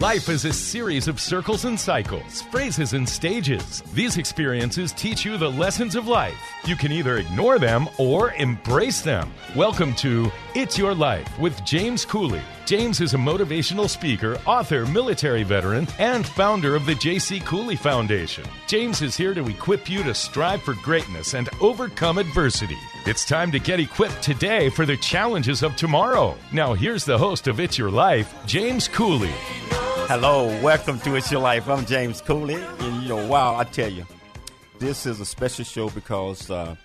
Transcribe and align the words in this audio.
Life 0.00 0.28
is 0.28 0.44
a 0.44 0.52
series 0.52 1.08
of 1.08 1.18
circles 1.18 1.64
and 1.64 1.78
cycles, 1.78 2.42
phrases 2.52 2.92
and 2.92 3.08
stages. 3.08 3.82
These 3.94 4.16
experiences 4.16 4.92
teach 4.92 5.24
you 5.24 5.36
the 5.36 5.50
lessons 5.50 5.96
of 5.96 6.06
life. 6.06 6.38
You 6.64 6.76
can 6.76 6.92
either 6.92 7.16
ignore 7.16 7.58
them 7.58 7.88
or 7.98 8.30
embrace 8.34 9.00
them. 9.00 9.28
Welcome 9.56 9.92
to 9.94 10.30
It's 10.54 10.78
Your 10.78 10.94
Life 10.94 11.36
with 11.40 11.64
James 11.64 12.04
Cooley. 12.04 12.42
James 12.64 13.00
is 13.00 13.14
a 13.14 13.16
motivational 13.16 13.88
speaker, 13.88 14.38
author, 14.46 14.86
military 14.86 15.42
veteran, 15.42 15.88
and 15.98 16.24
founder 16.24 16.76
of 16.76 16.86
the 16.86 16.94
J.C. 16.94 17.40
Cooley 17.40 17.74
Foundation. 17.74 18.44
James 18.68 19.02
is 19.02 19.16
here 19.16 19.34
to 19.34 19.48
equip 19.48 19.90
you 19.90 20.04
to 20.04 20.14
strive 20.14 20.62
for 20.62 20.74
greatness 20.74 21.34
and 21.34 21.48
overcome 21.60 22.18
adversity. 22.18 22.78
It's 23.04 23.24
time 23.24 23.50
to 23.50 23.58
get 23.58 23.80
equipped 23.80 24.22
today 24.22 24.68
for 24.70 24.86
the 24.86 24.96
challenges 24.98 25.64
of 25.64 25.74
tomorrow. 25.74 26.36
Now, 26.52 26.74
here's 26.74 27.04
the 27.04 27.18
host 27.18 27.48
of 27.48 27.58
It's 27.58 27.76
Your 27.76 27.90
Life, 27.90 28.32
James 28.46 28.86
Cooley. 28.86 29.34
Hello, 30.08 30.46
welcome 30.62 30.98
to 31.00 31.16
It's 31.16 31.30
Your 31.30 31.42
Life. 31.42 31.68
I'm 31.68 31.84
James 31.84 32.22
Cooley. 32.22 32.54
And 32.54 33.02
you 33.02 33.10
know, 33.10 33.26
wow, 33.26 33.56
I 33.56 33.64
tell 33.64 33.92
you, 33.92 34.06
this 34.78 35.04
is 35.04 35.20
a 35.20 35.26
special 35.26 35.66
show 35.66 35.90
because 35.90 36.50
uh, 36.50 36.76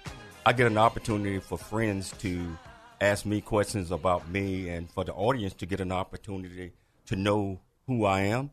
I 0.46 0.52
get 0.52 0.68
an 0.68 0.78
opportunity 0.78 1.40
for 1.40 1.58
friends 1.58 2.14
to 2.20 2.58
ask 3.00 3.26
me 3.26 3.40
questions 3.40 3.92
about 3.92 4.30
me 4.30 4.68
and 4.68 4.92
for 4.92 5.06
the 5.06 5.14
audience 5.14 5.54
to 5.54 5.66
get 5.66 5.80
an 5.80 5.94
opportunity 5.94 6.74
to 7.06 7.16
know 7.16 7.62
who 7.88 8.04
I 8.04 8.24
am 8.24 8.52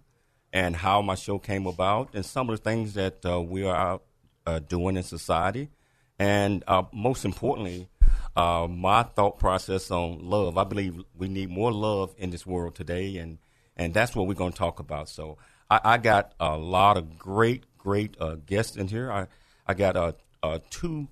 and 0.52 0.76
how 0.76 1.02
my 1.02 1.16
show 1.16 1.40
came 1.40 1.66
about 1.66 2.10
and 2.14 2.24
some 2.24 2.48
of 2.48 2.56
the 2.56 2.62
things 2.62 2.94
that 2.94 3.26
uh, 3.26 3.40
we 3.40 3.64
are 3.64 3.74
out 3.74 4.04
uh, 4.46 4.60
doing 4.60 4.96
in 4.96 5.02
society. 5.02 5.68
And 6.16 6.62
uh, 6.68 6.84
most 6.92 7.24
importantly, 7.24 7.88
uh, 8.36 8.68
my 8.70 9.02
thought 9.02 9.40
process 9.40 9.90
on 9.90 10.20
love. 10.30 10.56
I 10.56 10.62
believe 10.62 11.02
we 11.18 11.26
need 11.26 11.50
more 11.50 11.72
love 11.72 12.14
in 12.18 12.30
this 12.30 12.46
world 12.46 12.76
today. 12.76 13.16
And 13.16 13.38
and 13.76 13.94
that's 13.94 14.14
what 14.14 14.26
we're 14.26 14.34
going 14.34 14.52
to 14.52 14.58
talk 14.58 14.80
about. 14.80 15.08
So 15.08 15.38
I, 15.70 15.80
I 15.84 15.98
got 15.98 16.32
a 16.40 16.56
lot 16.56 16.96
of 16.96 17.18
great, 17.18 17.64
great 17.78 18.16
uh, 18.20 18.36
guests 18.46 18.76
in 18.76 18.88
here. 18.88 19.10
I 19.10 19.26
I 19.66 19.74
got 19.74 19.96
uh, 19.96 20.12
uh, 20.42 20.58
two 20.70 21.08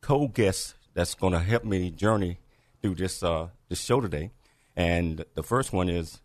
co-guests 0.00 0.74
that's 0.94 1.14
going 1.14 1.32
to 1.32 1.38
help 1.38 1.64
me 1.64 1.90
journey 1.90 2.38
through 2.82 2.96
this 2.96 3.22
uh, 3.22 3.48
this 3.68 3.80
show 3.80 4.00
today. 4.00 4.32
And 4.76 5.24
the 5.34 5.42
first 5.42 5.72
one 5.72 5.88
is 5.88 6.20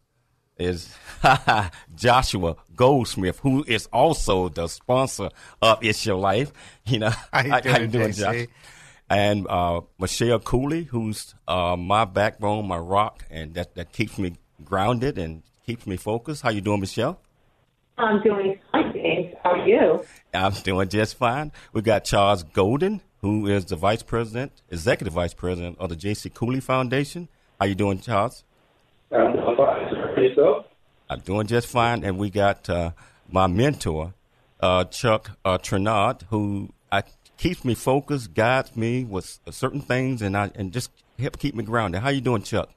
is 0.57 0.95
Joshua 1.95 2.55
Goldsmith, 2.75 3.39
who 3.39 3.63
is 3.67 3.87
also 3.93 4.49
the 4.49 4.67
sponsor 4.67 5.29
of 5.61 5.83
It's 5.83 6.05
Your 6.05 6.17
Life. 6.17 6.51
You 6.85 6.99
know, 6.99 7.09
how 7.33 7.41
you 7.43 7.61
doing, 7.61 7.75
how 7.75 7.81
you 7.81 7.87
doing 7.87 8.11
Josh? 8.13 8.47
And 9.09 9.45
uh, 9.47 9.81
Michelle 9.99 10.39
Cooley, 10.39 10.85
who's 10.85 11.35
uh, 11.47 11.75
my 11.77 12.05
backbone, 12.05 12.67
my 12.67 12.77
rock, 12.77 13.25
and 13.29 13.53
that, 13.55 13.75
that 13.75 13.91
keeps 13.91 14.17
me 14.17 14.35
grounded 14.63 15.17
and 15.17 15.43
keeps 15.67 15.85
me 15.85 15.97
focused. 15.97 16.41
How 16.41 16.49
you 16.49 16.61
doing, 16.61 16.79
Michelle? 16.79 17.19
I'm 17.97 18.23
doing 18.23 18.57
fine, 18.71 18.93
James. 18.93 19.35
How 19.43 19.51
are 19.51 19.67
you? 19.67 20.05
I'm 20.33 20.53
doing 20.63 20.87
just 20.87 21.17
fine. 21.17 21.51
We 21.73 21.81
got 21.81 22.05
Charles 22.05 22.43
Golden, 22.43 23.01
who 23.21 23.47
is 23.47 23.65
the 23.65 23.75
vice 23.75 24.01
president, 24.01 24.53
executive 24.71 25.13
vice 25.13 25.33
president 25.33 25.77
of 25.77 25.89
the 25.89 25.97
J.C. 25.97 26.29
Cooley 26.29 26.61
Foundation. 26.61 27.27
How 27.59 27.65
you 27.65 27.75
doing, 27.75 27.99
Charles? 27.99 28.45
I'm 29.11 29.33
doing 29.33 29.57
fine. 29.57 30.23
Yourself? 30.23 30.65
I'm 31.09 31.19
doing 31.19 31.47
just 31.47 31.67
fine. 31.67 32.05
And 32.05 32.17
we 32.17 32.29
got 32.29 32.69
uh, 32.69 32.91
my 33.29 33.47
mentor, 33.47 34.13
uh, 34.61 34.85
Chuck 34.85 35.31
uh, 35.43 35.57
Trenard, 35.57 36.23
who 36.29 36.69
I, 36.91 37.03
keeps 37.35 37.65
me 37.65 37.75
focused, 37.75 38.33
guides 38.33 38.73
me 38.77 39.03
with 39.03 39.39
certain 39.51 39.81
things, 39.81 40.21
and 40.21 40.37
I 40.37 40.49
and 40.55 40.71
just 40.71 40.91
help 41.19 41.37
keep 41.37 41.55
me 41.55 41.63
grounded. 41.65 42.01
How 42.01 42.09
you 42.09 42.21
doing, 42.21 42.43
Chuck? 42.43 42.69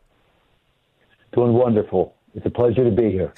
Doing 1.33 1.52
wonderful. 1.52 2.16
It's 2.34 2.47
a 2.47 2.50
pleasure 2.50 2.84
to 2.84 2.91
be 2.91 3.11
here. 3.11 3.33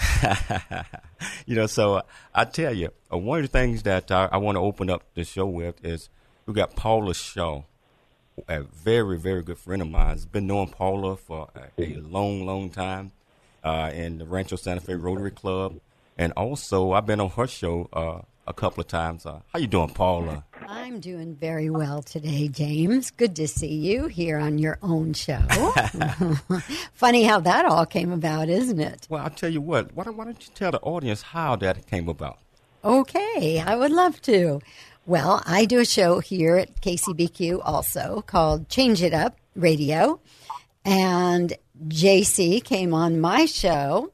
you 1.46 1.56
know, 1.56 1.66
so 1.66 1.96
uh, 1.96 2.02
I 2.34 2.44
tell 2.44 2.74
you, 2.74 2.90
uh, 3.12 3.16
one 3.16 3.38
of 3.38 3.50
the 3.50 3.58
things 3.58 3.84
that 3.84 4.10
I, 4.10 4.28
I 4.30 4.36
want 4.36 4.56
to 4.56 4.60
open 4.60 4.90
up 4.90 5.02
the 5.14 5.24
show 5.24 5.46
with 5.46 5.82
is 5.84 6.10
we 6.44 6.52
got 6.52 6.76
Paula 6.76 7.14
Shaw, 7.14 7.62
a 8.48 8.62
very, 8.62 9.18
very 9.18 9.42
good 9.42 9.58
friend 9.58 9.80
of 9.80 9.88
mine. 9.88 10.08
Has 10.08 10.26
been 10.26 10.46
knowing 10.46 10.68
Paula 10.68 11.16
for 11.16 11.48
a, 11.54 11.82
a 11.82 11.96
long, 12.00 12.44
long 12.44 12.68
time 12.68 13.12
uh, 13.64 13.90
in 13.94 14.18
the 14.18 14.26
Rancho 14.26 14.56
Santa 14.56 14.80
Fe 14.80 14.94
Rotary 14.94 15.30
Club, 15.30 15.80
and 16.18 16.32
also 16.34 16.92
I've 16.92 17.06
been 17.06 17.20
on 17.20 17.30
her 17.30 17.46
show 17.46 17.88
uh, 17.94 18.20
a 18.46 18.52
couple 18.52 18.80
of 18.80 18.88
times. 18.88 19.26
Uh, 19.26 19.40
how 19.52 19.58
you 19.58 19.66
doing, 19.66 19.90
Paula? 19.90 20.44
I'm 20.68 21.00
doing 21.00 21.34
very 21.34 21.70
well 21.70 22.02
today, 22.02 22.48
James. 22.48 23.10
Good 23.10 23.36
to 23.36 23.48
see 23.48 23.74
you 23.74 24.06
here 24.06 24.38
on 24.38 24.58
your 24.58 24.78
own 24.82 25.12
show. 25.12 25.40
Funny 26.92 27.24
how 27.24 27.40
that 27.40 27.64
all 27.64 27.86
came 27.86 28.12
about, 28.12 28.48
isn't 28.48 28.80
it? 28.80 29.06
Well, 29.10 29.22
I'll 29.22 29.30
tell 29.30 29.50
you 29.50 29.60
what. 29.60 29.94
Why 29.94 30.04
don't, 30.04 30.16
why 30.16 30.24
don't 30.24 30.46
you 30.46 30.52
tell 30.54 30.70
the 30.70 30.80
audience 30.80 31.22
how 31.22 31.56
that 31.56 31.86
came 31.86 32.08
about? 32.08 32.38
Okay, 32.84 33.60
I 33.60 33.76
would 33.76 33.92
love 33.92 34.20
to. 34.22 34.60
Well, 35.06 35.42
I 35.46 35.64
do 35.64 35.80
a 35.80 35.84
show 35.84 36.20
here 36.20 36.56
at 36.56 36.80
KCBQ 36.80 37.60
also 37.64 38.22
called 38.22 38.68
Change 38.68 39.02
It 39.02 39.12
Up 39.12 39.36
Radio. 39.54 40.20
And 40.84 41.56
JC 41.88 42.62
came 42.62 42.94
on 42.94 43.20
my 43.20 43.46
show. 43.46 44.12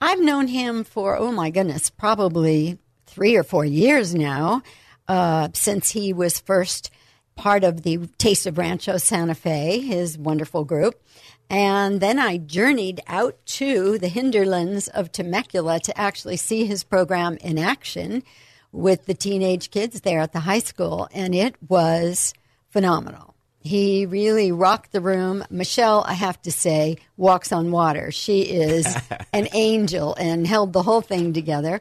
I've 0.00 0.20
known 0.20 0.48
him 0.48 0.84
for, 0.84 1.16
oh 1.16 1.32
my 1.32 1.50
goodness, 1.50 1.88
probably 1.90 2.78
three 3.16 3.34
or 3.34 3.42
four 3.42 3.64
years 3.64 4.14
now 4.14 4.62
uh, 5.08 5.48
since 5.54 5.90
he 5.90 6.12
was 6.12 6.38
first 6.38 6.90
part 7.34 7.64
of 7.64 7.82
the 7.82 7.96
Taste 8.18 8.46
of 8.46 8.58
Rancho 8.58 8.98
Santa 8.98 9.34
Fe, 9.34 9.80
his 9.80 10.18
wonderful 10.18 10.66
group. 10.66 11.02
And 11.48 11.98
then 11.98 12.18
I 12.18 12.36
journeyed 12.36 13.00
out 13.06 13.38
to 13.46 13.96
the 13.96 14.08
hinterlands 14.08 14.88
of 14.88 15.12
Temecula 15.12 15.80
to 15.80 15.98
actually 15.98 16.36
see 16.36 16.66
his 16.66 16.84
program 16.84 17.38
in 17.40 17.56
action 17.56 18.22
with 18.70 19.06
the 19.06 19.14
teenage 19.14 19.70
kids 19.70 20.02
there 20.02 20.20
at 20.20 20.34
the 20.34 20.40
high 20.40 20.58
school. 20.58 21.08
And 21.10 21.34
it 21.34 21.54
was 21.66 22.34
phenomenal. 22.68 23.34
He 23.60 24.04
really 24.04 24.52
rocked 24.52 24.92
the 24.92 25.00
room. 25.00 25.42
Michelle, 25.48 26.04
I 26.06 26.12
have 26.12 26.42
to 26.42 26.52
say, 26.52 26.98
walks 27.16 27.50
on 27.50 27.70
water. 27.70 28.10
She 28.10 28.42
is 28.42 28.94
an 29.32 29.48
angel 29.54 30.14
and 30.16 30.46
held 30.46 30.74
the 30.74 30.82
whole 30.82 31.00
thing 31.00 31.32
together. 31.32 31.80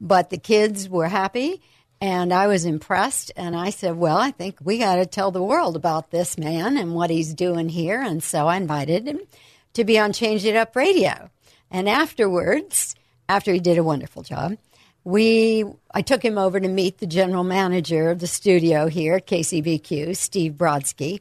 But 0.00 0.30
the 0.30 0.38
kids 0.38 0.88
were 0.88 1.08
happy 1.08 1.60
and 2.00 2.32
I 2.32 2.46
was 2.46 2.64
impressed. 2.64 3.32
And 3.36 3.56
I 3.56 3.70
said, 3.70 3.96
Well, 3.96 4.16
I 4.16 4.30
think 4.30 4.58
we 4.62 4.78
got 4.78 4.96
to 4.96 5.06
tell 5.06 5.30
the 5.30 5.42
world 5.42 5.76
about 5.76 6.10
this 6.10 6.38
man 6.38 6.76
and 6.76 6.94
what 6.94 7.10
he's 7.10 7.34
doing 7.34 7.68
here. 7.68 8.00
And 8.00 8.22
so 8.22 8.46
I 8.46 8.56
invited 8.56 9.06
him 9.06 9.20
to 9.74 9.84
be 9.84 9.98
on 9.98 10.12
Change 10.12 10.44
It 10.44 10.56
Up 10.56 10.76
Radio. 10.76 11.30
And 11.70 11.88
afterwards, 11.88 12.94
after 13.28 13.52
he 13.52 13.60
did 13.60 13.78
a 13.78 13.84
wonderful 13.84 14.22
job, 14.22 14.56
we 15.04 15.64
I 15.90 16.02
took 16.02 16.24
him 16.24 16.38
over 16.38 16.60
to 16.60 16.68
meet 16.68 16.98
the 16.98 17.06
general 17.06 17.44
manager 17.44 18.10
of 18.10 18.20
the 18.20 18.26
studio 18.26 18.86
here 18.86 19.16
at 19.16 19.26
KCBQ, 19.26 20.16
Steve 20.16 20.52
Brodsky. 20.52 21.20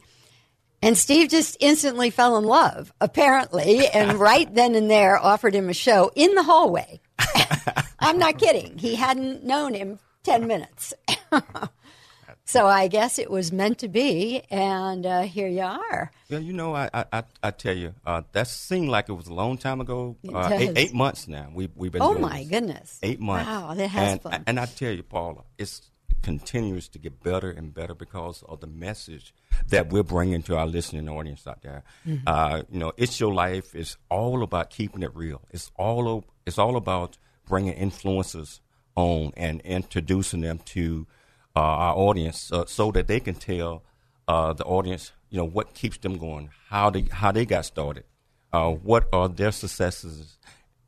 And 0.79 0.95
Steve 0.95 1.29
just 1.29 1.57
instantly 1.59 2.11
fell 2.11 2.37
in 2.37 2.43
love, 2.43 2.93
apparently, 3.01 3.87
and 3.87 4.13
right 4.19 4.53
then 4.53 4.75
and 4.75 4.91
there 4.91 5.17
offered 5.17 5.55
him 5.55 5.69
a 5.69 5.73
show 5.73 6.11
in 6.15 6.35
the 6.35 6.43
hallway. 6.43 6.99
I'm 8.07 8.19
not 8.19 8.37
kidding. 8.37 8.77
He 8.77 8.95
hadn't 8.95 9.43
known 9.43 9.73
him 9.73 9.99
10 10.23 10.47
minutes. 10.47 10.93
so 12.45 12.65
I 12.65 12.87
guess 12.87 13.19
it 13.19 13.29
was 13.29 13.51
meant 13.51 13.79
to 13.79 13.89
be, 13.89 14.43
and 14.49 15.05
uh, 15.05 15.23
here 15.23 15.49
you 15.49 15.63
are. 15.63 16.09
Yeah, 16.29 16.39
you 16.39 16.53
know, 16.53 16.73
I 16.73 16.89
I, 16.93 17.23
I 17.43 17.51
tell 17.51 17.75
you, 17.75 17.93
uh, 18.05 18.21
that 18.31 18.47
seemed 18.47 18.87
like 18.87 19.09
it 19.09 19.13
was 19.13 19.27
a 19.27 19.33
long 19.33 19.57
time 19.57 19.81
ago. 19.81 20.15
Uh, 20.25 20.49
eight, 20.53 20.71
eight, 20.77 20.93
months 20.93 21.27
now. 21.27 21.49
We, 21.53 21.69
we've 21.75 21.91
been. 21.91 22.01
Oh 22.01 22.17
my 22.17 22.39
this. 22.39 22.49
goodness! 22.49 22.99
Eight 23.03 23.19
months. 23.19 23.45
Wow, 23.45 23.73
that 23.73 23.87
has 23.89 24.13
and, 24.13 24.21
fun. 24.21 24.43
And 24.47 24.57
I 24.57 24.67
tell 24.67 24.93
you, 24.93 25.03
Paula, 25.03 25.43
it 25.57 25.81
continues 26.21 26.87
to 26.89 26.99
get 26.99 27.21
better 27.21 27.49
and 27.49 27.73
better 27.73 27.93
because 27.93 28.41
of 28.47 28.61
the 28.61 28.67
message 28.67 29.33
that 29.67 29.89
we're 29.91 30.03
bringing 30.03 30.41
to 30.43 30.55
our 30.55 30.67
listening 30.67 31.09
audience 31.09 31.45
out 31.45 31.61
there. 31.61 31.83
Mm-hmm. 32.05 32.23
Uh, 32.25 32.61
you 32.71 32.79
know, 32.79 32.93
it's 32.95 33.19
your 33.19 33.33
life. 33.33 33.75
It's 33.75 33.97
all 34.09 34.43
about 34.43 34.69
keeping 34.69 35.03
it 35.03 35.13
real. 35.13 35.41
It's 35.51 35.71
all 35.75 36.23
it's 36.45 36.57
all 36.57 36.77
about 36.77 37.17
bringing 37.47 37.73
influences 37.73 38.61
on 38.95 39.31
and 39.37 39.61
introducing 39.61 40.41
them 40.41 40.59
to 40.65 41.07
uh, 41.55 41.59
our 41.59 41.95
audience 41.95 42.51
uh, 42.51 42.65
so 42.65 42.91
that 42.91 43.07
they 43.07 43.19
can 43.19 43.35
tell 43.35 43.83
uh, 44.27 44.53
the 44.53 44.63
audience, 44.65 45.11
you 45.29 45.37
know, 45.37 45.45
what 45.45 45.73
keeps 45.73 45.97
them 45.97 46.17
going, 46.17 46.49
how 46.69 46.89
they 46.89 47.05
how 47.11 47.31
they 47.31 47.45
got 47.45 47.65
started, 47.65 48.03
uh, 48.53 48.69
what 48.71 49.07
are 49.13 49.29
their 49.29 49.51
successes 49.51 50.37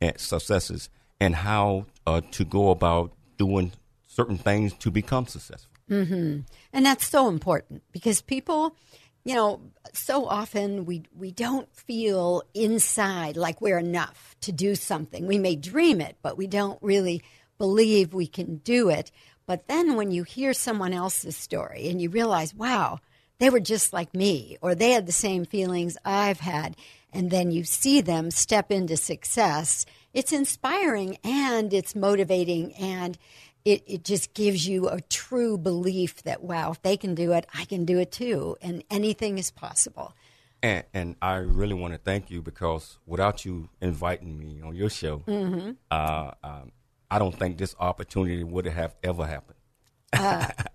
and 0.00 0.18
successes, 0.18 0.88
and 1.20 1.34
how 1.34 1.86
uh, 2.06 2.20
to 2.32 2.44
go 2.44 2.70
about 2.70 3.12
doing 3.38 3.72
certain 4.06 4.38
things 4.38 4.72
to 4.74 4.90
become 4.90 5.26
successful. 5.26 5.70
Mm-hmm. 5.90 6.40
And 6.72 6.86
that's 6.86 7.08
so 7.08 7.28
important 7.28 7.82
because 7.90 8.20
people, 8.20 8.76
you 9.24 9.34
know, 9.34 9.60
so 9.92 10.26
often 10.26 10.86
we 10.86 11.02
we 11.16 11.30
don't 11.30 11.74
feel 11.74 12.42
inside 12.54 13.36
like 13.36 13.60
we're 13.60 13.78
enough 13.78 14.34
to 14.42 14.52
do 14.52 14.74
something. 14.74 15.26
We 15.26 15.38
may 15.38 15.56
dream 15.56 16.00
it, 16.00 16.16
but 16.22 16.38
we 16.38 16.46
don't 16.46 16.82
really 16.82 17.22
believe 17.58 18.14
we 18.14 18.26
can 18.26 18.56
do 18.56 18.88
it. 18.88 19.10
But 19.46 19.66
then 19.68 19.96
when 19.96 20.10
you 20.10 20.22
hear 20.22 20.54
someone 20.54 20.92
else's 20.92 21.36
story 21.36 21.88
and 21.88 22.00
you 22.00 22.08
realize, 22.08 22.54
wow, 22.54 23.00
they 23.38 23.50
were 23.50 23.60
just 23.60 23.92
like 23.92 24.14
me, 24.14 24.56
or 24.62 24.74
they 24.74 24.92
had 24.92 25.06
the 25.06 25.12
same 25.12 25.44
feelings 25.44 25.96
I've 26.04 26.40
had, 26.40 26.76
and 27.12 27.30
then 27.30 27.50
you 27.50 27.64
see 27.64 28.00
them 28.00 28.30
step 28.30 28.70
into 28.70 28.96
success, 28.96 29.84
it's 30.14 30.32
inspiring 30.32 31.18
and 31.24 31.72
it's 31.72 31.94
motivating 31.94 32.72
and 32.74 33.18
it, 33.64 33.82
it 33.86 34.04
just 34.04 34.32
gives 34.34 34.66
you 34.66 34.88
a 34.88 35.00
true 35.02 35.58
belief 35.58 36.22
that 36.22 36.42
wow 36.42 36.70
if 36.72 36.80
they 36.82 36.96
can 36.96 37.14
do 37.14 37.32
it 37.32 37.46
i 37.54 37.64
can 37.64 37.84
do 37.84 37.98
it 37.98 38.10
too 38.12 38.56
and 38.62 38.82
anything 38.90 39.38
is 39.38 39.50
possible 39.50 40.14
And, 40.62 40.84
and 40.92 41.16
I 41.22 41.36
really 41.36 41.74
want 41.74 41.94
to 41.94 41.98
thank 41.98 42.30
you 42.30 42.42
because 42.42 42.98
without 43.06 43.44
you 43.46 43.70
inviting 43.80 44.38
me 44.38 44.60
on 44.62 44.74
your 44.76 44.90
show, 44.90 45.22
Mm-hmm. 45.26 45.70
uh, 45.90 46.30
um, 46.44 46.72
I 47.10 47.18
don't 47.18 47.34
think 47.38 47.56
this 47.56 47.74
opportunity 47.80 48.44
would 48.44 48.66
have 48.66 48.94
ever 49.02 49.24
happened. 49.26 49.56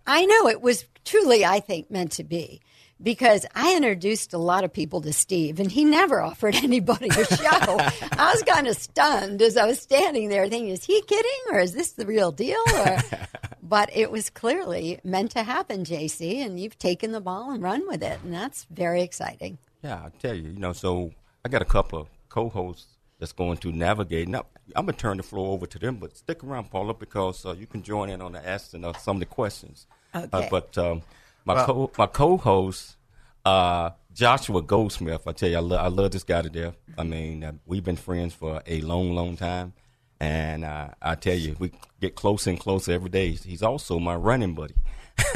I 0.08 0.26
know 0.26 0.48
it 0.48 0.62
was 0.62 0.86
truly, 1.04 1.46
I 1.46 1.60
think, 1.60 1.92
meant 1.92 2.12
to 2.14 2.24
be 2.24 2.62
because 3.02 3.46
I 3.54 3.76
introduced 3.76 4.34
a 4.34 4.38
lot 4.38 4.64
of 4.64 4.72
people 4.72 5.02
to 5.02 5.14
Steve 5.14 5.60
and 5.60 5.72
he 5.72 5.84
never 5.86 6.22
offered 6.30 6.56
anybody 6.56 7.10
a 7.10 7.26
show. 7.26 7.46
I 8.12 8.32
was 8.34 8.44
kind 8.44 8.68
of 8.68 8.78
stunned 8.78 9.42
as 9.42 9.58
I 9.58 9.66
was 9.66 9.80
standing 9.80 10.30
there 10.30 10.48
thinking, 10.48 10.70
is 10.70 10.86
he 10.86 11.02
kidding 11.02 11.52
or 11.52 11.60
is 11.60 11.74
this 11.74 11.94
the 11.94 12.06
real 12.06 12.32
deal? 12.32 12.62
Or, 12.76 12.98
but 13.64 13.90
it 13.96 14.12
was 14.12 14.30
clearly 14.30 15.00
meant 15.04 15.32
to 15.32 15.44
happen, 15.44 15.84
JC, 15.84 16.46
and 16.46 16.60
you've 16.60 16.78
taken 16.78 17.12
the 17.12 17.22
ball 17.22 17.52
and 17.52 17.62
run 17.62 17.88
with 17.88 18.04
it. 18.04 18.20
And 18.24 18.34
that's 18.34 18.66
very 18.70 19.02
exciting. 19.02 19.58
Yeah, 19.84 19.96
I 20.06 20.10
tell 20.20 20.34
you, 20.34 20.50
you 20.50 20.60
know. 20.60 20.74
So 20.74 21.12
I 21.44 21.50
got 21.50 21.62
a 21.62 21.66
couple 21.66 22.00
of 22.00 22.08
co-hosts 22.30 22.88
that's 23.20 23.34
going 23.34 23.58
to 23.58 23.72
navigate. 23.72 24.28
Now 24.28 24.46
I'm 24.76 24.86
gonna 24.86 24.98
turn 24.98 25.18
the 25.18 25.24
floor 25.24 25.54
over 25.54 25.68
to 25.68 25.80
them, 25.80 25.98
but 25.98 26.18
stick 26.18 26.44
around, 26.44 26.72
Paula, 26.72 26.94
because 26.94 27.46
uh, 27.46 27.54
you 27.54 27.68
can 27.68 27.84
join 27.84 28.10
in 28.10 28.22
on 28.22 28.32
the 28.32 28.48
asking 28.48 28.84
of 28.84 28.98
some 28.98 29.18
of 29.18 29.20
the 29.20 29.26
questions. 29.28 29.86
Okay. 30.16 30.28
Uh, 30.32 30.48
but 30.50 30.78
um, 30.78 31.02
my 31.46 31.54
Well- 31.54 31.66
co 31.66 31.92
my 31.98 32.08
co-host 32.08 32.98
uh, 33.46 33.92
Joshua 34.12 34.62
Goldsmith, 34.62 35.28
I 35.28 35.32
tell 35.34 35.50
you, 35.50 35.58
I, 35.58 35.60
lo- 35.60 35.78
I 35.78 35.88
love 35.88 36.12
this 36.12 36.24
guy 36.24 36.42
to 36.42 36.50
death. 36.50 36.76
I 36.98 37.04
mean, 37.04 37.44
uh, 37.44 37.52
we've 37.66 37.84
been 37.84 37.96
friends 37.98 38.34
for 38.34 38.64
a 38.66 38.82
long, 38.82 39.14
long 39.14 39.36
time, 39.38 39.74
and 40.20 40.66
uh, 40.66 40.90
I 41.02 41.14
tell 41.16 41.36
you, 41.36 41.56
we 41.60 41.72
get 42.02 42.16
closer 42.16 42.50
and 42.50 42.60
closer 42.60 42.94
every 42.94 43.10
day. 43.10 43.32
He's 43.32 43.62
also 43.62 44.00
my 44.00 44.16
running 44.16 44.56
buddy. 44.56 44.74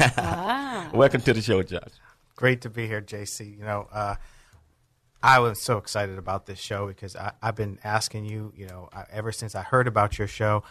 Welcome 0.92 1.20
to 1.22 1.32
the 1.34 1.42
show, 1.42 1.62
Josh. 1.62 1.92
Great 2.36 2.62
to 2.62 2.70
be 2.70 2.86
here, 2.86 3.00
JC. 3.02 3.58
You 3.58 3.64
know, 3.64 3.86
uh, 3.92 4.16
I 5.22 5.38
was 5.38 5.60
so 5.60 5.76
excited 5.76 6.18
about 6.18 6.46
this 6.46 6.58
show 6.58 6.86
because 6.88 7.14
I, 7.14 7.32
I've 7.42 7.54
been 7.54 7.78
asking 7.84 8.24
you, 8.24 8.52
you 8.56 8.66
know, 8.66 8.88
I, 8.92 9.04
ever 9.12 9.30
since 9.30 9.54
I 9.54 9.62
heard 9.62 9.86
about 9.86 10.18
your 10.18 10.26
show, 10.26 10.62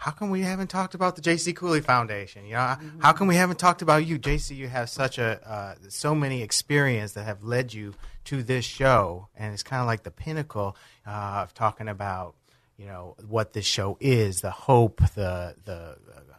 how 0.00 0.12
come 0.12 0.30
we 0.30 0.40
haven't 0.40 0.68
talked 0.68 0.94
about 0.94 1.14
the 1.14 1.20
JC 1.20 1.54
Cooley 1.54 1.82
Foundation? 1.82 2.46
You 2.46 2.54
know, 2.54 2.76
how 3.00 3.12
come 3.12 3.28
we 3.28 3.36
haven't 3.36 3.58
talked 3.58 3.82
about 3.82 4.06
you, 4.06 4.18
JC? 4.18 4.56
You 4.56 4.66
have 4.66 4.88
such 4.88 5.18
a 5.18 5.46
uh, 5.46 5.74
so 5.90 6.14
many 6.14 6.42
experience 6.42 7.12
that 7.12 7.24
have 7.24 7.44
led 7.44 7.74
you 7.74 7.92
to 8.24 8.42
this 8.42 8.64
show, 8.64 9.28
and 9.36 9.52
it's 9.52 9.62
kind 9.62 9.82
of 9.82 9.86
like 9.86 10.02
the 10.02 10.10
pinnacle 10.10 10.74
uh, 11.06 11.42
of 11.42 11.52
talking 11.52 11.86
about, 11.86 12.34
you 12.78 12.86
know, 12.86 13.14
what 13.28 13.52
this 13.52 13.66
show 13.66 13.98
is, 14.00 14.40
the 14.40 14.50
hope, 14.50 15.00
the 15.14 15.54
the 15.66 15.98
uh, 16.16 16.34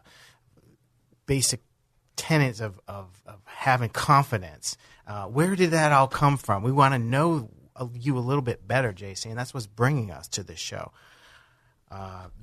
basic 1.28 1.62
tenets 2.16 2.62
of, 2.62 2.82
of, 2.88 3.22
of 3.28 3.42
having 3.46 3.90
confidence. 3.90 4.76
Uh, 5.06 5.26
where 5.26 5.56
did 5.56 5.70
that 5.70 5.92
all 5.92 6.08
come 6.08 6.36
from? 6.36 6.64
We 6.64 6.72
want 6.72 6.96
to 6.96 7.00
know 7.00 7.52
uh, 7.76 7.86
you 7.94 8.18
a 8.18 8.20
little 8.20 8.42
bit 8.42 8.68
better, 8.68 8.92
JC, 8.92 9.28
and 9.28 9.38
that's 9.38 9.54
what's 9.54 9.68
bringing 9.68 10.10
us 10.10 10.28
to 10.30 10.42
this 10.42 10.60
show. 10.60 10.92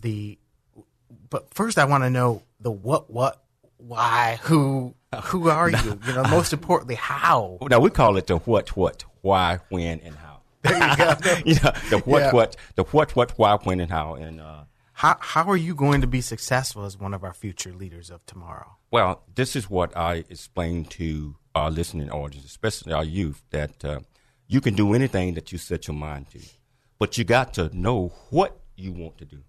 The 0.01 0.39
but 1.31 1.53
first, 1.55 1.79
I 1.79 1.85
want 1.85 2.05
to 2.05 2.11
know 2.11 2.43
the 2.61 2.71
what, 2.71 3.11
what, 3.11 3.43
why, 3.77 4.39
who, 4.43 4.95
who 5.25 5.49
are 5.49 5.71
you? 5.71 6.01
You 6.07 6.13
know, 6.15 6.25
most 6.25 6.53
importantly, 6.53 6.97
how. 6.97 7.59
Now 7.71 7.81
we 7.81 7.91
call 7.91 8.17
it 8.17 8.27
the 8.27 8.39
what, 8.39 8.77
what, 8.77 9.05
why, 9.23 9.61
when, 9.69 10.01
and 10.01 10.15
how. 10.17 10.41
There 10.63 10.75
you 10.75 10.97
go. 10.97 11.37
you 11.45 11.55
know, 11.63 11.73
the 11.91 12.03
what, 12.05 12.21
Yeah. 12.23 12.33
what, 12.33 12.57
the 12.75 12.85
what, 12.85 13.15
what, 13.17 13.39
why, 13.39 13.57
when, 13.57 13.81
and 13.81 13.91
how. 13.91 14.15
And 14.15 14.41
uh, 14.41 14.65
How 14.95 15.17
how 15.21 15.45
are 15.49 15.57
you 15.57 15.75
going 15.75 16.01
to 16.01 16.07
be 16.09 16.21
successful 16.21 16.85
as 16.85 16.99
one 16.99 17.15
of 17.15 17.23
our 17.23 17.33
future 17.35 17.73
leaders 17.73 18.11
of 18.11 18.25
tomorrow? 18.27 18.77
well, 18.91 19.23
this 19.35 19.55
is 19.55 19.69
what 19.71 19.95
I 19.97 20.25
explain 20.31 20.85
to 20.87 21.37
our 21.55 21.71
listening 21.71 22.11
audience, 22.11 22.47
especially 22.47 22.93
our 22.95 23.05
youth, 23.05 23.43
that 23.51 23.85
uh, 23.85 24.01
you 24.47 24.61
can 24.61 24.75
do 24.75 24.95
anything 24.95 25.35
that 25.35 25.53
you 25.53 25.59
set 25.59 25.87
your 25.87 25.97
mind 25.97 26.31
to, 26.31 26.41
but 26.99 27.17
you 27.19 27.25
got 27.25 27.53
to 27.55 27.71
know 27.77 28.13
what 28.31 28.59
you 28.77 28.93
want 28.93 29.19
to 29.19 29.25
do. 29.27 29.41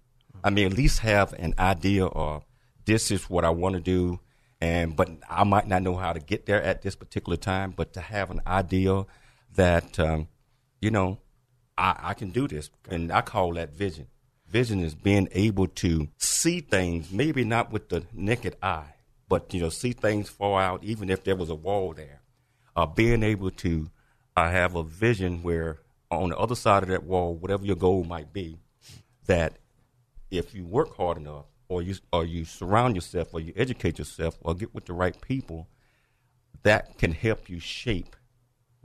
I 0.42 0.50
mean, 0.50 0.66
at 0.66 0.72
least 0.72 1.00
have 1.00 1.32
an 1.34 1.54
idea 1.58 2.06
of 2.06 2.44
this 2.84 3.10
is 3.10 3.28
what 3.28 3.44
I 3.44 3.50
want 3.50 3.74
to 3.74 3.80
do, 3.80 4.20
and 4.60 4.96
but 4.96 5.10
I 5.28 5.44
might 5.44 5.66
not 5.66 5.82
know 5.82 5.96
how 5.96 6.12
to 6.12 6.20
get 6.20 6.46
there 6.46 6.62
at 6.62 6.82
this 6.82 6.96
particular 6.96 7.36
time. 7.36 7.72
But 7.76 7.92
to 7.94 8.00
have 8.00 8.30
an 8.30 8.40
idea 8.46 9.06
that 9.54 9.98
um, 9.98 10.28
you 10.80 10.90
know 10.90 11.18
I, 11.76 11.96
I 12.02 12.14
can 12.14 12.30
do 12.30 12.46
this, 12.46 12.70
and 12.88 13.10
I 13.10 13.22
call 13.22 13.54
that 13.54 13.72
vision. 13.72 14.06
Vision 14.48 14.82
is 14.82 14.94
being 14.94 15.28
able 15.32 15.68
to 15.68 16.08
see 16.18 16.60
things, 16.60 17.12
maybe 17.12 17.44
not 17.44 17.70
with 17.70 17.88
the 17.88 18.04
naked 18.12 18.56
eye, 18.62 18.94
but 19.28 19.54
you 19.54 19.60
know, 19.60 19.68
see 19.68 19.92
things 19.92 20.28
far 20.28 20.60
out, 20.60 20.82
even 20.82 21.08
if 21.08 21.22
there 21.24 21.36
was 21.36 21.50
a 21.50 21.54
wall 21.54 21.94
there. 21.94 22.20
Uh, 22.74 22.86
being 22.86 23.22
able 23.22 23.50
to 23.50 23.90
uh, 24.36 24.50
have 24.50 24.74
a 24.74 24.82
vision 24.82 25.42
where 25.42 25.78
on 26.10 26.30
the 26.30 26.36
other 26.36 26.56
side 26.56 26.82
of 26.82 26.88
that 26.88 27.04
wall, 27.04 27.34
whatever 27.34 27.64
your 27.64 27.76
goal 27.76 28.04
might 28.04 28.32
be, 28.32 28.58
that 29.26 29.59
if 30.30 30.54
you 30.54 30.64
work 30.64 30.96
hard 30.96 31.18
enough, 31.18 31.46
or 31.68 31.82
you 31.82 31.94
or 32.12 32.24
you 32.24 32.44
surround 32.44 32.94
yourself, 32.94 33.28
or 33.32 33.40
you 33.40 33.52
educate 33.56 33.98
yourself, 33.98 34.38
or 34.40 34.54
get 34.54 34.74
with 34.74 34.86
the 34.86 34.92
right 34.92 35.20
people, 35.20 35.68
that 36.62 36.98
can 36.98 37.12
help 37.12 37.48
you 37.48 37.60
shape 37.60 38.16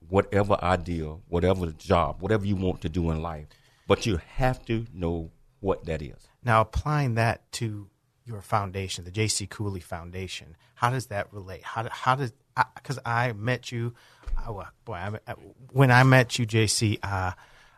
whatever 0.10 0.58
idea, 0.64 1.06
whatever 1.28 1.72
job, 1.72 2.22
whatever 2.22 2.46
you 2.46 2.56
want 2.56 2.82
to 2.82 2.90
do 2.90 3.10
in 3.12 3.22
life. 3.22 3.48
But 3.88 4.06
you 4.06 4.20
have 4.36 4.64
to 4.66 4.86
know 4.94 5.32
what 5.60 5.86
that 5.86 6.02
is. 6.02 6.28
Now, 6.44 6.62
applying 6.62 7.16
that 7.16 7.52
to 7.54 7.90
your 8.24 8.42
foundation, 8.42 9.04
the 9.04 9.12
J.C. 9.12 9.48
Cooley 9.48 9.80
Foundation, 9.80 10.56
how 10.76 10.90
does 10.90 11.08
that 11.08 11.32
relate? 11.32 11.64
How 11.64 11.88
how 11.90 12.16
does 12.16 12.34
because 12.76 13.00
I, 13.06 13.34
met 13.34 13.72
you, 13.72 13.94
I, 14.38 14.52
boy, 14.86 14.94
I, 14.94 15.34
when 15.72 15.92
I 15.92 16.04
met 16.04 16.40
you, 16.40 16.46
J.C. 16.46 17.00
Uh, 17.04 17.34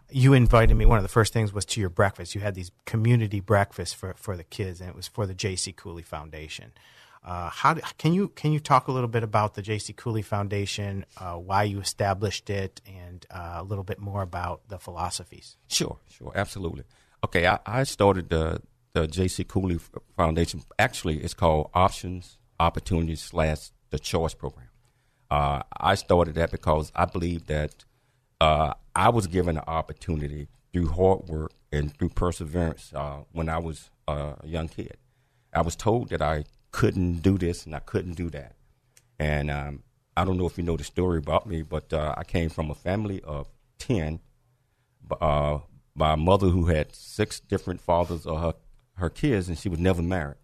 you 0.09 0.33
invited 0.33 0.75
me. 0.75 0.86
One 0.86 0.98
of 0.98 1.04
the 1.04 1.09
first 1.09 1.33
things 1.33 1.54
was 1.54 1.65
to 1.65 1.81
your 1.81 1.89
breakfast. 1.89 2.36
You 2.36 2.42
had 2.42 2.56
these 2.56 2.71
community 2.86 3.39
breakfasts 3.39 3.94
for, 3.94 4.13
for 4.15 4.38
the 4.38 4.44
kids, 4.44 4.80
and 4.80 4.89
it 4.89 4.95
was 4.95 5.07
for 5.07 5.25
the 5.25 5.33
J.C. 5.33 5.74
Cooley 5.74 6.04
Foundation. 6.04 6.71
Uh, 7.24 7.50
how 7.50 7.74
do, 7.74 7.81
can 7.98 8.13
you 8.13 8.30
can 8.30 8.54
you 8.54 8.59
talk 8.59 8.88
a 8.88 8.92
little 8.92 9.09
bit 9.09 9.24
about 9.24 9.56
the 9.56 9.62
J.C. 9.62 9.92
Cooley 9.94 10.21
Foundation, 10.21 11.06
uh, 11.18 11.33
why 11.33 11.63
you 11.63 11.81
established 11.81 12.50
it, 12.50 12.80
and 12.88 13.25
uh, 13.30 13.56
a 13.57 13.63
little 13.63 13.83
bit 13.83 14.00
more 14.00 14.21
about 14.21 14.62
the 14.69 14.80
philosophies? 14.80 15.57
Sure, 15.68 15.98
sure, 16.09 16.31
absolutely. 16.36 16.83
Okay, 17.25 17.45
I, 17.45 17.59
I 17.65 17.83
started 17.83 18.30
the 18.30 18.62
the 18.94 19.07
J.C. 19.07 19.44
Cooley 19.44 19.77
Foundation. 20.15 20.61
Actually, 20.80 21.18
it's 21.18 21.33
called 21.33 21.69
Options, 21.73 22.37
Opportunities 22.59 23.21
slash 23.21 23.71
the 23.90 23.99
Choice 23.99 24.33
Program. 24.33 24.69
Uh, 25.30 25.64
I 25.76 25.95
started 25.95 26.35
that 26.35 26.52
because 26.52 26.94
I 26.95 27.06
believe 27.06 27.47
that 27.47 27.83
uh, 28.39 28.73
I 28.95 29.09
was 29.09 29.27
given 29.27 29.57
an 29.57 29.63
opportunity 29.67 30.47
through 30.73 30.87
hard 30.89 31.27
work 31.27 31.51
and 31.71 31.95
through 31.97 32.09
perseverance 32.09 32.91
uh, 32.94 33.23
when 33.31 33.49
I 33.49 33.57
was 33.57 33.89
uh, 34.07 34.33
a 34.41 34.47
young 34.47 34.67
kid. 34.67 34.97
I 35.53 35.61
was 35.61 35.75
told 35.75 36.09
that 36.09 36.21
I 36.21 36.45
couldn't 36.71 37.21
do 37.21 37.37
this 37.37 37.65
and 37.65 37.75
I 37.75 37.79
couldn't 37.79 38.13
do 38.13 38.29
that. 38.31 38.56
And 39.19 39.49
um, 39.49 39.83
I 40.15 40.25
don't 40.25 40.37
know 40.37 40.45
if 40.45 40.57
you 40.57 40.63
know 40.63 40.77
the 40.77 40.83
story 40.83 41.17
about 41.17 41.47
me, 41.47 41.61
but 41.61 41.91
uh, 41.91 42.13
I 42.17 42.23
came 42.23 42.49
from 42.49 42.69
a 42.69 42.75
family 42.75 43.21
of 43.23 43.47
10 43.79 44.19
uh, 45.19 45.59
by 45.95 46.13
a 46.13 46.17
mother 46.17 46.47
who 46.49 46.65
had 46.65 46.95
six 46.95 47.39
different 47.39 47.81
fathers 47.81 48.25
of 48.25 48.41
her, 48.41 48.53
her 48.95 49.09
kids, 49.09 49.47
and 49.47 49.57
she 49.57 49.69
was 49.69 49.79
never 49.79 50.01
married. 50.01 50.37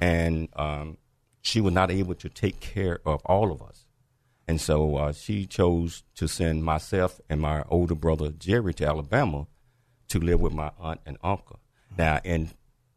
And 0.00 0.48
um, 0.54 0.98
she 1.42 1.60
was 1.60 1.72
not 1.72 1.90
able 1.90 2.14
to 2.14 2.28
take 2.28 2.60
care 2.60 3.00
of 3.04 3.20
all 3.24 3.50
of 3.50 3.62
us. 3.62 3.86
And 4.50 4.60
so 4.60 4.96
uh, 4.96 5.12
she 5.12 5.46
chose 5.46 6.02
to 6.16 6.26
send 6.26 6.64
myself 6.64 7.20
and 7.28 7.40
my 7.40 7.62
older 7.68 7.94
brother 7.94 8.32
Jerry 8.32 8.74
to 8.74 8.84
Alabama 8.84 9.46
to 10.08 10.18
live 10.18 10.40
with 10.40 10.52
my 10.52 10.72
aunt 10.76 11.00
and 11.06 11.18
uncle. 11.22 11.60
Now, 11.96 12.18
in 12.24 12.50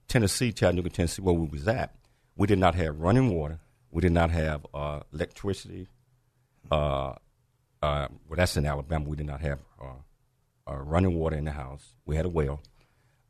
Tennessee, 0.07 0.51
Chattanooga, 0.51 0.89
Tennessee, 0.89 1.22
where 1.22 1.36
we 1.36 1.45
was 1.45 1.67
at, 1.67 1.93
we 2.36 2.48
did 2.48 2.57
not 2.57 2.74
have 2.74 3.00
running 3.00 3.36
water. 3.36 3.60
We 3.91 4.01
did 4.01 4.13
not 4.13 4.31
have 4.31 4.65
uh, 4.74 5.01
electricity. 5.13 5.89
Uh, 6.72 7.13
uh, 7.83 8.07
well, 8.27 8.36
that's 8.36 8.57
in 8.57 8.65
Alabama. 8.65 9.07
We 9.07 9.17
did 9.17 9.27
not 9.27 9.41
have 9.41 9.60
uh, 9.79 10.72
uh, 10.72 10.77
running 10.77 11.13
water 11.13 11.36
in 11.36 11.45
the 11.45 11.51
house. 11.51 11.93
We 12.03 12.15
had 12.15 12.25
a 12.25 12.29
well. 12.29 12.63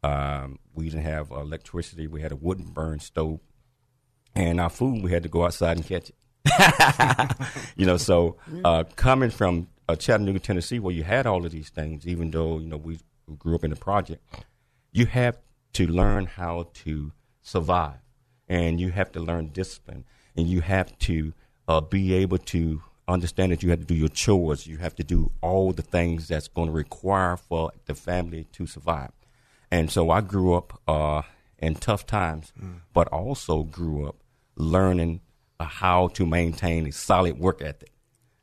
Um, 0.02 0.60
we 0.74 0.86
didn't 0.86 1.04
have 1.04 1.30
electricity. 1.32 2.08
We 2.08 2.22
had 2.22 2.32
a 2.32 2.38
wooden 2.38 2.68
burn 2.72 3.00
stove, 3.00 3.42
and 4.34 4.62
our 4.62 4.70
food 4.70 5.04
we 5.04 5.12
had 5.12 5.24
to 5.24 5.30
go 5.30 5.44
outside 5.44 5.76
and 5.76 5.86
catch 5.86 6.08
it. 6.08 6.16
you 7.76 7.86
know, 7.86 7.98
so 7.98 8.38
uh, 8.64 8.84
coming 8.96 9.30
from 9.30 9.68
uh, 9.88 9.96
Chattanooga, 9.96 10.40
Tennessee, 10.40 10.80
where 10.80 10.94
you 10.94 11.04
had 11.04 11.26
all 11.26 11.46
of 11.46 11.52
these 11.52 11.70
things, 11.70 12.08
even 12.08 12.32
though 12.32 12.60
you 12.60 12.68
know 12.68 12.78
we 12.78 13.00
grew 13.38 13.56
up 13.56 13.64
in 13.64 13.70
the 13.70 13.76
project, 13.76 14.24
you 14.92 15.06
have 15.06 15.38
to 15.74 15.88
learn 15.88 16.26
how 16.26 16.68
to 16.74 17.12
survive, 17.42 18.00
and 18.48 18.80
you 18.80 18.92
have 18.92 19.12
to 19.14 19.20
learn 19.20 19.50
discipline, 19.50 20.06
and 20.36 20.48
you 20.48 20.62
have 20.62 20.98
to 21.00 21.34
uh, 21.68 21.82
be 21.82 22.14
able 22.14 22.38
to 22.38 22.82
understand 23.08 23.52
that 23.52 23.64
you 23.64 23.70
have 23.70 23.80
to 23.80 23.86
do 23.86 23.96
your 23.96 24.10
chores. 24.10 24.68
You 24.68 24.78
have 24.78 24.96
to 24.96 25.04
do 25.04 25.32
all 25.42 25.74
the 25.74 25.82
things 25.82 26.28
that's 26.28 26.48
going 26.48 26.68
to 26.68 26.74
require 26.74 27.38
for 27.38 27.72
the 27.86 27.96
family 27.96 28.46
to 28.54 28.68
survive. 28.68 29.12
And 29.72 29.90
so 29.92 30.10
I 30.10 30.22
grew 30.22 30.54
up 30.54 30.80
uh, 30.88 31.24
in 31.58 31.76
tough 31.76 32.06
times, 32.06 32.54
but 32.94 33.08
also 33.08 33.64
grew 33.64 34.08
up 34.08 34.18
learning 34.56 35.22
how 35.64 36.08
to 36.10 36.26
maintain 36.26 36.88
a 36.88 36.92
solid 36.92 37.40
work 37.40 37.62
ethic 37.62 37.92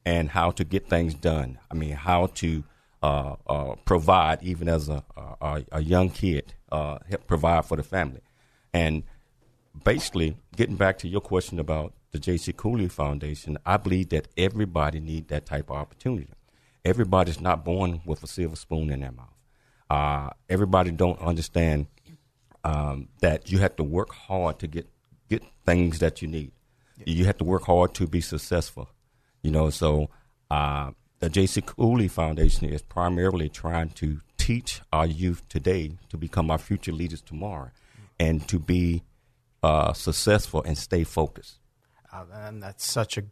and 0.04 0.30
how 0.30 0.50
to 0.52 0.64
get 0.64 0.88
things 0.88 1.14
done. 1.14 1.58
I 1.70 1.74
mean, 1.74 1.92
how 1.92 2.26
to 2.26 2.64
uh, 3.02 3.36
uh, 3.46 3.74
provide, 3.84 4.42
even 4.42 4.68
as 4.68 4.88
a, 4.88 5.02
a, 5.40 5.64
a 5.72 5.82
young 5.82 6.10
kid, 6.10 6.54
uh, 6.70 6.98
help 7.08 7.26
provide 7.26 7.64
for 7.64 7.76
the 7.76 7.82
family. 7.82 8.20
And 8.72 9.04
basically, 9.84 10.36
getting 10.56 10.76
back 10.76 10.98
to 10.98 11.08
your 11.08 11.20
question 11.20 11.58
about 11.58 11.94
the 12.12 12.18
J.C. 12.18 12.52
Cooley 12.52 12.88
Foundation, 12.88 13.58
I 13.64 13.76
believe 13.76 14.08
that 14.10 14.28
everybody 14.36 15.00
needs 15.00 15.28
that 15.28 15.46
type 15.46 15.70
of 15.70 15.76
opportunity. 15.76 16.32
Everybody's 16.84 17.40
not 17.40 17.64
born 17.64 18.00
with 18.04 18.22
a 18.22 18.26
silver 18.26 18.56
spoon 18.56 18.90
in 18.90 19.00
their 19.00 19.12
mouth. 19.12 19.28
Uh, 19.88 20.30
everybody 20.48 20.90
don't 20.90 21.20
understand 21.20 21.86
um, 22.64 23.08
that 23.20 23.50
you 23.50 23.58
have 23.58 23.76
to 23.76 23.84
work 23.84 24.12
hard 24.12 24.58
to 24.60 24.66
get 24.66 24.88
get 25.28 25.42
things 25.64 26.00
that 26.00 26.20
you 26.20 26.28
need. 26.28 26.52
You 27.07 27.25
have 27.25 27.38
to 27.38 27.45
work 27.45 27.64
hard 27.64 27.95
to 27.95 28.07
be 28.07 28.21
successful. 28.21 28.88
You 29.42 29.50
know, 29.50 29.71
so 29.71 30.11
uh, 30.50 30.90
the 31.21 31.28
J.C. 31.30 31.62
Cooley 31.62 32.09
Foundation 32.09 32.69
is 32.69 32.83
primarily 32.83 33.49
trying 33.49 33.90
to 33.90 34.21
teach 34.37 34.80
our 34.92 35.07
youth 35.07 35.47
today 35.49 35.92
to 36.09 36.16
become 36.16 36.50
our 36.50 36.59
future 36.59 36.92
leaders 36.92 37.21
tomorrow, 37.21 37.71
and 38.19 38.47
to 38.49 38.59
be 38.59 39.02
uh, 39.62 39.92
successful 39.92 40.62
and 40.62 40.76
stay 40.76 41.04
focused. 41.04 41.59
Uh, 42.12 42.25
and 42.33 42.62
that's 42.62 42.85
such 42.85 43.16
a 43.16 43.25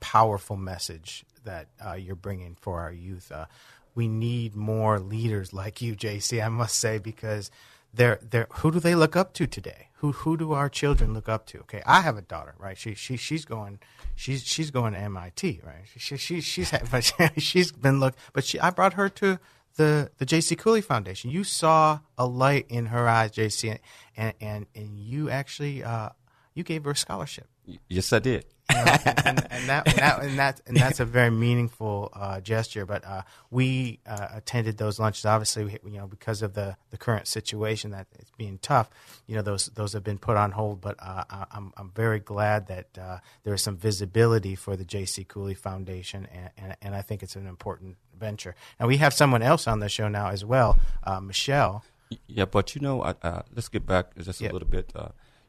powerful 0.00 0.56
message 0.56 1.24
that 1.44 1.68
uh, 1.84 1.92
you're 1.92 2.16
bringing 2.16 2.56
for 2.60 2.80
our 2.80 2.92
youth. 2.92 3.30
Uh, 3.30 3.46
we 3.94 4.08
need 4.08 4.54
more 4.54 4.98
leaders 4.98 5.52
like 5.52 5.82
you, 5.82 5.94
JC. 5.96 6.44
I 6.44 6.48
must 6.48 6.78
say 6.78 6.98
because 6.98 7.50
they're, 7.92 8.18
they're 8.22 8.48
who 8.50 8.70
do 8.70 8.80
they 8.80 8.94
look 8.94 9.16
up 9.16 9.32
to 9.34 9.46
today? 9.46 9.88
Who 9.98 10.12
who 10.12 10.36
do 10.36 10.52
our 10.52 10.68
children 10.68 11.12
look 11.12 11.28
up 11.28 11.46
to? 11.46 11.58
Okay, 11.60 11.82
I 11.84 12.02
have 12.02 12.16
a 12.16 12.22
daughter, 12.22 12.54
right? 12.58 12.78
She 12.78 12.94
she 12.94 13.16
she's 13.16 13.44
going 13.44 13.80
she's 14.14 14.46
she's 14.46 14.70
going 14.70 14.92
to 14.92 14.98
MIT, 15.00 15.60
right? 15.64 15.82
She, 15.96 16.16
she 16.16 16.40
she's 16.40 16.72
but 16.90 17.12
she's 17.38 17.72
been 17.72 17.98
look, 17.98 18.14
but 18.32 18.44
she 18.44 18.60
I 18.60 18.70
brought 18.70 18.92
her 18.92 19.08
to 19.08 19.40
the 19.74 20.10
the 20.18 20.26
JC 20.26 20.56
Cooley 20.56 20.82
Foundation. 20.82 21.30
You 21.30 21.42
saw 21.42 22.00
a 22.16 22.26
light 22.26 22.66
in 22.68 22.86
her 22.86 23.08
eyes, 23.08 23.32
JC, 23.32 23.78
and 24.16 24.34
and 24.40 24.66
and 24.74 25.00
you 25.00 25.30
actually 25.30 25.82
uh, 25.82 26.10
you 26.54 26.62
gave 26.62 26.84
her 26.84 26.92
a 26.92 26.96
scholarship. 26.96 27.48
Yes, 27.88 28.12
I 28.12 28.18
did. 28.18 28.44
You 28.70 28.76
know, 28.76 28.96
and, 29.24 29.46
and, 29.50 29.68
that, 29.70 29.84
that, 29.96 30.22
and 30.22 30.38
that 30.38 30.60
and 30.66 30.76
that's 30.76 31.00
a 31.00 31.06
very 31.06 31.30
meaningful 31.30 32.10
uh, 32.12 32.38
gesture. 32.40 32.84
But 32.84 33.02
uh, 33.04 33.22
we 33.50 33.98
uh, 34.06 34.28
attended 34.34 34.76
those 34.76 34.98
lunches. 34.98 35.24
Obviously, 35.24 35.78
you 35.84 35.98
know, 35.98 36.06
because 36.06 36.42
of 36.42 36.52
the, 36.52 36.76
the 36.90 36.98
current 36.98 37.26
situation 37.26 37.92
that 37.92 38.06
it's 38.18 38.30
being 38.36 38.58
tough. 38.60 38.90
You 39.26 39.36
know, 39.36 39.42
those 39.42 39.66
those 39.68 39.94
have 39.94 40.04
been 40.04 40.18
put 40.18 40.36
on 40.36 40.50
hold. 40.50 40.82
But 40.82 40.96
uh, 41.00 41.24
I, 41.30 41.46
I'm 41.50 41.72
I'm 41.78 41.90
very 41.94 42.20
glad 42.20 42.66
that 42.68 42.98
uh, 43.00 43.18
there 43.44 43.54
is 43.54 43.62
some 43.62 43.78
visibility 43.78 44.54
for 44.54 44.76
the 44.76 44.84
J.C. 44.84 45.24
Cooley 45.24 45.54
Foundation, 45.54 46.28
and, 46.30 46.50
and, 46.58 46.76
and 46.82 46.94
I 46.94 47.00
think 47.00 47.22
it's 47.22 47.36
an 47.36 47.46
important 47.46 47.96
venture. 48.18 48.54
And 48.78 48.86
we 48.86 48.98
have 48.98 49.14
someone 49.14 49.40
else 49.42 49.66
on 49.66 49.80
the 49.80 49.88
show 49.88 50.08
now 50.08 50.28
as 50.28 50.44
well, 50.44 50.78
uh, 51.04 51.20
Michelle. 51.20 51.84
Yeah, 52.26 52.44
but 52.44 52.74
you 52.74 52.82
know, 52.82 53.00
uh, 53.00 53.42
let's 53.54 53.68
get 53.68 53.86
back 53.86 54.14
just 54.18 54.42
Yep. 54.42 54.50
a 54.50 54.52
little 54.52 54.68
bit. 54.68 54.92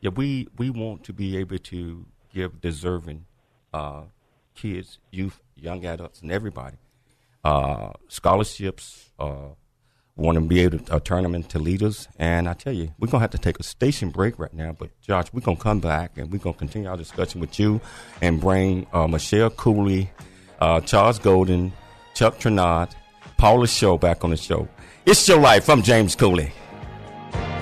Yeah, 0.01 0.11
we 0.15 0.47
we 0.57 0.69
want 0.69 1.03
to 1.05 1.13
be 1.13 1.37
able 1.37 1.57
to 1.57 2.05
give 2.33 2.61
deserving 2.61 3.25
uh, 3.73 4.03
kids, 4.55 4.99
youth, 5.11 5.39
young 5.55 5.85
adults, 5.85 6.21
and 6.21 6.31
everybody 6.31 6.77
uh, 7.43 7.91
scholarships. 8.07 9.11
Uh, 9.19 9.49
want 10.15 10.35
to 10.35 10.41
be 10.41 10.59
able 10.59 10.77
to 10.79 10.93
uh, 10.93 10.99
turn 10.99 11.23
them 11.23 11.33
into 11.33 11.57
leaders. 11.57 12.07
And 12.17 12.49
I 12.49 12.53
tell 12.53 12.73
you, 12.73 12.93
we're 12.99 13.07
gonna 13.07 13.21
have 13.21 13.31
to 13.31 13.37
take 13.37 13.59
a 13.59 13.63
station 13.63 14.09
break 14.09 14.37
right 14.37 14.53
now. 14.53 14.75
But 14.77 14.89
Josh, 15.01 15.27
we're 15.31 15.41
gonna 15.41 15.57
come 15.57 15.79
back 15.79 16.17
and 16.17 16.31
we're 16.31 16.39
gonna 16.39 16.57
continue 16.57 16.89
our 16.89 16.97
discussion 16.97 17.39
with 17.39 17.57
you 17.59 17.79
and 18.21 18.39
bring 18.39 18.85
uh, 18.91 19.07
Michelle 19.07 19.49
Cooley, 19.49 20.11
uh, 20.59 20.81
Charles 20.81 21.19
Golden, 21.19 21.71
Chuck 22.13 22.37
Trinard, 22.37 22.91
Paula 23.37 23.67
Shaw 23.67 23.97
back 23.97 24.23
on 24.23 24.31
the 24.31 24.37
show. 24.37 24.67
It's 25.05 25.25
your 25.27 25.39
life. 25.39 25.69
I'm 25.69 25.81
James 25.81 26.15
Cooley. 26.15 26.51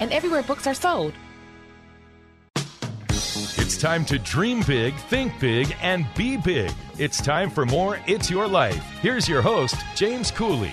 and 0.00 0.12
everywhere 0.12 0.42
books 0.42 0.66
are 0.66 0.74
sold. 0.74 1.14
It's 3.60 3.76
time 3.76 4.04
to 4.06 4.18
dream 4.18 4.62
big, 4.66 4.94
think 4.94 5.38
big, 5.38 5.74
and 5.82 6.06
be 6.16 6.36
big. 6.36 6.72
It's 6.98 7.20
time 7.20 7.50
for 7.50 7.66
more 7.66 7.98
It's 8.06 8.30
Your 8.30 8.48
Life. 8.48 8.82
Here's 9.00 9.28
your 9.28 9.42
host, 9.42 9.76
James 9.94 10.30
Cooley. 10.30 10.72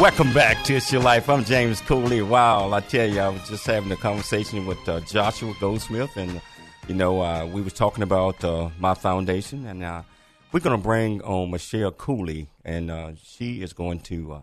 Welcome 0.00 0.32
back 0.32 0.64
to 0.64 0.74
It's 0.74 0.90
Your 0.90 1.02
Life. 1.02 1.28
I'm 1.28 1.44
James 1.44 1.80
Cooley. 1.82 2.20
Wow, 2.22 2.72
I 2.72 2.80
tell 2.80 3.08
you, 3.08 3.20
I 3.20 3.28
was 3.28 3.48
just 3.48 3.66
having 3.66 3.92
a 3.92 3.96
conversation 3.96 4.66
with 4.66 4.88
uh, 4.88 5.00
Joshua 5.00 5.54
Goldsmith, 5.60 6.16
and 6.16 6.40
you 6.88 6.94
know, 6.94 7.20
uh, 7.20 7.46
we 7.46 7.62
was 7.62 7.72
talking 7.72 8.02
about 8.02 8.42
uh, 8.42 8.70
my 8.78 8.94
foundation, 8.94 9.66
and 9.66 9.84
uh, 9.84 10.02
we're 10.50 10.60
going 10.60 10.76
to 10.76 10.82
bring 10.82 11.22
on 11.22 11.50
Michelle 11.50 11.92
Cooley, 11.92 12.48
and 12.64 12.90
uh, 12.90 13.12
she 13.22 13.62
is 13.62 13.72
going 13.72 14.00
to 14.00 14.42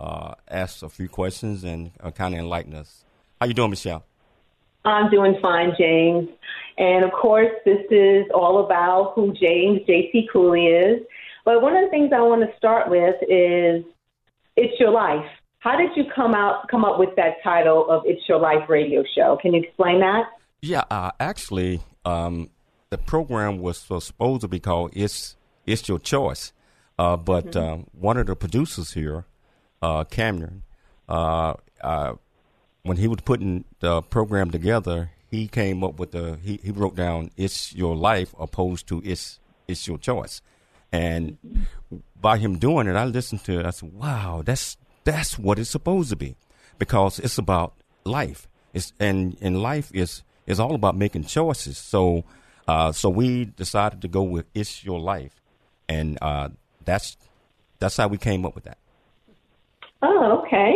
uh, 0.00 0.02
uh, 0.04 0.34
ask 0.48 0.82
a 0.82 0.88
few 0.88 1.08
questions 1.08 1.64
and 1.64 1.90
uh, 2.00 2.10
kind 2.10 2.34
of 2.34 2.40
enlighten 2.40 2.74
us. 2.74 3.04
How 3.40 3.46
you 3.46 3.54
doing, 3.54 3.70
Michelle? 3.70 4.04
I'm 4.84 5.10
doing 5.10 5.36
fine, 5.40 5.72
James. 5.78 6.28
And 6.76 7.04
of 7.04 7.12
course, 7.12 7.50
this 7.64 7.80
is 7.90 8.26
all 8.34 8.64
about 8.64 9.12
who 9.14 9.32
James 9.32 9.80
J.C. 9.86 10.28
Cooley 10.32 10.66
is. 10.66 11.02
But 11.44 11.62
one 11.62 11.76
of 11.76 11.84
the 11.84 11.90
things 11.90 12.10
I 12.14 12.20
want 12.20 12.42
to 12.48 12.56
start 12.56 12.90
with 12.90 13.16
is 13.28 13.84
It's 14.56 14.78
Your 14.80 14.90
Life. 14.90 15.26
How 15.58 15.76
did 15.76 15.90
you 15.96 16.04
come 16.14 16.34
out 16.34 16.68
come 16.68 16.84
up 16.84 16.98
with 16.98 17.16
that 17.16 17.42
title 17.42 17.88
of 17.88 18.02
It's 18.04 18.28
Your 18.28 18.38
Life 18.38 18.68
radio 18.68 19.02
show? 19.14 19.38
Can 19.40 19.54
you 19.54 19.62
explain 19.62 20.00
that? 20.00 20.24
Yeah, 20.60 20.84
uh, 20.90 21.12
actually, 21.20 21.80
um, 22.04 22.50
the 22.90 22.98
program 22.98 23.58
was 23.58 23.78
supposed 23.78 24.40
to 24.42 24.48
be 24.48 24.60
called 24.60 24.90
"It's 24.94 25.36
It's 25.66 25.88
Your 25.88 25.98
Choice," 25.98 26.52
uh, 26.98 27.16
but 27.16 27.56
um, 27.56 27.86
one 27.92 28.16
of 28.16 28.26
the 28.26 28.36
producers 28.36 28.92
here, 28.92 29.26
uh, 29.84 30.04
Cameron, 30.04 30.62
uh, 31.08 31.54
uh, 31.82 32.14
when 32.84 32.96
he 32.96 33.06
was 33.06 33.18
putting 33.22 33.64
the 33.80 34.00
program 34.00 34.50
together, 34.50 35.10
he 35.30 35.46
came 35.46 35.84
up 35.84 35.98
with 35.98 36.12
the 36.12 36.38
he, 36.42 36.58
he 36.62 36.70
wrote 36.70 36.96
down 36.96 37.30
"It's 37.36 37.74
Your 37.74 37.94
Life" 37.94 38.34
opposed 38.38 38.86
to 38.88 39.02
"It's 39.04 39.40
It's 39.68 39.86
Your 39.86 39.98
Choice," 39.98 40.40
and 40.90 41.36
by 42.18 42.38
him 42.38 42.58
doing 42.58 42.86
it, 42.86 42.96
I 42.96 43.04
listened 43.04 43.44
to 43.44 43.60
it. 43.60 43.66
I 43.66 43.70
said, 43.70 43.92
"Wow, 43.92 44.42
that's 44.44 44.78
that's 45.04 45.38
what 45.38 45.58
it's 45.58 45.70
supposed 45.70 46.10
to 46.10 46.16
be," 46.16 46.34
because 46.78 47.18
it's 47.18 47.36
about 47.36 47.74
life. 48.04 48.48
It's 48.72 48.92
and 48.98 49.36
and 49.42 49.60
life 49.60 49.90
is 49.92 50.22
is 50.46 50.58
all 50.58 50.74
about 50.74 50.96
making 50.96 51.24
choices. 51.24 51.76
So, 51.76 52.24
uh, 52.66 52.92
so 52.92 53.10
we 53.10 53.44
decided 53.44 54.00
to 54.00 54.08
go 54.08 54.22
with 54.22 54.46
"It's 54.54 54.82
Your 54.82 54.98
Life," 54.98 55.42
and 55.90 56.16
uh, 56.22 56.48
that's 56.86 57.18
that's 57.80 57.98
how 57.98 58.08
we 58.08 58.16
came 58.16 58.46
up 58.46 58.54
with 58.54 58.64
that. 58.64 58.78
Oh, 60.06 60.42
okay. 60.44 60.74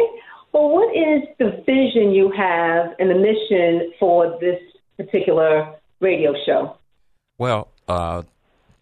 Well, 0.52 0.70
what 0.70 0.96
is 0.96 1.22
the 1.38 1.62
vision 1.66 2.12
you 2.12 2.32
have 2.34 2.94
and 2.98 3.10
the 3.10 3.14
mission 3.14 3.92
for 4.00 4.38
this 4.40 4.58
particular 4.96 5.74
radio 6.00 6.32
show? 6.46 6.78
Well, 7.36 7.68
uh, 7.86 8.22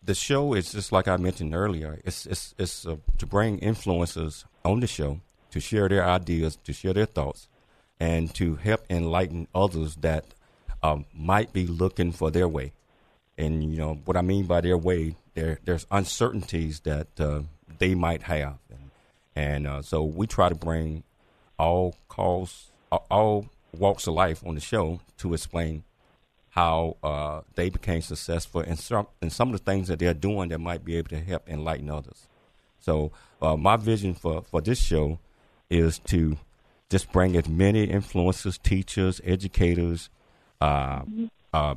the 0.05 0.15
show 0.15 0.55
is 0.55 0.71
just 0.71 0.93
like 0.93 1.09
I 1.09 1.17
mentioned 1.17 1.53
earlier. 1.53 1.99
It's 2.05 2.27
it's 2.27 2.55
it's 2.59 2.87
uh, 2.87 2.97
to 3.19 3.27
bring 3.27 3.59
influencers 3.59 4.45
on 4.65 4.79
the 4.79 4.87
show 4.87 5.21
to 5.51 5.59
share 5.59 5.89
their 5.89 6.07
ideas, 6.07 6.57
to 6.63 6.73
share 6.73 6.95
their 6.95 7.07
thoughts, 7.07 7.49
and 7.99 8.33
to 8.35 8.55
help 8.55 8.85
enlighten 8.89 9.49
others 9.53 9.97
that 9.97 10.27
um, 10.81 11.07
might 11.13 11.53
be 11.53 11.67
looking 11.67 12.13
for 12.13 12.31
their 12.31 12.47
way. 12.47 12.73
And 13.37 13.65
you 13.65 13.79
know 13.79 13.99
what 14.05 14.17
I 14.17 14.23
mean 14.23 14.47
by 14.47 14.61
their 14.61 14.79
way. 14.79 15.17
There 15.35 15.59
there's 15.65 15.87
uncertainties 15.91 16.81
that 16.81 17.09
uh, 17.19 17.41
they 17.79 17.97
might 17.97 18.23
have, 18.23 18.59
and 18.71 18.86
and 19.37 19.67
uh, 19.67 19.83
so 19.83 20.03
we 20.03 20.27
try 20.27 20.49
to 20.49 20.55
bring 20.55 21.05
all 21.59 21.95
calls, 22.09 22.71
all 22.91 23.47
walks 23.77 24.07
of 24.07 24.15
life 24.15 24.43
on 24.47 24.55
the 24.55 24.61
show 24.61 25.01
to 25.19 25.35
explain 25.35 25.85
how 26.51 26.97
uh, 27.03 27.43
they 27.55 27.69
became 27.69 28.01
successful 28.01 28.63
and 28.63 28.79
some 28.79 29.07
and 29.21 29.31
some 29.31 29.53
of 29.53 29.53
the 29.53 29.71
things 29.71 29.89
that 29.89 29.99
they're 29.99 30.15
doing 30.15 30.49
that 30.49 30.59
might 30.59 30.85
be 30.85 30.97
able 30.97 31.11
to 31.11 31.21
help 31.21 31.47
enlighten 31.49 31.91
others. 31.91 32.27
So 32.81 33.13
uh, 33.43 33.57
my 33.57 33.77
vision 33.77 34.15
for, 34.15 34.43
for 34.43 34.63
this 34.63 34.81
show 34.81 35.19
is 35.69 35.99
to 36.07 36.39
just 36.89 37.13
bring 37.13 37.37
as 37.37 37.49
many 37.49 37.87
influencers, 37.87 38.63
teachers, 38.63 39.21
educators, 39.23 40.09
uh, 40.61 41.03
uh, 41.53 41.75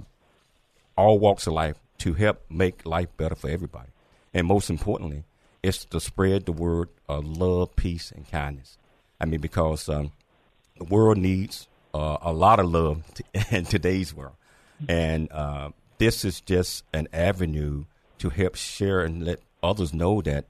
all 0.96 1.20
walks 1.20 1.48
of 1.48 1.54
life 1.54 1.78
to 1.98 2.14
help 2.14 2.42
make 2.50 2.86
life 2.86 3.10
better 3.18 3.36
for 3.36 3.50
everybody. 3.50 3.90
And 4.34 4.48
most 4.48 4.70
importantly, 4.70 5.24
it's 5.62 5.86
to 5.86 6.00
spread 6.00 6.46
the 6.46 6.52
word 6.52 6.90
of 7.08 7.26
love, 7.26 7.76
peace, 7.76 8.12
and 8.12 8.30
kindness. 8.30 8.78
I 9.20 9.26
mean, 9.26 9.42
because 9.42 9.90
um, 9.90 10.12
the 10.78 10.86
world 10.86 11.18
needs 11.18 11.68
uh, 11.94 12.18
a 12.22 12.32
lot 12.32 12.60
of 12.60 12.72
love 12.72 13.04
in 13.52 13.66
today's 13.66 14.14
world. 14.14 14.36
And 14.88 15.30
uh, 15.32 15.72
this 15.98 16.24
is 16.24 16.40
just 16.40 16.86
an 16.94 17.10
avenue 17.12 17.86
to 18.20 18.30
help 18.30 18.56
share 18.56 19.02
and 19.02 19.26
let 19.26 19.42
others 19.62 19.94
know 19.94 20.22
that 20.22 20.46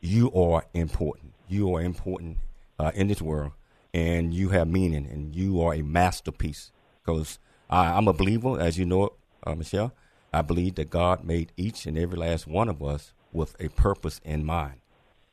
you 0.00 0.32
are 0.32 0.64
important. 0.74 1.32
You 1.48 1.74
are 1.74 1.82
important 1.82 2.38
uh, 2.78 2.92
in 2.94 3.08
this 3.08 3.20
world, 3.20 3.52
and 3.92 4.32
you 4.32 4.50
have 4.50 4.68
meaning, 4.68 5.06
and 5.06 5.34
you 5.34 5.60
are 5.60 5.74
a 5.74 5.82
masterpiece. 5.82 6.70
Because 7.04 7.38
I'm 7.68 8.06
a 8.06 8.12
believer, 8.12 8.60
as 8.60 8.78
you 8.78 8.84
know, 8.84 9.14
uh, 9.44 9.54
Michelle. 9.54 9.92
I 10.32 10.42
believe 10.42 10.74
that 10.76 10.90
God 10.90 11.24
made 11.24 11.52
each 11.56 11.86
and 11.86 11.96
every 11.96 12.18
last 12.18 12.46
one 12.46 12.68
of 12.68 12.82
us 12.82 13.12
with 13.34 13.54
a 13.60 13.68
purpose 13.68 14.20
in 14.24 14.44
mind, 14.44 14.80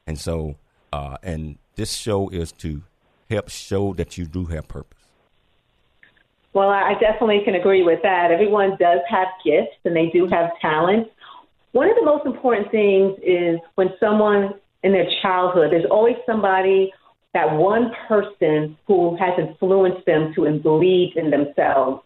and 0.05 0.19
so, 0.19 0.55
uh, 0.91 1.17
and 1.23 1.57
this 1.75 1.93
show 1.93 2.27
is 2.29 2.51
to 2.53 2.81
help 3.29 3.49
show 3.49 3.93
that 3.93 4.17
you 4.17 4.25
do 4.25 4.45
have 4.45 4.67
purpose. 4.67 4.97
Well, 6.53 6.69
I 6.69 6.95
definitely 6.99 7.41
can 7.45 7.55
agree 7.55 7.83
with 7.83 8.01
that. 8.03 8.29
Everyone 8.29 8.71
does 8.77 8.99
have 9.07 9.27
gifts 9.45 9.77
and 9.85 9.95
they 9.95 10.07
do 10.07 10.27
have 10.27 10.49
talents. 10.59 11.09
One 11.71 11.89
of 11.89 11.95
the 11.95 12.03
most 12.03 12.25
important 12.25 12.69
things 12.71 13.17
is 13.23 13.57
when 13.75 13.91
someone 14.01 14.55
in 14.83 14.91
their 14.91 15.07
childhood, 15.21 15.71
there's 15.71 15.85
always 15.89 16.17
somebody, 16.25 16.91
that 17.33 17.55
one 17.55 17.91
person 18.09 18.77
who 18.87 19.15
has 19.15 19.31
influenced 19.39 20.05
them 20.05 20.33
to 20.35 20.59
believe 20.59 21.15
in 21.15 21.29
themselves. 21.29 22.03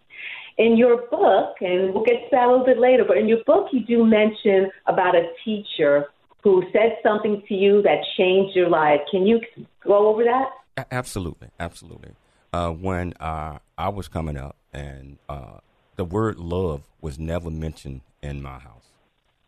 In 0.57 0.77
your 0.77 1.07
book, 1.09 1.57
and 1.59 1.93
we'll 1.93 2.05
get 2.05 2.13
to 2.13 2.27
that 2.31 2.47
a 2.47 2.51
little 2.51 2.65
bit 2.65 2.79
later, 2.79 3.03
but 3.05 3.17
in 3.17 3.27
your 3.27 3.43
book, 3.45 3.67
you 3.73 3.85
do 3.85 4.05
mention 4.05 4.71
about 4.85 5.13
a 5.13 5.27
teacher 5.43 6.07
who 6.43 6.63
said 6.71 6.97
something 7.03 7.43
to 7.47 7.53
you 7.53 7.81
that 7.81 7.97
changed 8.17 8.55
your 8.55 8.69
life. 8.69 9.01
Can 9.11 9.25
you 9.25 9.41
go 9.83 10.07
over 10.07 10.23
that? 10.23 10.51
Absolutely, 10.91 11.49
absolutely. 11.59 12.11
Uh, 12.53 12.69
when 12.69 13.13
uh, 13.19 13.57
I 13.77 13.89
was 13.89 14.07
coming 14.07 14.37
up, 14.37 14.55
and 14.71 15.17
uh, 15.27 15.57
the 15.95 16.05
word 16.05 16.37
love 16.37 16.83
was 17.01 17.17
never 17.19 17.49
mentioned 17.49 18.01
in 18.21 18.41
my 18.41 18.59
house. 18.59 18.91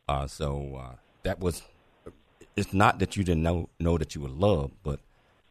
Uh, 0.09 0.27
so 0.27 0.75
uh, 0.75 0.95
that 1.23 1.39
was. 1.39 1.61
It's 2.55 2.73
not 2.73 2.99
that 2.99 3.15
you 3.15 3.23
didn't 3.23 3.43
know 3.43 3.69
know 3.79 3.97
that 3.97 4.15
you 4.15 4.21
were 4.21 4.29
loved, 4.29 4.73
but 4.83 4.99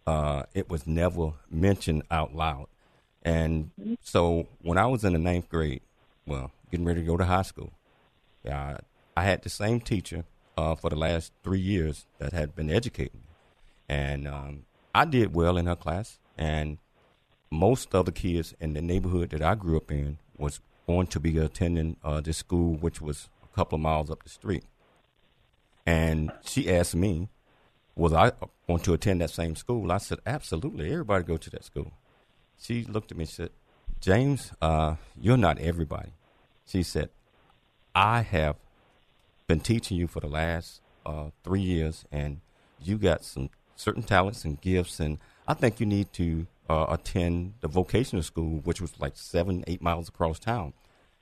uh, 0.06 0.44
it 0.54 0.68
was 0.68 0.86
never 0.86 1.32
mentioned 1.50 2.02
out 2.10 2.34
loud. 2.34 2.66
And 3.26 3.70
so 4.02 4.46
when 4.62 4.78
I 4.78 4.86
was 4.86 5.02
in 5.02 5.12
the 5.12 5.18
ninth 5.18 5.48
grade, 5.48 5.80
well, 6.26 6.52
getting 6.70 6.86
ready 6.86 7.00
to 7.00 7.06
go 7.06 7.16
to 7.16 7.24
high 7.24 7.42
school, 7.42 7.72
uh, 8.48 8.76
I 9.16 9.22
had 9.24 9.42
the 9.42 9.48
same 9.48 9.80
teacher 9.80 10.24
uh, 10.56 10.76
for 10.76 10.90
the 10.90 10.96
last 10.96 11.32
three 11.42 11.58
years 11.58 12.06
that 12.18 12.32
had 12.32 12.54
been 12.54 12.70
educating 12.70 13.20
me. 13.20 13.26
And 13.88 14.28
um, 14.28 14.64
I 14.94 15.06
did 15.06 15.34
well 15.34 15.56
in 15.56 15.66
her 15.66 15.74
class. 15.74 16.20
And 16.38 16.78
most 17.50 17.96
of 17.96 18.06
the 18.06 18.12
kids 18.12 18.54
in 18.60 18.74
the 18.74 18.80
neighborhood 18.80 19.30
that 19.30 19.42
I 19.42 19.56
grew 19.56 19.76
up 19.76 19.90
in 19.90 20.18
was 20.38 20.60
going 20.86 21.08
to 21.08 21.18
be 21.18 21.36
attending 21.38 21.96
uh, 22.04 22.20
this 22.20 22.36
school, 22.36 22.74
which 22.76 23.00
was 23.00 23.28
a 23.42 23.56
couple 23.56 23.74
of 23.74 23.82
miles 23.82 24.08
up 24.08 24.22
the 24.22 24.28
street. 24.28 24.62
And 25.84 26.30
she 26.44 26.72
asked 26.72 26.94
me, 26.94 27.28
was 27.96 28.12
I 28.12 28.30
going 28.68 28.80
to 28.80 28.92
attend 28.92 29.20
that 29.20 29.30
same 29.30 29.56
school? 29.56 29.90
I 29.90 29.98
said, 29.98 30.20
absolutely. 30.24 30.92
Everybody 30.92 31.24
go 31.24 31.36
to 31.38 31.50
that 31.50 31.64
school. 31.64 31.92
She 32.58 32.84
looked 32.84 33.10
at 33.12 33.18
me 33.18 33.22
and 33.22 33.30
said, 33.30 33.50
James, 34.00 34.52
uh, 34.60 34.96
you're 35.20 35.36
not 35.36 35.58
everybody. 35.58 36.10
She 36.66 36.82
said, 36.82 37.10
I 37.94 38.22
have 38.22 38.56
been 39.46 39.60
teaching 39.60 39.96
you 39.96 40.06
for 40.06 40.20
the 40.20 40.28
last 40.28 40.80
uh, 41.04 41.30
three 41.44 41.60
years, 41.60 42.04
and 42.10 42.40
you 42.82 42.98
got 42.98 43.24
some 43.24 43.50
certain 43.76 44.02
talents 44.02 44.44
and 44.44 44.60
gifts, 44.60 45.00
and 45.00 45.18
I 45.46 45.54
think 45.54 45.80
you 45.80 45.86
need 45.86 46.12
to 46.14 46.46
uh, 46.68 46.86
attend 46.88 47.54
the 47.60 47.68
vocational 47.68 48.22
school, 48.22 48.60
which 48.64 48.80
was 48.80 48.98
like 48.98 49.16
seven, 49.16 49.64
eight 49.66 49.82
miles 49.82 50.08
across 50.08 50.38
town. 50.38 50.72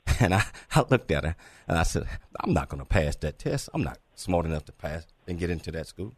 And 0.21 0.35
I, 0.35 0.45
I 0.73 0.85
looked 0.89 1.11
at 1.11 1.25
her 1.25 1.35
and 1.67 1.79
I 1.79 1.83
said, 1.83 2.07
I'm 2.39 2.53
not 2.53 2.69
going 2.69 2.81
to 2.81 2.89
pass 2.89 3.17
that 3.17 3.39
test. 3.39 3.71
I'm 3.75 3.83
not 3.83 3.99
smart 4.15 4.45
enough 4.47 4.65
to 4.67 4.73
pass 4.73 5.07
and 5.27 5.39
get 5.39 5.51
into 5.51 5.73
that 5.73 5.87
school. 5.87 6.13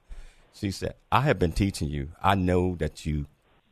She 0.53 0.71
said, 0.71 0.95
I 1.11 1.21
have 1.23 1.39
been 1.39 1.53
teaching 1.53 1.89
you. 1.89 2.11
I 2.23 2.35
know 2.35 2.75
that 2.77 3.07
you 3.07 3.27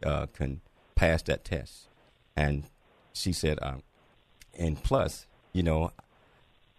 uh, 0.05 0.27
can 0.27 0.61
pass 0.95 1.23
that 1.23 1.45
test. 1.45 1.89
And 2.37 2.65
she 3.13 3.33
said, 3.33 3.59
um, 3.63 3.83
and 4.59 4.83
plus, 4.83 5.27
you 5.53 5.63
know, 5.63 5.93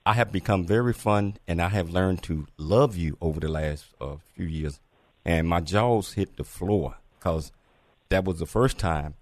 I 0.05 0.13
have 0.13 0.31
become 0.31 0.65
very 0.65 0.93
fun 0.93 1.37
and 1.47 1.61
I 1.61 1.69
have 1.69 1.89
learned 1.89 2.23
to 2.23 2.47
love 2.57 2.95
you 2.95 3.17
over 3.21 3.39
the 3.39 3.47
last 3.47 3.85
uh, 3.99 4.17
few 4.35 4.45
years. 4.45 4.79
And 5.23 5.47
my 5.47 5.61
jaws 5.61 6.13
hit 6.13 6.37
the 6.37 6.43
floor 6.43 6.97
because 7.17 7.51
that 8.09 8.23
was 8.23 8.39
the 8.39 8.45
first 8.45 8.77
time 8.77 9.15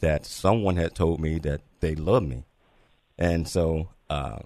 that 0.00 0.24
someone 0.24 0.76
had 0.76 0.94
told 0.94 1.20
me 1.20 1.38
that 1.40 1.62
they 1.80 1.94
loved 1.94 2.28
me. 2.28 2.44
And 3.18 3.48
so 3.48 3.88
uh, 4.08 4.38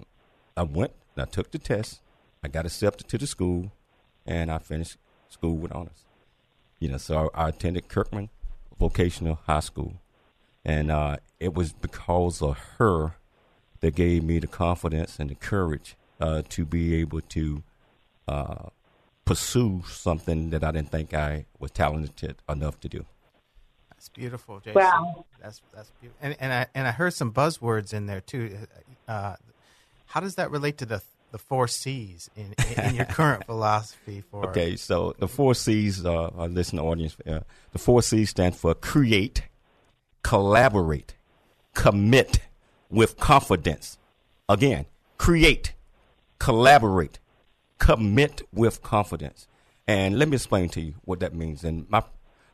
I 0.57 0.63
went, 0.63 0.93
I 1.15 1.25
took 1.25 1.51
the 1.51 1.59
test, 1.59 2.01
I 2.43 2.47
got 2.47 2.65
accepted 2.65 3.07
to 3.09 3.17
the 3.19 3.27
school, 3.27 3.71
and 4.25 4.51
I 4.51 4.57
finished 4.57 4.97
school 5.29 5.57
with 5.57 5.71
honors. 5.71 6.05
You 6.79 6.89
know, 6.89 6.97
so 6.97 7.29
I, 7.35 7.45
I 7.45 7.49
attended 7.49 7.87
Kirkman 7.87 8.29
Vocational 8.79 9.39
High 9.45 9.61
School, 9.61 9.93
and 10.65 10.91
uh, 10.91 11.17
it 11.39 11.53
was 11.53 11.73
because 11.73 12.41
of 12.41 12.57
her 12.77 13.15
that 13.81 13.95
gave 13.95 14.23
me 14.23 14.39
the 14.39 14.47
confidence 14.47 15.19
and 15.19 15.29
the 15.29 15.35
courage 15.35 15.95
uh, 16.19 16.41
to 16.49 16.65
be 16.65 16.95
able 16.95 17.21
to 17.21 17.63
uh, 18.27 18.69
pursue 19.25 19.83
something 19.87 20.49
that 20.51 20.63
I 20.63 20.71
didn't 20.71 20.89
think 20.89 21.13
I 21.13 21.45
was 21.59 21.71
talented 21.71 22.37
enough 22.47 22.79
to 22.81 22.89
do. 22.89 23.05
That's 23.89 24.09
beautiful, 24.09 24.59
JC. 24.59 24.75
Wow. 24.75 25.25
That's 25.41 25.61
that's 25.73 25.91
beautiful. 25.99 26.19
And 26.21 26.35
and 26.39 26.53
I 26.53 26.67
and 26.75 26.87
I 26.87 26.91
heard 26.91 27.13
some 27.13 27.31
buzzwords 27.31 27.93
in 27.93 28.05
there 28.05 28.21
too. 28.21 28.57
Uh, 29.07 29.35
how 30.07 30.19
does 30.19 30.35
that 30.35 30.51
relate 30.51 30.77
to 30.79 30.85
the 30.85 31.01
the 31.33 31.39
four 31.39 31.67
C's 31.67 32.29
in, 32.35 32.53
in 32.77 32.93
your 32.93 33.05
current 33.17 33.45
philosophy 33.47 34.23
for? 34.29 34.47
Okay, 34.49 34.75
so 34.75 35.15
the 35.17 35.27
four 35.27 35.55
C's, 35.55 36.05
uh, 36.05 36.27
our 36.27 36.47
listening 36.47 36.85
audience, 36.85 37.17
uh, 37.27 37.39
the 37.71 37.79
four 37.79 38.03
C's 38.03 38.29
stand 38.29 38.55
for 38.55 38.75
create, 38.75 39.41
collaborate, 40.21 41.15
commit 41.73 42.41
with 42.91 43.17
confidence. 43.17 43.97
Again, 44.47 44.85
create, 45.17 45.73
collaborate, 46.37 47.17
commit 47.79 48.43
with 48.53 48.83
confidence. 48.83 49.47
And 49.87 50.19
let 50.19 50.29
me 50.29 50.35
explain 50.35 50.69
to 50.69 50.81
you 50.81 50.93
what 51.03 51.19
that 51.21 51.33
means. 51.33 51.63
And 51.63 51.89
my 51.89 52.03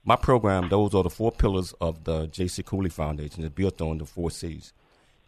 my 0.05 0.15
program, 0.15 0.69
those 0.69 0.95
are 0.95 1.03
the 1.03 1.09
four 1.09 1.33
pillars 1.33 1.73
of 1.81 2.05
the 2.05 2.27
J.C. 2.27 2.63
Cooley 2.63 2.89
Foundation. 2.89 3.43
It's 3.43 3.53
built 3.53 3.81
on 3.81 3.97
the 3.97 4.05
four 4.05 4.31
C's. 4.31 4.71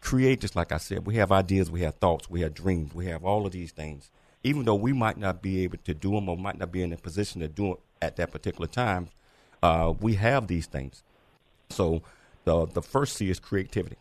Create, 0.02 0.40
just 0.40 0.56
like 0.56 0.72
I 0.72 0.76
said, 0.76 1.06
we 1.06 1.14
have 1.16 1.32
ideas, 1.32 1.70
we 1.70 1.80
have 1.82 1.94
thoughts, 1.94 2.28
we 2.28 2.42
have 2.42 2.52
dreams, 2.52 2.94
we 2.94 3.06
have 3.06 3.24
all 3.24 3.46
of 3.46 3.52
these 3.52 3.72
things. 3.72 4.10
Even 4.44 4.64
though 4.64 4.74
we 4.74 4.92
might 4.92 5.16
not 5.16 5.40
be 5.40 5.62
able 5.62 5.78
to 5.84 5.94
do 5.94 6.10
them 6.10 6.28
or 6.28 6.36
might 6.36 6.58
not 6.58 6.72
be 6.72 6.82
in 6.82 6.92
a 6.92 6.96
position 6.96 7.40
to 7.40 7.48
do 7.48 7.72
it 7.72 7.78
at 8.02 8.16
that 8.16 8.32
particular 8.32 8.66
time, 8.66 9.08
uh, 9.62 9.94
we 10.00 10.14
have 10.14 10.48
these 10.48 10.66
things. 10.66 11.02
So 11.70 12.02
the 12.44 12.66
the 12.66 12.82
first 12.82 13.16
C 13.16 13.30
is 13.30 13.38
creativity. 13.38 13.96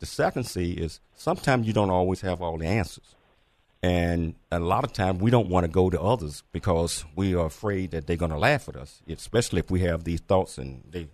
The 0.00 0.06
second 0.06 0.44
C 0.44 0.72
is 0.72 1.00
sometimes 1.14 1.66
you 1.66 1.72
don't 1.72 1.90
always 1.90 2.20
have 2.22 2.42
all 2.42 2.58
the 2.58 2.66
answers. 2.66 3.14
And 3.82 4.34
a 4.50 4.58
lot 4.58 4.84
of 4.84 4.92
times 4.92 5.20
we 5.20 5.30
don't 5.30 5.48
want 5.48 5.64
to 5.64 5.70
go 5.70 5.90
to 5.90 6.00
others 6.00 6.42
because 6.50 7.04
we 7.14 7.34
are 7.34 7.46
afraid 7.46 7.92
that 7.92 8.06
they're 8.06 8.16
going 8.16 8.32
to 8.32 8.38
laugh 8.38 8.68
at 8.68 8.74
us, 8.74 9.00
especially 9.08 9.60
if 9.60 9.70
we 9.70 9.80
have 9.80 10.02
these 10.02 10.20
thoughts 10.20 10.58
and 10.58 10.82
they 10.90 11.06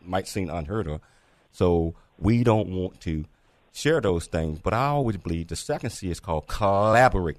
might 0.00 0.26
seem 0.26 0.50
unheard 0.50 0.88
of. 0.88 1.00
So 1.52 1.94
we 2.18 2.42
don't 2.42 2.70
want 2.70 3.00
to 3.02 3.24
share 3.72 4.00
those 4.00 4.26
things. 4.26 4.58
But 4.58 4.74
I 4.74 4.86
always 4.86 5.16
believe 5.16 5.48
the 5.48 5.56
second 5.56 5.90
C 5.90 6.10
is 6.10 6.20
called 6.20 6.46
collaborate. 6.46 7.38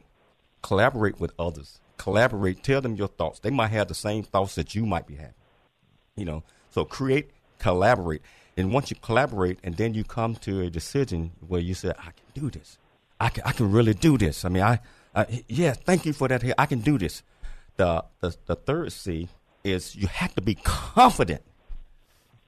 Collaborate 0.61 1.19
with 1.19 1.33
others. 1.37 1.79
Collaborate. 1.97 2.63
Tell 2.63 2.81
them 2.81 2.95
your 2.95 3.07
thoughts. 3.07 3.39
They 3.39 3.49
might 3.49 3.67
have 3.67 3.87
the 3.87 3.95
same 3.95 4.23
thoughts 4.23 4.55
that 4.55 4.75
you 4.75 4.85
might 4.85 5.07
be 5.07 5.15
having. 5.15 5.33
You 6.15 6.25
know, 6.25 6.43
so 6.71 6.85
create, 6.85 7.31
collaborate. 7.59 8.21
And 8.55 8.71
once 8.71 8.89
you 8.89 8.97
collaborate 9.01 9.59
and 9.63 9.75
then 9.75 9.93
you 9.93 10.03
come 10.03 10.35
to 10.37 10.61
a 10.61 10.69
decision 10.69 11.31
where 11.47 11.61
you 11.61 11.73
say, 11.73 11.89
I 11.89 12.11
can 12.11 12.25
do 12.33 12.49
this 12.49 12.77
I 13.23 13.29
can, 13.29 13.43
I 13.45 13.53
can 13.53 13.71
really 13.71 13.93
do 13.93 14.17
this. 14.17 14.43
I 14.43 14.49
mean, 14.49 14.63
I, 14.63 14.79
I 15.15 15.43
yeah, 15.47 15.73
thank 15.73 16.05
you 16.05 16.11
for 16.11 16.27
that. 16.27 16.41
Here, 16.41 16.53
I 16.57 16.65
can 16.65 16.81
do 16.81 16.97
this. 16.97 17.23
The, 17.77 18.03
the 18.19 18.35
the 18.45 18.55
third 18.55 18.91
C 18.91 19.29
is 19.63 19.95
you 19.95 20.07
have 20.07 20.35
to 20.35 20.41
be 20.41 20.55
confident, 20.55 21.41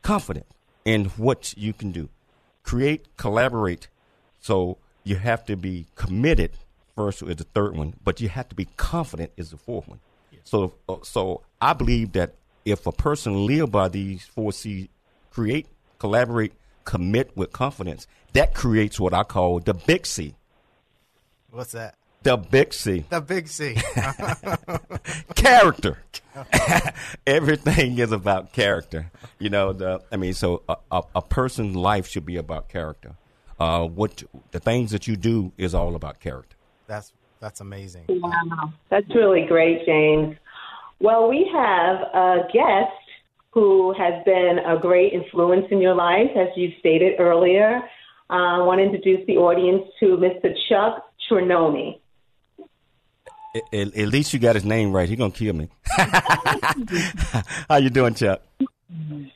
confident 0.01 0.45
in 0.83 1.05
what 1.15 1.53
you 1.57 1.71
can 1.71 1.91
do. 1.93 2.09
Create, 2.65 3.15
collaborate. 3.15 3.87
So 4.41 4.77
you 5.05 5.15
have 5.15 5.45
to 5.45 5.55
be 5.55 5.85
committed 5.95 6.51
first 6.95 7.21
is 7.21 7.35
the 7.35 7.43
third 7.43 7.75
one, 7.77 7.93
but 8.03 8.21
you 8.21 8.29
have 8.29 8.49
to 8.49 8.55
be 8.55 8.65
confident 8.77 9.31
is 9.37 9.51
the 9.51 9.57
fourth 9.57 9.87
one. 9.87 9.99
So, 10.43 10.73
uh, 10.87 10.97
so 11.03 11.41
I 11.61 11.73
believe 11.73 12.13
that 12.13 12.35
if 12.65 12.85
a 12.85 12.91
person 12.91 13.45
live 13.45 13.71
by 13.71 13.89
these 13.89 14.23
four 14.23 14.53
C's, 14.53 14.87
create, 15.31 15.67
collaborate, 15.99 16.53
commit 16.83 17.35
with 17.35 17.51
confidence, 17.51 18.07
that 18.33 18.53
creates 18.53 18.99
what 18.99 19.13
I 19.13 19.23
call 19.23 19.59
the 19.59 19.73
big 19.73 20.05
C. 20.05 20.35
What's 21.49 21.71
that? 21.71 21.95
The 22.25 22.37
big 22.37 22.73
C. 22.73 23.05
The 23.07 23.21
big 23.21 23.47
C. 23.47 23.75
character. 25.35 25.99
Everything 27.27 27.99
is 27.99 28.11
about 28.11 28.51
character. 28.51 29.11
You 29.37 29.51
know, 29.51 29.73
the 29.73 30.01
I 30.11 30.17
mean, 30.17 30.33
so 30.33 30.63
a, 30.67 30.75
a, 30.91 31.03
a 31.17 31.21
person's 31.21 31.75
life 31.75 32.07
should 32.07 32.25
be 32.25 32.37
about 32.37 32.67
character. 32.67 33.13
Uh, 33.59 33.85
what 33.85 34.23
the 34.49 34.59
things 34.59 34.89
that 34.89 35.07
you 35.07 35.15
do 35.15 35.51
is 35.59 35.75
all 35.75 35.95
about 35.95 36.19
character. 36.19 36.57
That's 36.87 37.13
that's 37.39 37.61
amazing. 37.61 38.05
Wow, 38.09 38.73
that's 38.89 39.13
really 39.13 39.45
great, 39.45 39.85
James. 39.85 40.35
Well, 40.99 41.29
we 41.29 41.47
have 41.53 41.97
a 42.11 42.47
guest 42.51 43.05
who 43.51 43.93
has 43.99 44.23
been 44.25 44.57
a 44.65 44.79
great 44.79 45.13
influence 45.13 45.67
in 45.69 45.79
your 45.79 45.93
life, 45.93 46.31
as 46.35 46.47
you 46.55 46.71
stated 46.79 47.19
earlier. 47.19 47.81
Uh, 48.31 48.33
I 48.33 48.63
want 48.63 48.79
to 48.79 48.83
introduce 48.83 49.23
the 49.27 49.37
audience 49.37 49.83
to 49.99 50.17
Mr. 50.17 50.51
Chuck 50.67 51.05
Trinoni. 51.29 51.99
At, 53.55 53.73
at, 53.73 54.07
least 54.09 54.33
you 54.33 54.39
got 54.39 54.55
his 54.55 54.65
name 54.65 54.91
right. 54.91 55.07
He's 55.07 55.17
gonna 55.17 55.31
kill 55.31 55.53
me. 55.53 55.69
How 57.69 57.77
you 57.77 57.89
doing, 57.89 58.13
Chuck? 58.13 58.41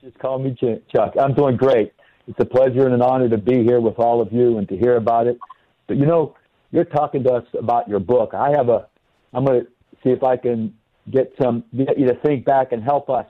Just 0.02 0.20
call 0.20 0.40
me 0.40 0.58
Chuck. 0.94 1.14
I'm 1.20 1.34
doing 1.34 1.56
great. 1.56 1.94
It's 2.28 2.40
a 2.40 2.46
pleasure 2.46 2.86
and 2.86 2.94
an 2.94 3.02
honor 3.02 3.30
to 3.30 3.38
be 3.38 3.64
here 3.64 3.80
with 3.80 3.98
all 3.98 4.22
of 4.22 4.34
you 4.34 4.58
and 4.58 4.68
to 4.70 4.78
hear 4.78 4.98
about 4.98 5.28
it. 5.28 5.40
But 5.88 5.98
you 5.98 6.06
know, 6.06 6.36
you're 6.72 6.84
talking 6.84 7.24
to 7.24 7.32
us 7.32 7.46
about 7.58 7.88
your 7.88 8.00
book. 8.00 8.34
I 8.34 8.52
have 8.52 8.68
a. 8.68 8.88
I'm 9.34 9.46
to 9.46 9.68
see 10.04 10.10
if 10.10 10.24
I 10.24 10.36
can 10.36 10.74
get 11.10 11.34
some 11.42 11.64
get 11.76 11.98
you 11.98 12.08
to 12.08 12.16
think 12.16 12.46
back 12.46 12.72
and 12.74 12.84
help 12.84 13.10
us. 13.10 13.26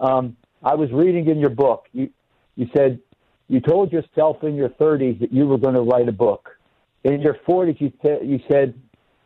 Um, 0.00 0.36
I 0.62 0.74
was 0.74 0.90
reading 0.92 1.28
in 1.28 1.38
your 1.38 1.50
book. 1.50 1.86
You 1.92 2.08
you 2.56 2.68
said 2.74 3.00
you 3.48 3.60
told 3.60 3.92
yourself 3.92 4.42
in 4.42 4.54
your 4.54 4.70
30s 4.70 5.20
that 5.20 5.30
you 5.30 5.46
were 5.46 5.58
going 5.58 5.74
to 5.74 5.82
write 5.82 6.08
a 6.08 6.12
book. 6.12 6.56
In 7.04 7.20
your 7.20 7.36
40s, 7.46 7.80
you 7.80 7.90
te- 7.90 8.24
you 8.24 8.40
said 8.50 8.74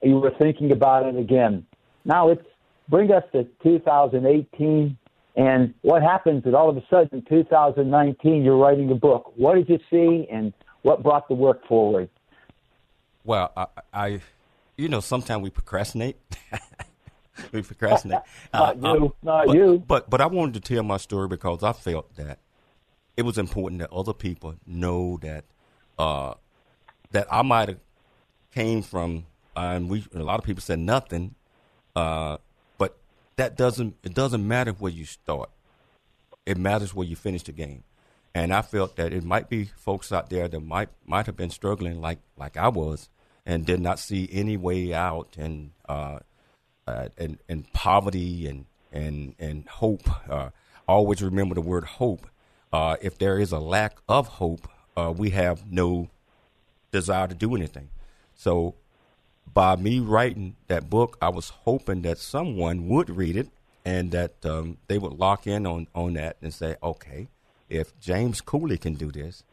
you 0.03 0.19
were 0.19 0.33
thinking 0.39 0.73
about 0.73 1.07
it 1.07 1.17
again. 1.17 1.67
Now 2.05 2.31
it's 2.31 2.47
bring 2.89 3.11
us 3.11 3.25
to 3.33 3.45
2018, 3.63 4.97
and 5.37 5.75
what 5.83 6.03
happens 6.03 6.47
is 6.47 6.55
all 6.55 6.71
of 6.71 6.77
a 6.77 6.85
sudden, 6.89 7.19
in 7.19 7.25
2019, 7.25 8.43
you're 8.43 8.57
writing 8.57 8.91
a 8.91 8.95
book. 8.95 9.33
What 9.37 9.55
did 9.55 9.69
you 9.69 9.79
see, 9.91 10.27
and 10.31 10.53
what 10.83 11.03
brought 11.03 11.29
the 11.29 11.35
work 11.35 11.67
forward? 11.67 12.09
Well, 13.25 13.53
I, 13.57 13.67
I 13.93 14.21
you 14.77 14.89
know, 14.89 15.01
sometimes 15.01 15.43
we 15.43 15.51
procrastinate. 15.51 16.17
we 17.53 17.63
procrastinate. 17.63 18.21
not 18.53 18.85
uh, 18.85 18.95
you, 18.95 19.15
not 19.23 19.47
but, 19.47 19.57
you. 19.57 19.85
But 19.87 20.11
but 20.11 20.21
I 20.21 20.27
wanted 20.27 20.63
to 20.63 20.75
tell 20.75 20.83
my 20.83 20.97
story 20.97 21.29
because 21.29 21.63
I 21.63 21.73
felt 21.73 22.15
that 22.17 22.39
it 23.17 23.23
was 23.23 23.39
important 23.39 23.81
that 23.81 23.93
other 23.93 24.13
people 24.13 24.55
know 24.67 25.19
that 25.23 25.45
uh, 25.99 26.35
that 27.11 27.27
I 27.31 27.43
might 27.43 27.69
have 27.69 27.79
came 28.55 28.83
from, 28.83 29.27
and 29.57 29.89
we 29.89 30.05
a 30.15 30.19
lot 30.19 30.39
of 30.39 30.45
people 30.45 30.61
said 30.61 30.79
nothing, 30.79 31.35
uh, 31.95 32.37
but 32.79 32.97
that 33.37 33.57
doesn't 33.57 33.97
it 34.03 34.15
doesn't 34.15 34.47
matter 34.47 34.73
where 34.73 34.93
you 34.93 35.05
start. 35.05 35.51
It 36.45 36.59
matters 36.59 36.95
where 36.95 37.07
you 37.07 37.17
finish 37.17 37.43
the 37.43 37.53
game. 37.53 37.83
And 38.35 38.53
I 38.53 38.61
felt 38.61 38.97
that 38.97 39.15
it 39.15 39.25
might 39.25 39.49
be 39.49 39.65
folks 39.65 40.13
out 40.13 40.29
there 40.29 40.47
that 40.47 40.61
might 40.61 40.91
might 41.07 41.27
have 41.27 41.37
been 41.37 41.51
struggling 41.51 42.01
like 42.01 42.19
like 42.37 42.57
I 42.57 42.69
was, 42.69 43.09
and 43.47 43.65
did 43.65 43.81
not 43.81 43.99
see 43.99 44.29
any 44.31 44.57
way 44.57 44.93
out 44.93 45.37
and 45.39 45.71
uh, 45.89 46.19
uh, 46.87 47.09
and, 47.17 47.39
and 47.49 47.73
poverty 47.73 48.47
and 48.47 48.67
and 48.93 49.35
and 49.39 49.67
hope. 49.67 50.09
Uh, 50.31 50.51
always 50.87 51.23
remember 51.23 51.55
the 51.55 51.61
word 51.61 51.85
hope. 51.85 52.27
Uh, 52.73 52.97
if 53.01 53.17
there 53.19 53.39
is 53.39 53.53
a 53.53 53.59
lack 53.59 53.97
of 54.09 54.29
hope, 54.29 54.69
uh, 54.97 55.13
we 55.17 55.31
have 55.31 55.71
no 55.71 56.11
desire 56.93 57.27
to 57.27 57.35
do 57.35 57.55
anything. 57.55 57.89
So, 58.35 58.75
by 59.57 59.75
me 59.75 60.01
writing 60.01 60.55
that 60.67 60.91
book, 60.91 61.17
I 61.23 61.31
was 61.31 61.49
hoping 61.49 62.03
that 62.03 62.19
someone 62.19 62.89
would 62.89 63.09
read 63.09 63.37
it 63.37 63.49
and 63.87 64.11
that 64.11 64.45
um, 64.45 64.77
they 64.87 64.99
would 64.99 65.15
lock 65.15 65.47
in 65.47 65.67
on 65.67 65.87
on 65.95 66.13
that 66.13 66.37
and 66.43 66.53
say, 66.53 66.77
okay, 66.83 67.29
if 67.71 67.99
James 67.99 68.43
Cooley 68.43 68.77
can 68.77 68.97
do 68.97 69.11
this, 69.11 69.45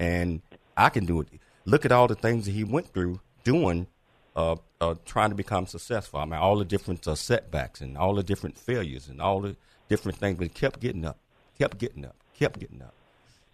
and 0.00 0.42
I 0.76 0.88
can 0.88 1.04
do 1.06 1.20
it. 1.20 1.28
Look 1.64 1.84
at 1.84 1.92
all 1.92 2.08
the 2.08 2.16
things 2.16 2.46
that 2.46 2.50
he 2.50 2.64
went 2.64 2.92
through 2.92 3.20
doing, 3.44 3.86
uh, 4.34 4.56
uh, 4.80 4.96
trying 5.04 5.30
to 5.30 5.36
become 5.36 5.68
successful. 5.68 6.18
I 6.18 6.24
mean, 6.24 6.40
all 6.40 6.56
the 6.56 6.64
different 6.64 7.06
uh, 7.06 7.14
setbacks 7.14 7.80
and 7.80 7.96
all 7.96 8.16
the 8.16 8.24
different 8.24 8.58
failures 8.58 9.06
and 9.06 9.22
all 9.22 9.40
the 9.40 9.54
different 9.88 10.18
things, 10.18 10.38
but 10.38 10.48
he 10.48 10.48
kept 10.48 10.80
getting 10.80 11.04
up, 11.04 11.18
kept 11.56 11.78
getting 11.78 12.04
up, 12.04 12.16
kept 12.34 12.58
getting 12.58 12.82
up. 12.82 12.94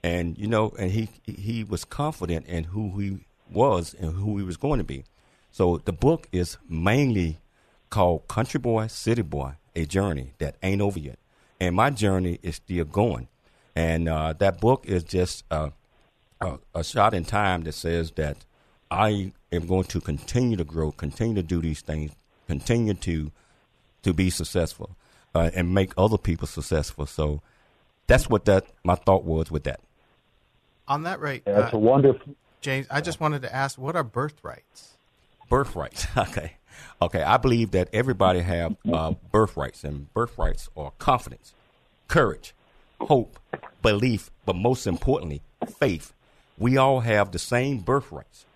And 0.03 0.39
you 0.39 0.47
know, 0.47 0.73
and 0.79 0.91
he 0.91 1.11
he 1.27 1.65
was 1.65 1.85
confident 1.85 2.47
in 2.47 2.65
who 2.65 2.99
he 2.99 3.27
was 3.51 3.93
and 3.93 4.15
who 4.15 4.39
he 4.39 4.43
was 4.43 4.57
going 4.57 4.79
to 4.79 4.85
be. 4.85 5.05
So 5.53 5.77
the 5.85 5.93
book 5.93 6.27
is 6.33 6.57
mainly 6.69 7.39
called 7.91 8.27
Country 8.27 8.59
Boy, 8.59 8.87
City 8.87 9.23
Boy: 9.23 9.53
A 9.77 9.85
Journey 9.85 10.33
That 10.39 10.57
Ain't 10.63 10.81
Over 10.81 10.99
Yet. 10.99 11.19
And 11.61 11.77
my 11.77 11.91
journey 11.91 12.41
is 12.43 12.57
still 12.57 12.85
going. 12.85 13.29
And 13.77 14.09
uh, 14.09 14.33
that 14.39 14.61
book 14.61 14.85
is 14.87 15.05
just 15.05 15.45
uh, 15.51 15.71
a, 16.41 16.59
a 16.75 16.83
shot 16.83 17.15
in 17.15 17.25
time 17.25 17.63
that 17.63 17.73
says 17.73 18.11
that 18.13 18.39
I 18.91 19.33
am 19.53 19.67
going 19.67 19.85
to 19.85 20.01
continue 20.01 20.57
to 20.57 20.65
grow, 20.65 20.91
continue 20.91 21.37
to 21.37 21.43
do 21.43 21.61
these 21.61 21.83
things, 21.83 22.13
continue 22.49 22.95
to 22.95 23.31
to 24.03 24.13
be 24.13 24.31
successful, 24.31 24.97
uh, 25.35 25.51
and 25.55 25.73
make 25.73 25.93
other 25.97 26.19
people 26.19 26.49
successful. 26.49 27.07
So 27.07 27.41
that's 28.07 28.29
what 28.29 28.47
that 28.47 28.67
my 28.85 28.95
thought 28.95 29.25
was 29.25 29.51
with 29.51 29.65
that. 29.65 29.81
On 30.89 31.05
that 31.05 31.21
rate, 31.21 31.43
yeah, 31.47 31.61
that's 31.61 31.75
uh, 31.75 31.77
a 31.77 31.81
wonderful. 31.81 32.35
James, 32.61 32.87
I 32.91 33.01
just 33.01 33.21
wanted 33.21 33.43
to 33.43 33.55
ask, 33.55 33.79
what 33.79 33.97
are 33.97 34.05
birthrights? 34.05 34.97
Birthrights. 35.49 36.07
Okay, 36.17 36.57
okay. 37.01 37.23
I 37.23 37.37
believe 37.37 37.73
that 37.73 37.89
everybody 37.93 38.41
have 38.41 38.77
uh, 38.91 39.13
birthrights, 39.31 39.85
and 39.85 40.13
birthrights 40.15 40.69
are 40.77 40.93
confidence, 40.99 41.55
courage, 42.09 42.55
hope, 43.01 43.39
belief, 43.83 44.31
but 44.47 44.57
most 44.57 44.87
importantly, 44.87 45.43
faith. 45.79 46.13
We 46.59 46.77
all 46.77 47.01
have 47.01 47.33
the 47.33 47.39
same 47.39 47.79
birthrights 47.79 48.47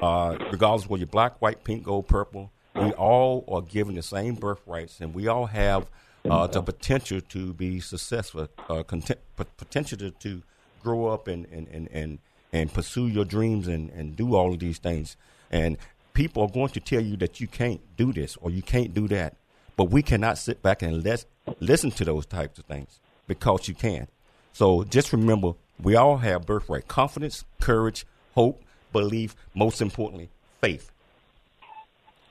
uh, 0.00 0.36
regardless 0.50 0.88
whether 0.88 1.00
you're 1.00 1.06
black, 1.06 1.40
white, 1.40 1.64
pink, 1.64 1.84
gold, 1.84 2.08
purple, 2.08 2.50
we 2.74 2.92
all 2.92 3.44
are 3.48 3.62
given 3.62 3.94
the 3.94 4.02
same 4.02 4.34
birthrights, 4.34 5.00
and 5.00 5.14
we 5.14 5.28
all 5.28 5.46
have 5.46 5.88
uh, 6.28 6.46
the 6.46 6.62
potential 6.62 7.20
to 7.20 7.54
be 7.54 7.80
successful, 7.80 8.48
uh, 8.68 8.82
content, 8.82 9.20
potential 9.56 9.98
to, 9.98 10.10
to, 10.10 10.42
grow 10.82 11.08
up 11.08 11.26
and, 11.26 11.46
and, 11.46 11.66
and, 11.72 11.88
and, 11.90 12.18
and 12.52 12.72
pursue 12.72 13.08
your 13.08 13.24
dreams 13.24 13.66
and, 13.66 13.90
and 13.90 14.14
do 14.14 14.36
all 14.36 14.52
of 14.52 14.60
these 14.60 14.78
things. 14.78 15.16
And 15.50 15.78
people 16.16 16.42
are 16.42 16.48
going 16.48 16.70
to 16.70 16.80
tell 16.80 17.02
you 17.02 17.14
that 17.18 17.40
you 17.42 17.46
can't 17.46 17.80
do 17.98 18.10
this 18.10 18.38
or 18.38 18.50
you 18.50 18.62
can't 18.62 18.94
do 18.94 19.06
that. 19.06 19.36
But 19.76 19.90
we 19.90 20.02
cannot 20.02 20.38
sit 20.38 20.62
back 20.62 20.80
and 20.80 21.04
let, 21.04 21.26
listen 21.60 21.90
to 21.90 22.04
those 22.06 22.24
types 22.24 22.58
of 22.58 22.64
things 22.64 22.98
because 23.26 23.68
you 23.68 23.74
can. 23.74 24.08
So 24.54 24.82
just 24.84 25.12
remember, 25.12 25.52
we 25.80 25.94
all 25.94 26.16
have 26.16 26.46
birthright 26.46 26.88
confidence, 26.88 27.44
courage, 27.60 28.06
hope, 28.34 28.62
belief, 28.92 29.36
most 29.54 29.82
importantly, 29.82 30.30
faith. 30.62 30.90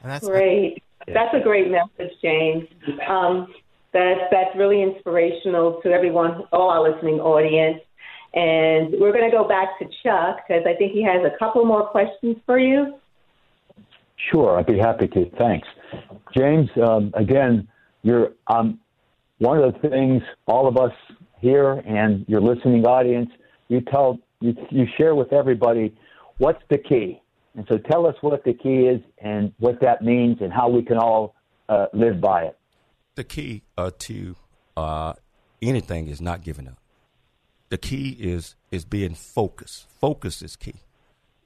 And 0.02 0.12
that's 0.12 0.26
great. 0.26 0.82
That's 1.08 1.36
a 1.36 1.40
great 1.40 1.70
message, 1.70 2.14
James. 2.24 2.68
Um, 3.08 3.54
that's 3.94 4.22
that's 4.32 4.56
really 4.58 4.82
inspirational 4.82 5.80
to 5.84 5.92
everyone, 5.92 6.46
all 6.52 6.72
our 6.72 6.90
listening 6.90 7.20
audience. 7.20 7.82
And 8.34 9.00
we're 9.00 9.14
going 9.14 9.30
to 9.30 9.38
go 9.38 9.48
back 9.48 9.78
to 9.78 9.86
Chuck 10.02 10.40
because 10.48 10.64
I 10.66 10.74
think 10.74 10.94
he 10.94 11.04
has 11.04 11.22
a 11.24 11.38
couple 11.38 11.64
more 11.66 11.88
questions 11.88 12.38
for 12.48 12.58
you. 12.58 12.96
Sure, 14.32 14.58
I'd 14.58 14.66
be 14.66 14.78
happy 14.78 15.08
to. 15.08 15.30
Thanks, 15.38 15.68
James. 16.36 16.70
Um, 16.82 17.12
again, 17.16 17.68
you're 18.02 18.34
um, 18.48 18.80
one 19.40 19.62
of 19.62 19.74
the 19.74 19.90
things 19.90 20.24
all 20.48 20.68
of 20.68 20.78
us 20.78 20.94
here 21.40 21.74
and 21.86 22.26
your 22.28 22.42
listening 22.42 22.86
audience. 22.86 23.30
You 23.68 23.82
tell 23.82 24.20
you, 24.40 24.56
you 24.70 24.86
share 24.98 25.16
with 25.16 25.34
everybody 25.34 25.96
what's 26.38 26.62
the 26.70 26.78
key? 26.78 27.22
And 27.56 27.66
so 27.70 27.78
tell 27.78 28.06
us 28.06 28.16
what 28.22 28.44
the 28.44 28.54
key 28.54 28.88
is 28.88 29.02
and 29.20 29.54
what 29.60 29.80
that 29.82 30.02
means 30.02 30.38
and 30.42 30.52
how 30.52 30.70
we 30.70 30.82
can 30.84 30.98
all 30.98 31.36
uh, 31.70 31.88
live 31.94 32.20
by 32.20 32.44
it. 32.44 32.58
The 33.16 33.24
key 33.24 33.64
uh, 33.78 33.92
to 34.00 34.36
uh, 34.76 35.14
anything 35.62 36.08
is 36.08 36.20
not 36.20 36.44
giving 36.44 36.68
up. 36.68 36.80
The 37.70 37.78
key 37.78 38.10
is 38.20 38.56
is 38.72 38.86
being 38.86 39.16
focused. 39.16 39.88
Focus 40.00 40.42
is 40.42 40.56
key. 40.56 40.76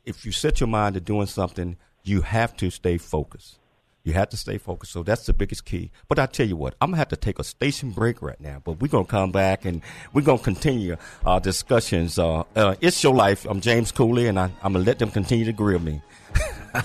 If 0.06 0.26
you 0.26 0.32
set 0.32 0.60
your 0.60 0.68
mind 0.68 0.96
to 0.96 1.00
doing 1.00 1.28
something, 1.28 1.78
you 2.10 2.22
have 2.22 2.58
to 2.58 2.70
stay 2.70 2.98
focused. 2.98 3.60
You 4.04 4.14
have 4.14 4.30
to 4.30 4.38
stay 4.38 4.58
focused. 4.58 4.92
So 4.94 5.04
that's 5.04 5.26
the 5.28 5.34
biggest 5.34 5.66
key. 5.66 5.92
But 6.08 6.18
I 6.20 6.26
tell 6.26 6.48
you 6.48 6.56
what, 6.56 6.74
I'm 6.82 6.90
gonna 6.90 6.98
have 6.98 7.10
to 7.10 7.16
take 7.16 7.38
a 7.38 7.44
station 7.44 7.92
break 7.92 8.22
right 8.22 8.40
now. 8.42 8.62
But 8.64 8.82
we're 8.82 8.88
gonna 8.88 9.06
come 9.06 9.32
back 9.32 9.66
and 9.66 9.82
we're 10.14 10.24
gonna 10.24 10.40
continue 10.40 10.98
our 11.26 11.40
discussions. 11.40 12.18
Uh, 12.18 12.44
uh, 12.56 12.76
it's 12.82 13.04
your 13.04 13.14
life. 13.14 13.46
I'm 13.48 13.62
James 13.62 13.92
Cooley, 13.92 14.28
and 14.28 14.40
I, 14.40 14.46
I'm 14.64 14.74
gonna 14.74 14.86
let 14.86 15.00
them 15.00 15.12
continue 15.12 15.46
to 15.46 15.54
grill 15.54 15.80
me. 15.80 16.02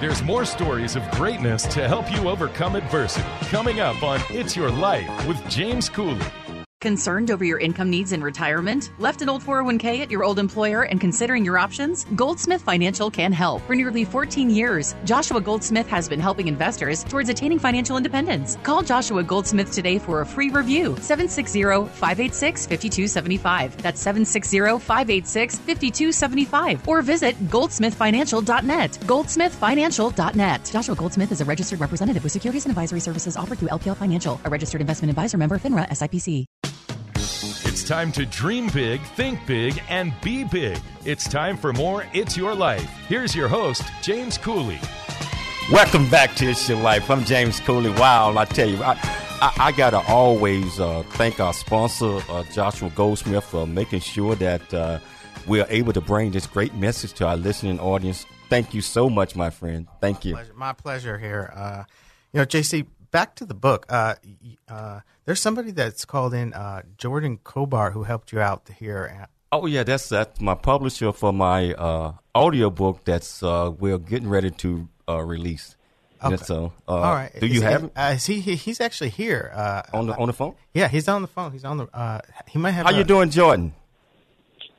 There's 0.00 0.22
more 0.24 0.44
stories 0.44 0.96
of 0.96 1.08
greatness 1.12 1.62
to 1.68 1.86
help 1.86 2.10
you 2.10 2.28
overcome 2.28 2.74
adversity. 2.74 3.24
Coming 3.50 3.78
up 3.78 4.02
on 4.02 4.20
It's 4.30 4.56
Your 4.56 4.68
Life 4.68 5.28
with 5.28 5.48
James 5.48 5.88
Cooley. 5.88 6.18
Concerned 6.82 7.30
over 7.30 7.44
your 7.44 7.60
income 7.60 7.88
needs 7.90 8.10
in 8.10 8.24
retirement? 8.24 8.90
Left 8.98 9.22
an 9.22 9.28
old 9.28 9.44
401k 9.44 10.00
at 10.00 10.10
your 10.10 10.24
old 10.24 10.40
employer 10.40 10.82
and 10.82 11.00
considering 11.00 11.44
your 11.44 11.56
options? 11.56 12.04
Goldsmith 12.16 12.60
Financial 12.60 13.08
can 13.08 13.30
help. 13.30 13.62
For 13.68 13.76
nearly 13.76 14.04
14 14.04 14.50
years, 14.50 14.96
Joshua 15.04 15.40
Goldsmith 15.40 15.86
has 15.86 16.08
been 16.08 16.18
helping 16.18 16.48
investors 16.48 17.04
towards 17.04 17.28
attaining 17.28 17.60
financial 17.60 17.96
independence. 17.96 18.56
Call 18.64 18.82
Joshua 18.82 19.22
Goldsmith 19.22 19.70
today 19.70 20.00
for 20.00 20.22
a 20.22 20.26
free 20.26 20.50
review. 20.50 20.94
760-586-5275. 20.94 23.76
That's 23.76 24.04
760-586-5275. 24.04 26.88
Or 26.88 27.00
visit 27.02 27.36
goldsmithfinancial.net. 27.48 28.98
Goldsmithfinancial.net. 29.02 30.70
Joshua 30.72 30.96
Goldsmith 30.96 31.30
is 31.30 31.42
a 31.42 31.44
registered 31.44 31.78
representative 31.78 32.24
with 32.24 32.32
securities 32.32 32.64
and 32.64 32.72
advisory 32.72 32.98
services 32.98 33.36
offered 33.36 33.58
through 33.58 33.68
LPL 33.68 33.96
Financial, 33.96 34.40
a 34.44 34.50
registered 34.50 34.80
investment 34.80 35.10
advisor 35.10 35.38
member 35.38 35.60
FINRA 35.60 35.88
SIPC. 35.88 36.71
It's 37.82 37.88
time 37.88 38.12
to 38.12 38.24
dream 38.24 38.68
big, 38.68 39.00
think 39.16 39.44
big, 39.44 39.82
and 39.88 40.12
be 40.20 40.44
big. 40.44 40.78
It's 41.04 41.28
time 41.28 41.56
for 41.56 41.72
more 41.72 42.06
It's 42.14 42.36
Your 42.36 42.54
Life. 42.54 42.88
Here's 43.08 43.34
your 43.34 43.48
host, 43.48 43.82
James 44.02 44.38
Cooley. 44.38 44.78
Welcome 45.68 46.08
back 46.08 46.36
to 46.36 46.50
It's 46.50 46.68
Your 46.68 46.78
Life. 46.78 47.10
I'm 47.10 47.24
James 47.24 47.58
Cooley. 47.58 47.90
Wow, 47.90 48.38
I 48.38 48.44
tell 48.44 48.68
you, 48.68 48.80
I, 48.84 48.92
I, 49.40 49.52
I 49.58 49.72
got 49.72 49.90
to 49.90 49.98
always 50.06 50.78
uh, 50.78 51.02
thank 51.14 51.40
our 51.40 51.52
sponsor, 51.52 52.20
uh, 52.28 52.44
Joshua 52.52 52.88
Goldsmith, 52.90 53.42
for 53.42 53.66
making 53.66 53.98
sure 53.98 54.36
that 54.36 54.72
uh, 54.72 55.00
we 55.48 55.60
are 55.60 55.66
able 55.68 55.92
to 55.92 56.00
bring 56.00 56.30
this 56.30 56.46
great 56.46 56.74
message 56.76 57.14
to 57.14 57.26
our 57.26 57.36
listening 57.36 57.80
audience. 57.80 58.26
Thank 58.48 58.74
you 58.74 58.80
so 58.80 59.10
much, 59.10 59.34
my 59.34 59.50
friend. 59.50 59.88
Thank 60.00 60.24
you. 60.24 60.34
My 60.34 60.42
pleasure, 60.42 60.54
my 60.54 60.72
pleasure 60.72 61.18
here. 61.18 61.52
Uh, 61.52 61.82
you 62.32 62.38
know, 62.38 62.46
JC, 62.46 62.86
back 63.12 63.36
to 63.36 63.44
the 63.44 63.54
book. 63.54 63.86
Uh, 63.88 64.16
uh, 64.68 65.00
there's 65.24 65.40
somebody 65.40 65.70
that's 65.70 66.04
called 66.04 66.34
in, 66.34 66.52
uh, 66.52 66.82
Jordan 66.98 67.38
Kobar, 67.44 67.92
who 67.92 68.02
helped 68.02 68.32
you 68.32 68.40
out 68.40 68.68
here. 68.76 69.28
Oh 69.52 69.66
yeah, 69.66 69.84
that's 69.84 70.08
that's 70.08 70.40
my 70.40 70.54
publisher 70.54 71.12
for 71.12 71.32
my 71.32 71.74
uh, 71.74 72.14
audio 72.34 72.70
book. 72.70 73.04
That's 73.04 73.42
uh, 73.42 73.70
we're 73.78 73.98
getting 73.98 74.28
ready 74.28 74.50
to 74.50 74.88
uh, 75.08 75.22
release. 75.22 75.76
Okay. 76.24 76.36
So, 76.36 76.72
uh, 76.88 76.92
all 76.92 77.14
right. 77.14 77.32
Do 77.38 77.46
you 77.46 77.56
is 77.56 77.62
have 77.62 77.82
he, 77.82 77.90
uh, 77.94 78.12
is 78.12 78.26
he, 78.26 78.40
he? 78.40 78.54
He's 78.54 78.80
actually 78.80 79.10
here 79.10 79.52
uh, 79.54 79.82
on 79.92 80.06
the 80.06 80.16
on 80.16 80.28
the 80.28 80.32
phone? 80.32 80.54
Yeah, 80.72 80.88
he's 80.88 81.08
on 81.08 81.22
the 81.22 81.28
phone. 81.28 81.52
He's 81.52 81.64
on 81.64 81.76
the. 81.76 81.86
Uh, 81.92 82.20
he 82.48 82.58
might 82.58 82.70
have. 82.72 82.86
How 82.86 82.92
a, 82.92 82.96
you 82.96 83.04
doing, 83.04 83.30
Jordan? 83.30 83.74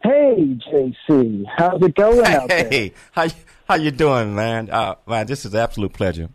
Hey, 0.01 0.57
JC, 0.67 1.45
how's 1.55 1.81
it 1.81 1.95
going 1.95 2.25
out 2.25 2.49
there? 2.49 2.67
Hey, 2.69 2.93
how 3.11 3.27
how 3.67 3.75
you 3.75 3.91
doing, 3.91 4.33
man? 4.33 4.69
Uh, 4.69 4.95
man, 5.05 5.27
this 5.27 5.45
is 5.45 5.53
an 5.53 5.59
absolute 5.59 5.93
pleasure. 5.93 6.29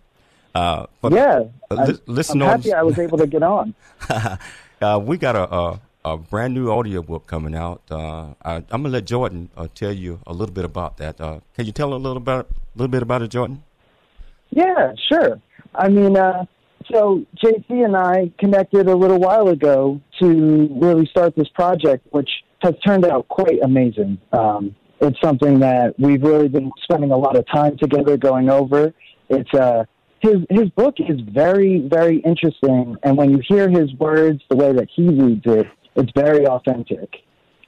Uh, 0.58 0.86
but, 1.00 1.12
yeah, 1.12 1.44
I'm, 1.70 1.86
li- 1.86 2.00
listen 2.06 2.42
I'm 2.42 2.48
happy 2.48 2.72
I 2.72 2.82
was 2.82 2.98
able 2.98 3.18
to 3.18 3.26
get 3.26 3.42
on. 3.42 3.74
uh, 4.80 5.00
we 5.02 5.16
got 5.16 5.36
a, 5.36 5.54
a 5.54 5.80
a 6.04 6.16
brand 6.16 6.54
new 6.54 6.70
audio 6.70 7.02
book 7.02 7.26
coming 7.26 7.54
out. 7.54 7.82
Uh, 7.90 8.34
I, 8.42 8.56
I'm 8.56 8.82
gonna 8.82 8.88
let 8.88 9.04
Jordan 9.04 9.50
uh, 9.56 9.68
tell 9.74 9.92
you 9.92 10.20
a 10.26 10.32
little 10.32 10.54
bit 10.54 10.64
about 10.64 10.96
that. 10.98 11.20
Uh, 11.20 11.40
can 11.54 11.66
you 11.66 11.72
tell 11.72 11.92
a 11.92 11.96
little 11.96 12.16
about 12.16 12.46
a 12.50 12.78
little 12.78 12.90
bit 12.90 13.02
about 13.02 13.22
it, 13.22 13.28
Jordan? 13.28 13.62
Yeah, 14.50 14.92
sure. 15.08 15.40
I 15.74 15.88
mean, 15.88 16.16
uh, 16.16 16.46
so 16.90 17.24
JC 17.36 17.84
and 17.84 17.96
I 17.96 18.32
connected 18.38 18.88
a 18.88 18.96
little 18.96 19.18
while 19.18 19.48
ago 19.48 20.00
to 20.20 20.68
really 20.80 21.06
start 21.06 21.36
this 21.36 21.48
project, 21.50 22.06
which 22.10 22.30
has 22.60 22.74
turned 22.84 23.04
out 23.04 23.28
quite 23.28 23.60
amazing. 23.62 24.18
Um, 24.32 24.74
it's 25.00 25.20
something 25.20 25.60
that 25.60 25.94
we've 25.98 26.22
really 26.22 26.48
been 26.48 26.72
spending 26.82 27.12
a 27.12 27.16
lot 27.16 27.36
of 27.36 27.44
time 27.46 27.76
together 27.76 28.16
going 28.16 28.48
over. 28.48 28.92
It's 29.28 29.52
uh, 29.54 29.84
his 30.20 30.36
his 30.50 30.68
book 30.70 30.96
is 30.98 31.20
very 31.20 31.86
very 31.88 32.18
interesting, 32.18 32.96
and 33.02 33.16
when 33.16 33.30
you 33.30 33.40
hear 33.46 33.68
his 33.68 33.92
words, 33.94 34.42
the 34.50 34.56
way 34.56 34.72
that 34.72 34.88
he 34.94 35.08
reads 35.08 35.42
it, 35.46 35.66
it's 35.96 36.12
very 36.14 36.46
authentic. 36.46 37.08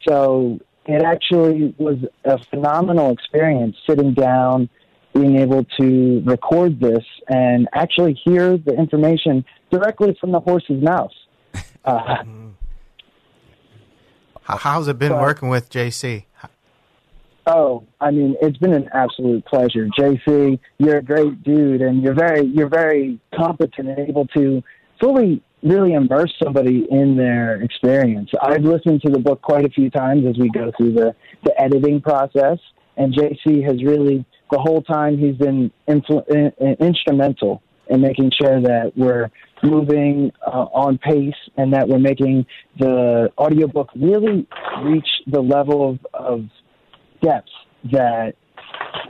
So 0.09 0.59
it 0.87 1.03
actually 1.03 1.75
was 1.79 1.99
a 2.25 2.39
phenomenal 2.51 3.13
experience 3.13 3.77
sitting 3.89 4.15
down, 4.15 4.69
being 5.15 5.37
able 5.39 5.65
to 5.79 6.23
record 6.25 6.81
this, 6.81 7.05
and 7.29 7.69
actually 7.73 8.19
hear 8.25 8.57
the 8.57 8.75
information 8.75 9.45
directly 9.71 10.17
from 10.21 10.33
the 10.33 10.41
horse's 10.41 10.83
mouth. 10.83 11.13
Uh, 14.47 14.57
how's 14.57 14.89
it 14.89 14.99
been 14.99 15.13
working 15.13 15.49
with 15.49 15.71
JC? 15.71 16.25
Oh, 17.53 17.85
I 18.01 18.13
mean, 18.13 18.37
it's 18.41 18.59
been 18.59 18.75
an 18.75 18.89
absolute 18.95 19.45
pleasure, 19.45 19.89
JC. 19.99 20.61
You're 20.79 20.99
a 20.99 21.03
great 21.03 21.43
dude, 21.43 21.83
and 21.83 22.01
you're 22.01 22.15
very, 22.15 22.47
you're 22.47 22.69
very 22.69 23.19
competent 23.35 23.89
and 23.89 24.09
able 24.09 24.27
to 24.37 24.63
fully, 25.01 25.43
really 25.65 25.95
immerse 25.95 26.33
somebody 26.41 26.87
in 26.89 27.17
their 27.17 27.61
experience. 27.61 28.31
I've 28.41 28.63
listened 28.63 29.03
to 29.03 29.11
the 29.11 29.19
book 29.19 29.43
quite 29.43 29.65
a 29.65 29.69
few 29.69 29.91
times 29.91 30.27
as 30.29 30.39
we 30.39 30.49
go 30.51 30.71
through 30.77 30.93
the 30.93 31.17
the 31.43 31.61
editing 31.61 32.01
process, 32.01 32.59
and 32.97 33.13
JC 33.13 33.65
has 33.65 33.83
really, 33.83 34.25
the 34.53 34.59
whole 34.61 34.83
time, 34.83 35.19
he's 35.19 35.37
been 35.37 35.73
influ- 35.89 36.29
in, 36.29 36.53
in- 36.65 36.77
instrumental 36.79 37.63
in 37.89 38.01
making 38.01 38.31
sure 38.41 38.61
that 38.61 38.93
we're 38.95 39.29
moving 39.65 40.31
uh, 40.47 40.67
on 40.73 40.99
pace 40.99 41.35
and 41.57 41.73
that 41.73 41.89
we're 41.89 41.99
making 41.99 42.47
the 42.79 43.29
audiobook 43.37 43.89
really 43.97 44.47
reach 44.85 45.09
the 45.27 45.41
level 45.41 45.91
of, 45.91 45.99
of 46.15 46.45
depth 47.23 47.49
that 47.93 48.35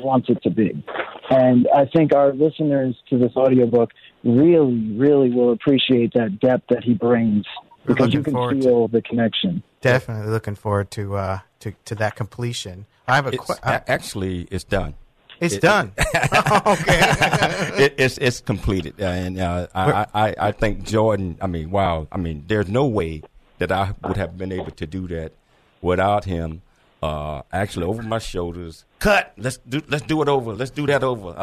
wants 0.00 0.28
it 0.28 0.42
to 0.42 0.50
be. 0.50 0.82
And 1.30 1.68
I 1.74 1.84
think 1.86 2.14
our 2.14 2.32
listeners 2.32 2.96
to 3.10 3.18
this 3.18 3.32
audiobook 3.36 3.90
really, 4.24 4.92
really 4.96 5.30
will 5.30 5.52
appreciate 5.52 6.12
that 6.14 6.40
depth 6.40 6.64
that 6.70 6.82
he 6.84 6.94
brings 6.94 7.44
We're 7.86 7.94
because 7.94 8.12
you 8.12 8.22
can 8.22 8.32
forward 8.34 8.62
feel 8.62 8.88
the 8.88 9.02
connection. 9.02 9.62
Definitely 9.80 10.30
looking 10.32 10.54
forward 10.56 10.90
to 10.92 11.16
uh, 11.16 11.38
to 11.60 11.72
to 11.86 11.94
that 11.96 12.16
completion. 12.16 12.86
I 13.06 13.16
have 13.16 13.26
a 13.26 13.30
It's, 13.30 13.46
que- 13.46 13.56
a- 13.62 13.90
actually, 13.90 14.42
it's 14.50 14.64
done. 14.64 14.94
It's 15.40 15.54
It- 15.54 15.62
done. 15.62 15.92
okay. 16.66 17.00
it, 17.84 17.94
it's 17.96 18.18
it's 18.18 18.40
completed, 18.40 19.00
and 19.00 19.38
uh, 19.38 19.68
I, 19.74 20.06
I 20.14 20.34
I 20.48 20.52
think 20.52 20.84
Jordan. 20.84 21.38
I 21.40 21.46
mean, 21.46 21.70
wow. 21.70 22.08
I 22.12 22.18
mean, 22.18 22.44
there's 22.48 22.68
no 22.68 22.86
way 22.86 23.22
that 23.58 23.70
I 23.72 23.94
would 24.04 24.16
have 24.16 24.36
been 24.36 24.52
able 24.52 24.70
to 24.72 24.86
do 24.86 25.06
that 25.08 25.32
without 25.80 26.24
him. 26.24 26.62
Uh, 27.02 27.42
actually, 27.50 27.86
over 27.86 28.02
my 28.02 28.18
shoulders. 28.18 28.84
Cut. 28.98 29.32
Let's 29.38 29.56
do 29.56 29.80
let's 29.88 30.04
do 30.04 30.20
it 30.20 30.28
over. 30.28 30.52
Let's 30.52 30.70
do 30.70 30.86
that 30.86 31.02
over. 31.02 31.34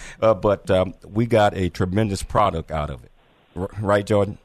uh, 0.22 0.34
but 0.34 0.70
um, 0.70 0.94
we 1.06 1.26
got 1.26 1.54
a 1.54 1.68
tremendous 1.68 2.22
product 2.22 2.70
out 2.70 2.88
of 2.88 3.04
it, 3.04 3.10
R- 3.54 3.68
right, 3.80 4.06
Jordan? 4.06 4.38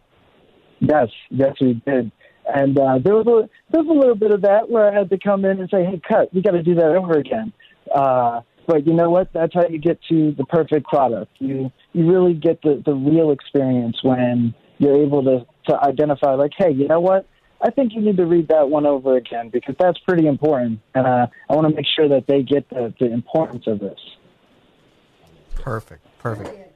Yes, 0.79 1.07
yes, 1.29 1.55
we 1.61 1.81
did. 1.85 2.11
And 2.53 2.77
uh, 2.77 2.99
there 3.03 3.15
was 3.15 3.27
a 3.27 3.49
there 3.71 3.83
was 3.83 3.95
a 3.95 3.99
little 3.99 4.15
bit 4.15 4.31
of 4.31 4.41
that 4.41 4.69
where 4.69 4.91
I 4.91 4.97
had 4.97 5.09
to 5.09 5.17
come 5.17 5.45
in 5.45 5.59
and 5.59 5.69
say, 5.69 5.85
"Hey, 5.85 6.01
cut, 6.07 6.33
we 6.33 6.41
got 6.41 6.51
to 6.51 6.63
do 6.63 6.75
that 6.75 6.95
over 6.95 7.17
again." 7.17 7.53
Uh, 7.93 8.41
but 8.67 8.85
you 8.85 8.93
know 8.93 9.09
what? 9.09 9.31
That's 9.33 9.53
how 9.53 9.67
you 9.67 9.79
get 9.79 9.99
to 10.09 10.33
the 10.37 10.45
perfect 10.45 10.87
product. 10.87 11.31
You 11.39 11.71
you 11.93 12.09
really 12.11 12.33
get 12.33 12.61
the 12.61 12.81
the 12.85 12.93
real 12.93 13.31
experience 13.31 13.97
when 14.03 14.53
you're 14.77 15.01
able 15.01 15.23
to 15.23 15.45
to 15.69 15.79
identify, 15.81 16.33
like, 16.33 16.51
"Hey, 16.57 16.71
you 16.71 16.87
know 16.87 16.99
what? 16.99 17.25
I 17.61 17.71
think 17.71 17.93
you 17.93 18.01
need 18.01 18.17
to 18.17 18.25
read 18.25 18.49
that 18.49 18.69
one 18.69 18.85
over 18.85 19.17
again 19.17 19.49
because 19.49 19.75
that's 19.79 19.97
pretty 19.99 20.27
important." 20.27 20.79
And 20.93 21.07
uh, 21.07 21.27
I 21.49 21.55
want 21.55 21.67
to 21.69 21.75
make 21.75 21.85
sure 21.95 22.07
that 22.09 22.25
they 22.27 22.43
get 22.43 22.69
the 22.69 22.93
the 22.99 23.11
importance 23.11 23.65
of 23.67 23.79
this. 23.79 23.99
Perfect. 25.55 26.05
Perfect. 26.19 26.67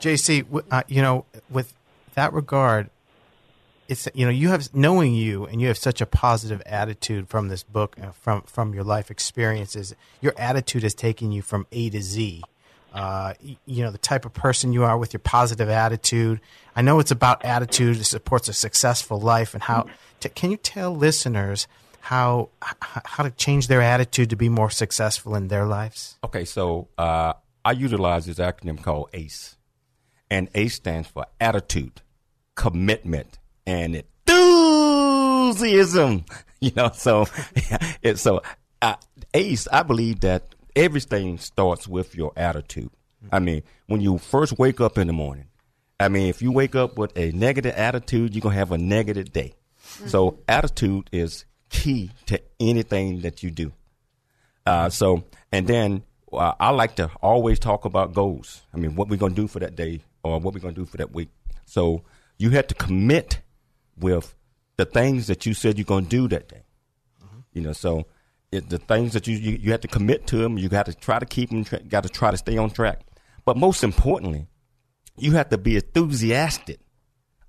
JC, 0.00 0.44
uh, 0.70 0.82
you 0.86 1.00
know, 1.00 1.24
with 1.48 1.74
that 2.14 2.32
regard, 2.32 2.90
it's 3.88 4.08
you 4.14 4.24
know 4.24 4.30
you 4.30 4.48
have 4.48 4.74
knowing 4.74 5.14
you 5.14 5.46
and 5.46 5.60
you 5.60 5.68
have 5.68 5.78
such 5.78 6.00
a 6.00 6.06
positive 6.06 6.62
attitude 6.66 7.28
from 7.28 7.48
this 7.48 7.62
book 7.62 7.96
from 8.12 8.42
from 8.42 8.74
your 8.74 8.84
life 8.84 9.10
experiences. 9.10 9.94
Your 10.20 10.34
attitude 10.38 10.82
has 10.82 10.94
taken 10.94 11.32
you 11.32 11.42
from 11.42 11.66
A 11.72 11.90
to 11.90 12.02
Z. 12.02 12.42
Uh, 12.94 13.34
you 13.66 13.82
know 13.82 13.90
the 13.90 13.98
type 13.98 14.24
of 14.24 14.32
person 14.32 14.72
you 14.72 14.84
are 14.84 14.96
with 14.96 15.12
your 15.12 15.20
positive 15.20 15.68
attitude. 15.68 16.40
I 16.76 16.82
know 16.82 17.00
it's 17.00 17.10
about 17.10 17.44
attitude. 17.44 17.96
It 17.96 18.04
supports 18.04 18.48
a 18.48 18.52
successful 18.52 19.20
life, 19.20 19.52
and 19.52 19.64
how 19.64 19.86
t- 20.20 20.28
can 20.28 20.52
you 20.52 20.56
tell 20.56 20.94
listeners 20.94 21.66
how 22.02 22.50
how 22.60 23.24
to 23.24 23.30
change 23.32 23.66
their 23.66 23.82
attitude 23.82 24.30
to 24.30 24.36
be 24.36 24.48
more 24.48 24.70
successful 24.70 25.34
in 25.34 25.48
their 25.48 25.66
lives? 25.66 26.18
Okay, 26.22 26.44
so 26.44 26.86
uh, 26.96 27.32
I 27.64 27.72
utilize 27.72 28.26
this 28.26 28.38
acronym 28.38 28.80
called 28.80 29.10
ACE, 29.12 29.56
and 30.30 30.48
ACE 30.54 30.74
stands 30.74 31.08
for 31.08 31.26
attitude, 31.40 32.00
commitment, 32.54 33.40
and 33.66 34.04
enthusiasm. 34.26 36.24
You 36.60 36.70
know, 36.76 36.92
so 36.94 37.26
it's 38.02 38.22
so 38.22 38.40
uh, 38.80 38.96
Ace, 39.34 39.68
I 39.70 39.82
believe 39.82 40.20
that 40.20 40.53
everything 40.76 41.38
starts 41.38 41.86
with 41.88 42.14
your 42.14 42.32
attitude. 42.36 42.90
I 43.32 43.38
mean, 43.38 43.62
when 43.86 44.00
you 44.00 44.18
first 44.18 44.58
wake 44.58 44.80
up 44.80 44.98
in 44.98 45.06
the 45.06 45.12
morning, 45.12 45.46
I 45.98 46.08
mean, 46.08 46.28
if 46.28 46.42
you 46.42 46.52
wake 46.52 46.74
up 46.74 46.98
with 46.98 47.16
a 47.16 47.32
negative 47.32 47.74
attitude, 47.74 48.34
you're 48.34 48.42
gonna 48.42 48.54
have 48.54 48.72
a 48.72 48.78
negative 48.78 49.32
day. 49.32 49.54
So 50.06 50.40
attitude 50.48 51.08
is 51.12 51.44
key 51.70 52.10
to 52.26 52.40
anything 52.60 53.20
that 53.22 53.42
you 53.42 53.50
do. 53.50 53.72
Uh, 54.66 54.88
so, 54.88 55.24
and 55.52 55.66
then 55.66 56.02
uh, 56.32 56.54
I 56.58 56.70
like 56.70 56.96
to 56.96 57.10
always 57.22 57.58
talk 57.58 57.84
about 57.84 58.14
goals. 58.14 58.62
I 58.72 58.78
mean, 58.78 58.96
what 58.96 59.08
we're 59.08 59.16
going 59.18 59.34
to 59.34 59.40
do 59.40 59.48
for 59.48 59.60
that 59.60 59.76
day 59.76 60.00
or 60.22 60.40
what 60.40 60.54
we're 60.54 60.60
going 60.60 60.74
to 60.74 60.80
do 60.80 60.86
for 60.86 60.96
that 60.96 61.12
week. 61.12 61.28
So 61.66 62.02
you 62.38 62.50
have 62.50 62.66
to 62.68 62.74
commit 62.74 63.40
with 63.98 64.34
the 64.76 64.84
things 64.84 65.26
that 65.26 65.46
you 65.46 65.54
said 65.54 65.78
you're 65.78 65.84
going 65.84 66.04
to 66.04 66.10
do 66.10 66.28
that 66.28 66.48
day. 66.48 66.62
You 67.52 67.62
know, 67.62 67.72
so 67.72 68.06
it, 68.54 68.68
the 68.68 68.78
things 68.78 69.12
that 69.12 69.26
you, 69.26 69.36
you 69.36 69.58
you 69.60 69.70
have 69.72 69.80
to 69.82 69.88
commit 69.88 70.26
to 70.28 70.36
them, 70.36 70.58
you 70.58 70.68
got 70.68 70.86
to 70.86 70.94
try 70.94 71.18
to 71.18 71.26
keep 71.26 71.50
them, 71.50 71.64
tra- 71.64 71.82
got 71.82 72.02
to 72.04 72.08
try 72.08 72.30
to 72.30 72.36
stay 72.36 72.56
on 72.56 72.70
track. 72.70 73.00
But 73.44 73.56
most 73.56 73.84
importantly, 73.84 74.46
you 75.16 75.32
have 75.32 75.50
to 75.50 75.58
be 75.58 75.76
enthusiastic 75.76 76.80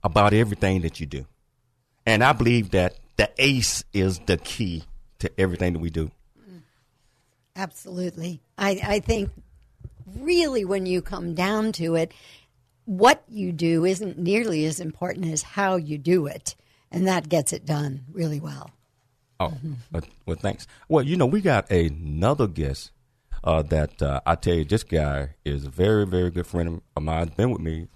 about 0.04 0.34
everything 0.34 0.82
that 0.82 1.00
you 1.00 1.06
do. 1.06 1.26
And 2.06 2.24
I 2.24 2.34
believe 2.34 2.72
that 2.72 2.98
the 3.18 3.30
ace 3.38 3.84
is 3.94 4.20
the 4.20 4.38
key 4.38 4.84
to 5.20 5.32
everything 5.40 5.74
that 5.74 5.80
we 5.80 5.90
do. 5.90 6.12
Absolutely. 7.56 8.42
I, 8.58 8.82
I 8.84 9.00
think 9.00 9.32
really 10.20 10.66
when 10.66 10.86
you 10.86 11.02
come 11.02 11.34
down 11.34 11.72
to 11.74 11.96
it, 11.96 12.12
what 12.84 13.24
you 13.28 13.52
do 13.52 13.86
isn't 13.86 14.18
nearly 14.18 14.66
as 14.66 14.80
important 14.80 15.32
as 15.32 15.42
how 15.42 15.78
you 15.78 15.98
do 15.98 16.28
it. 16.28 16.56
And 16.92 17.08
that 17.08 17.28
gets 17.30 17.54
it 17.54 17.66
done 17.66 18.06
really 18.12 18.40
well. 18.40 18.70
Oh, 19.40 19.54
uh, 19.94 20.02
well, 20.26 20.38
thanks. 20.38 20.68
Well, 20.88 21.04
you 21.04 21.18
know, 21.18 21.26
we 21.26 21.42
got 21.42 21.70
another 21.70 22.48
guest 22.48 22.92
uh, 23.44 23.62
that 23.64 24.02
uh, 24.02 24.22
I 24.26 24.36
tell 24.36 24.56
you, 24.56 24.64
this 24.64 24.84
guy 24.84 25.36
is 25.44 25.66
a 25.66 25.70
very, 25.70 26.06
very 26.06 26.32
good 26.32 26.48
friend 26.48 26.82
of 26.96 27.04
mine. 27.04 27.32
Been 27.36 27.52
with 27.52 27.62
me 27.62 27.88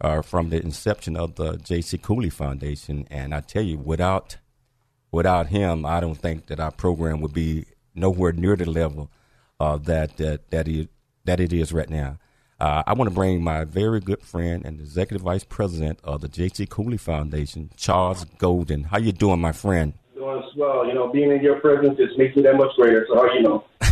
uh, 0.00 0.22
from 0.22 0.50
the 0.50 0.60
inception 0.62 1.16
of 1.16 1.34
the 1.34 1.56
J.C. 1.56 1.98
Cooley 1.98 2.30
Foundation, 2.30 3.06
and 3.10 3.34
I 3.34 3.40
tell 3.40 3.62
you, 3.62 3.78
without 3.78 4.38
without 5.10 5.48
him, 5.48 5.84
I 5.86 6.00
don't 6.00 6.16
think 6.16 6.46
that 6.46 6.60
our 6.60 6.70
program 6.72 7.20
would 7.20 7.32
be 7.32 7.66
nowhere 7.94 8.32
near 8.32 8.56
the 8.56 8.68
level 8.70 9.10
uh, 9.60 9.76
that 9.78 10.16
that 10.18 10.50
that 10.50 10.68
it, 10.68 10.88
that 11.24 11.40
it 11.40 11.52
is 11.52 11.72
right 11.72 11.90
now. 11.90 12.18
Uh, 12.60 12.84
I 12.86 12.94
want 12.94 13.10
to 13.10 13.14
bring 13.14 13.42
my 13.42 13.64
very 13.64 13.98
good 14.00 14.22
friend 14.22 14.64
and 14.64 14.80
executive 14.80 15.22
vice 15.22 15.44
president 15.44 15.98
of 16.04 16.20
the 16.20 16.28
J.C. 16.28 16.66
Cooley 16.66 16.96
Foundation, 16.96 17.70
Charles 17.76 18.24
Golden. 18.38 18.84
How 18.84 18.98
you 18.98 19.12
doing, 19.12 19.40
my 19.40 19.52
friend? 19.52 19.94
Doing 20.24 20.42
swell. 20.54 20.86
You 20.86 20.94
know, 20.94 21.12
being 21.12 21.30
in 21.30 21.42
your 21.42 21.60
presence 21.60 21.98
just 21.98 22.16
makes 22.16 22.34
me 22.34 22.42
that 22.44 22.56
much 22.56 22.74
greater. 22.76 23.06
So 23.08 23.16
how 23.16 23.34
you 23.34 23.42
know? 23.42 23.64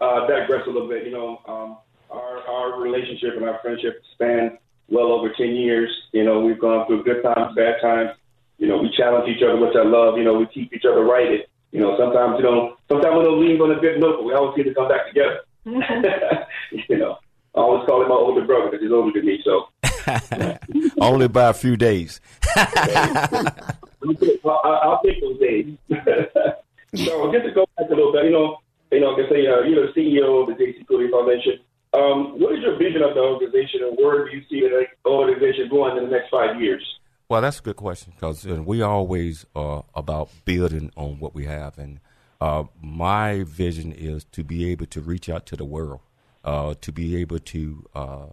uh, 0.00 0.26
digress 0.26 0.62
a 0.66 0.70
little 0.70 0.88
bit. 0.88 1.04
You 1.04 1.12
know, 1.12 1.42
um, 1.46 1.76
our 2.10 2.38
our 2.48 2.80
relationship 2.80 3.36
and 3.36 3.44
our 3.44 3.58
friendship 3.60 4.02
span 4.14 4.56
well 4.88 5.12
over 5.12 5.34
ten 5.36 5.54
years. 5.54 5.90
You 6.12 6.24
know, 6.24 6.40
we've 6.40 6.58
gone 6.58 6.86
through 6.86 7.04
good 7.04 7.22
times, 7.22 7.54
bad 7.54 7.74
times. 7.82 8.16
You 8.56 8.68
know, 8.68 8.78
we 8.78 8.90
challenge 8.96 9.28
each 9.28 9.42
other, 9.42 9.58
which 9.58 9.76
I 9.76 9.84
love. 9.84 10.16
You 10.16 10.24
know, 10.24 10.38
we 10.38 10.46
keep 10.46 10.72
each 10.72 10.86
other 10.90 11.04
righted. 11.04 11.42
You 11.72 11.80
know, 11.80 11.94
sometimes 11.98 12.36
you 12.38 12.44
know, 12.44 12.76
sometimes 12.88 13.18
we 13.18 13.24
don't 13.24 13.46
leave 13.46 13.60
on 13.60 13.70
a 13.70 13.80
good 13.80 14.00
note, 14.00 14.16
but 14.16 14.24
we 14.24 14.32
always 14.32 14.56
seem 14.56 14.64
to 14.64 14.72
come 14.72 14.88
back 14.88 15.08
together. 15.08 15.40
you 16.88 16.96
know, 16.96 17.18
I 17.54 17.60
always 17.60 17.86
call 17.86 18.00
him 18.00 18.08
my 18.08 18.14
older 18.14 18.46
brother 18.46 18.70
because 18.70 18.80
he's 18.80 18.92
older 18.92 19.12
than 19.12 19.26
me. 19.26 19.42
So 19.44 19.68
Only 21.00 21.28
by 21.28 21.50
a 21.50 21.54
few 21.54 21.76
days. 21.76 22.20
I'll, 22.56 24.64
I'll 24.64 25.00
take 25.04 25.20
those 25.20 25.38
days. 25.38 25.76
so 25.90 27.32
just 27.32 27.46
to 27.46 27.52
go 27.54 27.66
back 27.76 27.90
a 27.90 27.94
little 27.94 28.12
bit, 28.12 28.24
you 28.24 28.30
know, 28.30 28.58
you 28.92 29.00
know, 29.00 29.10
like 29.10 29.26
I 29.26 29.30
say, 29.30 29.46
uh, 29.46 29.62
you're 29.62 29.86
the 29.86 29.92
CEO 29.92 30.42
of 30.42 30.48
the 30.48 30.54
J.C. 30.54 30.84
Cooley 30.84 31.10
Foundation. 31.10 31.58
Um, 31.92 32.38
what 32.38 32.54
is 32.54 32.60
your 32.60 32.76
vision 32.76 33.02
of 33.02 33.14
the 33.14 33.20
organization, 33.20 33.80
and 33.82 33.96
where 33.96 34.28
do 34.28 34.36
you 34.36 34.42
see 34.50 34.60
the 34.60 35.10
organization 35.10 35.68
going 35.68 35.96
in 35.96 36.04
the 36.04 36.10
next 36.10 36.30
five 36.30 36.60
years? 36.60 36.84
Well, 37.28 37.40
that's 37.40 37.58
a 37.58 37.62
good 37.62 37.76
question 37.76 38.12
because 38.14 38.46
uh, 38.46 38.62
we 38.62 38.82
always 38.82 39.46
are 39.54 39.84
about 39.94 40.28
building 40.44 40.92
on 40.96 41.18
what 41.18 41.34
we 41.34 41.46
have, 41.46 41.78
and 41.78 42.00
uh, 42.40 42.64
my 42.80 43.44
vision 43.44 43.92
is 43.92 44.24
to 44.32 44.44
be 44.44 44.70
able 44.70 44.86
to 44.86 45.00
reach 45.00 45.28
out 45.28 45.46
to 45.46 45.56
the 45.56 45.64
world, 45.64 46.00
uh, 46.44 46.74
to 46.80 46.92
be 46.92 47.16
able 47.16 47.38
to 47.38 47.86
uh, 47.94 48.26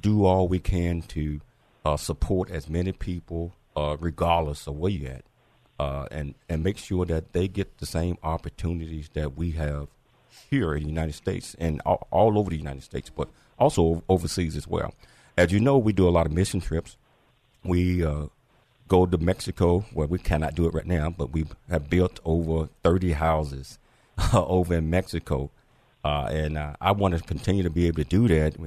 do 0.00 0.24
all 0.24 0.48
we 0.48 0.58
can 0.58 1.02
to 1.02 1.40
uh, 1.84 1.96
support 1.96 2.50
as 2.50 2.68
many 2.68 2.92
people, 2.92 3.54
uh, 3.76 3.96
regardless 4.00 4.66
of 4.66 4.76
where 4.76 4.90
you're 4.90 5.10
at, 5.10 5.24
uh, 5.78 6.06
and 6.10 6.34
and 6.48 6.62
make 6.62 6.78
sure 6.78 7.04
that 7.06 7.32
they 7.32 7.48
get 7.48 7.78
the 7.78 7.86
same 7.86 8.16
opportunities 8.22 9.08
that 9.14 9.36
we 9.36 9.52
have 9.52 9.88
here 10.50 10.74
in 10.74 10.82
the 10.82 10.88
United 10.88 11.14
States 11.14 11.56
and 11.58 11.80
all, 11.84 12.06
all 12.10 12.38
over 12.38 12.50
the 12.50 12.56
United 12.56 12.82
States, 12.82 13.10
but 13.10 13.28
also 13.58 14.02
overseas 14.08 14.56
as 14.56 14.66
well. 14.66 14.94
As 15.36 15.52
you 15.52 15.60
know, 15.60 15.78
we 15.78 15.92
do 15.92 16.08
a 16.08 16.10
lot 16.10 16.26
of 16.26 16.32
mission 16.32 16.60
trips. 16.60 16.96
We 17.64 18.04
uh, 18.04 18.26
go 18.88 19.06
to 19.06 19.18
Mexico, 19.18 19.80
where 19.92 20.06
we 20.06 20.18
cannot 20.18 20.54
do 20.54 20.66
it 20.66 20.74
right 20.74 20.86
now, 20.86 21.10
but 21.10 21.32
we 21.32 21.46
have 21.70 21.88
built 21.88 22.20
over 22.24 22.68
30 22.82 23.12
houses 23.12 23.78
over 24.34 24.74
in 24.74 24.90
Mexico. 24.90 25.50
Uh, 26.04 26.28
and 26.30 26.58
uh, 26.58 26.74
I 26.80 26.92
want 26.92 27.16
to 27.16 27.22
continue 27.22 27.62
to 27.62 27.70
be 27.70 27.86
able 27.86 28.02
to 28.02 28.08
do 28.08 28.28
that 28.28 28.58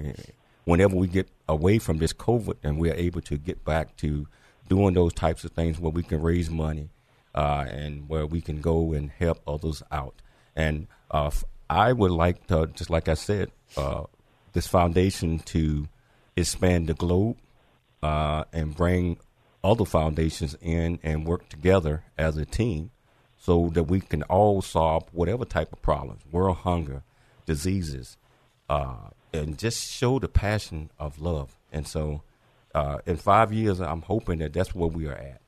whenever 0.66 0.96
we 0.96 1.08
get 1.08 1.30
away 1.48 1.80
from 1.80 1.98
this 2.00 2.14
COVID 2.14 2.58
and 2.64 2.78
we're 2.78 2.94
able 2.94 3.22
to 3.22 3.38
get 3.38 3.64
back 3.64 3.96
to 3.98 4.28
doing 4.68 4.94
those 4.94 5.14
types 5.14 5.44
of 5.44 5.52
things 5.52 5.80
where 5.80 5.92
we 5.92 6.04
can 6.04 6.22
raise 6.22 6.50
money 6.50 6.90
uh, 7.34 7.66
and 7.70 8.10
where 8.10 8.26
we 8.26 8.42
can 8.42 8.62
go 8.62 8.94
and 8.94 9.12
help 9.12 9.42
others 9.48 9.82
out. 9.92 10.22
And 10.56 10.88
uh, 11.12 11.32
I 11.70 11.94
would 11.94 12.12
like 12.12 12.48
to, 12.48 12.68
just 12.68 12.90
like 12.90 13.08
I 13.08 13.14
said, 13.14 13.52
uh, 13.78 14.04
this 14.54 14.68
foundation 14.68 15.40
to 15.40 15.88
expand 16.36 16.88
the 16.88 16.94
globe 16.94 17.38
uh, 18.02 18.46
and 18.52 18.76
bring 18.76 19.18
other 19.64 19.86
foundations 19.86 20.56
in 20.62 21.00
and 21.04 21.26
work 21.26 21.50
together 21.50 22.04
as 22.18 22.38
a 22.38 22.46
team 22.46 22.92
so 23.38 23.70
that 23.74 23.84
we 23.84 24.00
can 24.00 24.24
all 24.24 24.62
solve 24.62 25.04
whatever 25.12 25.46
type 25.46 25.72
of 25.74 25.82
problems, 25.82 26.22
world 26.32 26.58
hunger, 26.58 27.04
diseases, 27.46 28.18
uh, 28.70 29.10
and 29.34 29.58
just 29.58 29.92
show 29.92 30.20
the 30.20 30.28
passion 30.28 30.90
of 31.00 31.22
love. 31.22 31.56
And 31.72 31.88
so, 31.88 32.22
uh, 32.74 33.00
in 33.06 33.18
five 33.18 33.54
years, 33.54 33.80
I'm 33.80 34.02
hoping 34.02 34.40
that 34.40 34.54
that's 34.54 34.74
where 34.74 34.88
we 34.88 35.08
are 35.08 35.14
at. 35.14 35.42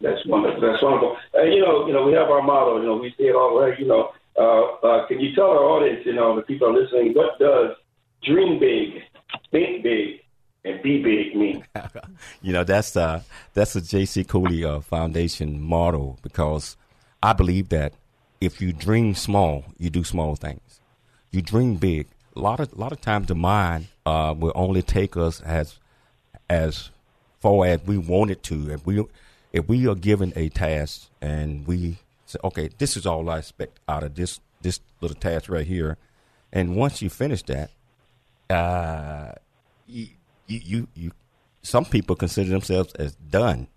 That's 0.00 0.24
wonderful. 0.26 0.60
That's 0.60 0.82
wonderful. 0.82 1.16
Uh, 1.34 1.42
you 1.42 1.60
know, 1.60 1.86
you 1.86 1.92
know, 1.92 2.04
we 2.04 2.12
have 2.12 2.28
our 2.28 2.42
motto. 2.42 2.80
You 2.80 2.86
know, 2.86 2.96
we 2.96 3.10
say 3.10 3.24
it 3.24 3.34
all 3.34 3.58
the 3.58 3.64
right. 3.64 3.78
You 3.78 3.86
know, 3.86 4.12
uh, 4.38 4.86
uh, 4.86 5.06
can 5.06 5.20
you 5.20 5.34
tell 5.34 5.46
our 5.46 5.64
audience, 5.64 6.04
you 6.04 6.14
know, 6.14 6.36
the 6.36 6.42
people 6.42 6.68
are 6.68 6.72
listening, 6.72 7.14
what 7.14 7.38
does 7.38 7.76
dream 8.22 8.58
big, 8.58 9.02
think 9.50 9.82
big, 9.82 10.20
and 10.64 10.82
be 10.82 11.02
big 11.02 11.34
mean? 11.34 11.64
you 12.42 12.52
know, 12.52 12.64
that's 12.64 12.96
uh, 12.96 13.22
that's 13.54 13.74
a 13.76 13.80
J.C. 13.80 14.24
Cooley 14.24 14.64
uh, 14.64 14.80
Foundation 14.80 15.60
motto 15.60 16.18
because 16.22 16.76
I 17.22 17.32
believe 17.32 17.70
that 17.70 17.94
if 18.40 18.60
you 18.60 18.72
dream 18.72 19.14
small, 19.14 19.64
you 19.78 19.88
do 19.88 20.04
small 20.04 20.36
things. 20.36 20.60
You 21.30 21.42
dream 21.42 21.76
big. 21.76 22.08
A 22.34 22.40
lot 22.40 22.60
of 22.60 22.76
lot 22.78 22.92
of 22.92 23.00
times 23.00 23.28
the 23.28 23.34
mind 23.34 23.88
uh, 24.04 24.34
will 24.36 24.52
only 24.54 24.82
take 24.82 25.16
us 25.16 25.40
as 25.40 25.78
as 26.48 26.90
far 27.40 27.66
as 27.66 27.80
we 27.86 27.98
want 27.98 28.30
it 28.30 28.42
to. 28.44 28.70
If 28.70 28.86
we 28.86 29.04
if 29.52 29.68
we 29.68 29.86
are 29.86 29.94
given 29.94 30.32
a 30.36 30.48
task 30.50 31.08
and 31.20 31.66
we 31.66 31.98
say, 32.26 32.38
okay, 32.44 32.70
this 32.78 32.96
is 32.96 33.06
all 33.06 33.28
I 33.30 33.38
expect 33.38 33.80
out 33.88 34.02
of 34.02 34.14
this 34.14 34.40
this 34.62 34.80
little 35.00 35.16
task 35.16 35.48
right 35.48 35.66
here, 35.66 35.96
and 36.52 36.76
once 36.76 37.02
you 37.02 37.08
finish 37.10 37.42
that, 37.44 37.70
uh, 38.50 39.32
you, 39.86 40.08
you 40.46 40.88
you 40.94 41.12
some 41.62 41.84
people 41.84 42.16
consider 42.16 42.50
themselves 42.50 42.92
as 42.94 43.14
done, 43.14 43.68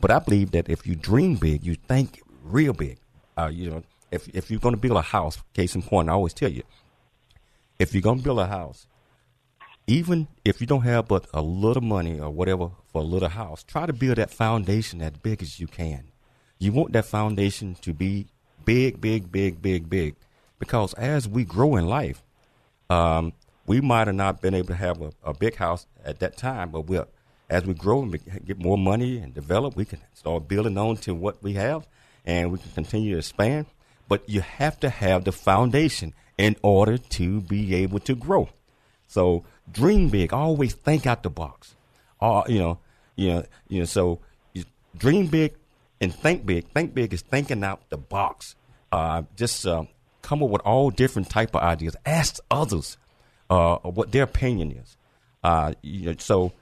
but 0.00 0.10
I 0.10 0.18
believe 0.18 0.50
that 0.52 0.68
if 0.68 0.86
you 0.86 0.96
dream 0.96 1.36
big, 1.36 1.64
you 1.64 1.74
think 1.74 2.20
real 2.42 2.72
big. 2.72 2.98
Uh, 3.36 3.50
you 3.52 3.70
know, 3.70 3.82
if 4.10 4.28
if 4.34 4.50
you're 4.50 4.60
going 4.60 4.74
to 4.74 4.80
build 4.80 4.96
a 4.96 5.02
house, 5.02 5.38
case 5.54 5.74
in 5.74 5.82
point, 5.82 6.08
I 6.08 6.12
always 6.12 6.34
tell 6.34 6.50
you, 6.50 6.62
if 7.80 7.94
you're 7.94 8.02
to 8.02 8.22
build 8.22 8.38
a 8.38 8.46
house, 8.46 8.86
even 9.86 10.28
if 10.44 10.60
you 10.60 10.66
don't 10.66 10.82
have 10.82 11.08
but 11.08 11.26
a 11.32 11.40
little 11.40 11.82
money 11.82 12.20
or 12.20 12.30
whatever 12.30 12.70
for 12.92 13.00
a 13.00 13.04
little 13.04 13.30
house, 13.30 13.62
try 13.62 13.86
to 13.86 13.92
build 13.94 14.18
that 14.18 14.30
foundation 14.30 15.00
as 15.00 15.12
big 15.12 15.42
as 15.42 15.58
you 15.58 15.66
can. 15.66 16.12
You 16.58 16.72
want 16.72 16.92
that 16.92 17.06
foundation 17.06 17.76
to 17.80 17.94
be 17.94 18.26
big, 18.66 19.00
big, 19.00 19.32
big, 19.32 19.62
big, 19.62 19.88
big, 19.88 20.14
because 20.58 20.92
as 20.94 21.26
we 21.26 21.42
grow 21.44 21.76
in 21.76 21.86
life, 21.86 22.22
um, 22.90 23.32
we 23.66 23.80
might 23.80 24.08
have 24.08 24.16
not 24.16 24.42
been 24.42 24.52
able 24.52 24.68
to 24.68 24.74
have 24.74 25.00
a, 25.00 25.12
a 25.24 25.32
big 25.32 25.56
house 25.56 25.86
at 26.04 26.18
that 26.18 26.36
time, 26.36 26.70
but 26.70 26.82
we'll, 26.82 27.08
as 27.48 27.64
we 27.64 27.72
grow 27.72 28.02
and 28.02 28.44
get 28.44 28.58
more 28.58 28.76
money 28.76 29.16
and 29.16 29.32
develop, 29.32 29.74
we 29.74 29.86
can 29.86 30.00
start 30.12 30.46
building 30.48 30.76
on 30.76 30.98
to 30.98 31.14
what 31.14 31.42
we 31.42 31.54
have, 31.54 31.88
and 32.26 32.52
we 32.52 32.58
can 32.58 32.70
continue 32.72 33.12
to 33.12 33.18
expand. 33.18 33.64
But 34.10 34.28
you 34.28 34.42
have 34.42 34.78
to 34.80 34.90
have 34.90 35.24
the 35.24 35.32
foundation 35.32 36.12
in 36.36 36.56
order 36.62 36.98
to 36.98 37.40
be 37.40 37.74
able 37.76 38.00
to 38.00 38.14
grow. 38.14 38.50
So 39.06 39.44
dream 39.70 40.10
big. 40.10 40.34
Always 40.34 40.74
think 40.74 41.06
out 41.06 41.22
the 41.22 41.30
box. 41.30 41.76
Uh, 42.20 42.42
you 42.48 42.58
know, 42.58 42.78
You 43.16 43.28
know, 43.28 43.44
you 43.68 43.78
know. 43.80 43.84
So 43.84 44.18
you 44.54 44.64
dream 44.96 45.26
big 45.28 45.54
and 46.00 46.14
think 46.14 46.46
big. 46.46 46.66
Think 46.72 46.94
big 46.94 47.12
is 47.12 47.22
thinking 47.22 47.62
out 47.62 47.88
the 47.90 47.98
box. 47.98 48.56
Uh, 48.90 49.22
just 49.36 49.66
uh, 49.66 49.84
come 50.22 50.42
up 50.42 50.50
with 50.50 50.62
all 50.62 50.90
different 50.90 51.28
type 51.28 51.54
of 51.54 51.62
ideas. 51.62 51.94
Ask 52.06 52.40
others 52.50 52.96
uh, 53.50 53.76
what 53.78 54.10
their 54.12 54.24
opinion 54.24 54.72
is. 54.72 54.96
Uh, 55.44 55.74
you 55.82 56.06
know, 56.06 56.14
so 56.18 56.52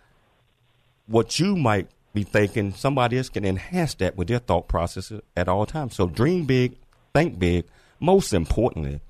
what 1.07 1.39
you 1.39 1.57
might 1.57 1.89
be 2.13 2.25
thinking, 2.25 2.73
somebody 2.73 3.17
else 3.19 3.29
can 3.29 3.45
enhance 3.45 3.95
that 3.95 4.17
with 4.17 4.29
their 4.29 4.41
thought 4.41 4.69
process 4.69 5.13
at 5.37 5.49
all 5.49 5.67
times. 5.67 5.95
So 5.95 6.07
dream 6.07 6.45
big, 6.45 6.77
think 7.19 7.39
big. 7.39 7.65
Most 8.01 8.33
importantly, 8.33 9.01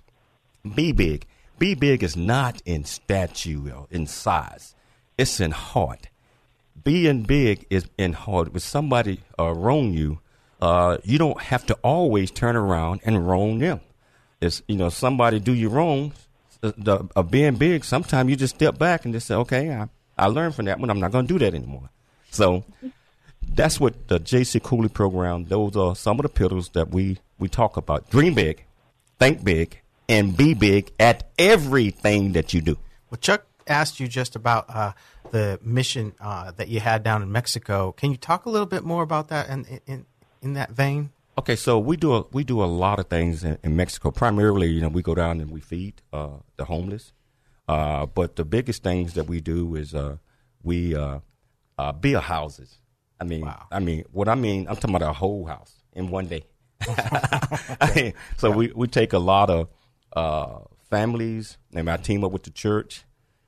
be 0.74 0.92
big. 0.92 1.26
Be 1.58 1.74
big 1.74 2.02
is 2.02 2.16
not 2.16 2.62
in 2.64 2.84
stature 2.84 3.84
in 3.90 4.06
size. 4.06 4.74
It's 5.18 5.40
in 5.40 5.50
heart. 5.50 6.08
Being 6.82 7.24
big 7.24 7.66
is 7.68 7.86
in 7.98 8.12
heart. 8.14 8.52
When 8.52 8.60
somebody 8.60 9.20
uh, 9.38 9.52
wrong 9.52 9.92
you, 9.92 10.20
uh, 10.62 10.98
you 11.04 11.18
don't 11.18 11.40
have 11.40 11.66
to 11.66 11.74
always 11.82 12.30
turn 12.30 12.56
around 12.56 13.00
and 13.04 13.28
wrong 13.28 13.58
them. 13.58 13.80
It's 14.40 14.62
you 14.68 14.76
know 14.76 14.88
somebody 14.88 15.40
do 15.40 15.52
you 15.52 15.68
wrong, 15.68 16.12
the, 16.60 16.72
the 16.78 17.08
uh, 17.16 17.22
being 17.22 17.56
big. 17.56 17.84
Sometimes 17.84 18.30
you 18.30 18.36
just 18.36 18.54
step 18.54 18.78
back 18.78 19.04
and 19.04 19.12
just 19.12 19.26
say, 19.26 19.34
okay, 19.34 19.70
I, 19.70 19.88
I 20.16 20.26
learned 20.26 20.54
from 20.54 20.66
that 20.66 20.78
one. 20.78 20.88
I'm 20.88 21.00
not 21.00 21.12
going 21.12 21.26
to 21.26 21.34
do 21.34 21.38
that 21.40 21.54
anymore. 21.54 21.90
So 22.30 22.64
that's 23.42 23.80
what 23.80 24.08
the 24.08 24.20
JC 24.20 24.62
Cooley 24.62 24.88
program. 24.88 25.44
Those 25.44 25.76
are 25.76 25.96
some 25.96 26.18
of 26.20 26.22
the 26.22 26.28
pillars 26.28 26.70
that 26.70 26.90
we 26.90 27.18
we 27.38 27.48
talk 27.48 27.76
about. 27.76 28.10
Dream 28.10 28.34
big, 28.34 28.64
think 29.18 29.44
big, 29.44 29.80
and 30.08 30.36
be 30.36 30.54
big 30.54 30.92
at 30.98 31.30
everything 31.38 32.32
that 32.32 32.54
you 32.54 32.60
do. 32.60 32.78
Well, 33.10 33.18
Chuck 33.18 33.46
asked 33.66 34.00
you 34.00 34.08
just 34.08 34.36
about 34.36 34.66
uh, 34.68 34.92
the 35.30 35.58
mission 35.62 36.14
uh, 36.20 36.52
that 36.52 36.68
you 36.68 36.80
had 36.80 37.02
down 37.02 37.22
in 37.22 37.30
Mexico. 37.30 37.92
Can 37.92 38.10
you 38.10 38.16
talk 38.16 38.46
a 38.46 38.50
little 38.50 38.66
bit 38.66 38.84
more 38.84 39.02
about 39.02 39.28
that 39.28 39.48
in 39.48 39.80
in, 39.86 40.06
in 40.42 40.54
that 40.54 40.70
vein? 40.70 41.10
Okay, 41.38 41.54
so 41.54 41.78
we 41.78 41.96
do 41.96 42.14
a, 42.14 42.24
we 42.32 42.42
do 42.42 42.62
a 42.62 42.66
lot 42.66 42.98
of 42.98 43.06
things 43.06 43.44
in, 43.44 43.58
in 43.62 43.76
Mexico. 43.76 44.10
Primarily, 44.10 44.68
you 44.68 44.80
know, 44.80 44.88
we 44.88 45.02
go 45.02 45.14
down 45.14 45.40
and 45.40 45.50
we 45.50 45.60
feed 45.60 46.02
uh, 46.12 46.38
the 46.56 46.64
homeless. 46.64 47.12
Uh, 47.68 48.06
but 48.06 48.36
the 48.36 48.44
biggest 48.44 48.82
things 48.82 49.14
that 49.14 49.28
we 49.28 49.40
do 49.40 49.76
is 49.76 49.94
uh, 49.94 50.16
we 50.62 50.96
uh, 50.96 51.20
build 52.00 52.24
houses. 52.24 52.78
I 53.20 53.24
mean, 53.24 53.42
wow. 53.42 53.66
I 53.70 53.78
mean, 53.78 54.04
what 54.10 54.28
I 54.28 54.34
mean, 54.34 54.66
I'm 54.68 54.76
talking 54.76 54.96
about 54.96 55.08
a 55.08 55.12
whole 55.12 55.44
house 55.44 55.74
in 55.92 56.10
one 56.10 56.26
day. 56.26 56.44
I 57.80 57.92
mean, 57.94 58.14
so 58.36 58.50
yeah. 58.50 58.56
we, 58.56 58.72
we 58.74 58.86
take 58.86 59.12
a 59.12 59.18
lot 59.18 59.50
of 59.50 59.68
uh, 60.14 60.60
families 60.90 61.58
and 61.74 61.90
I 61.90 61.96
team 61.96 62.24
up 62.24 62.32
with 62.32 62.44
the 62.44 62.50
church, 62.50 63.04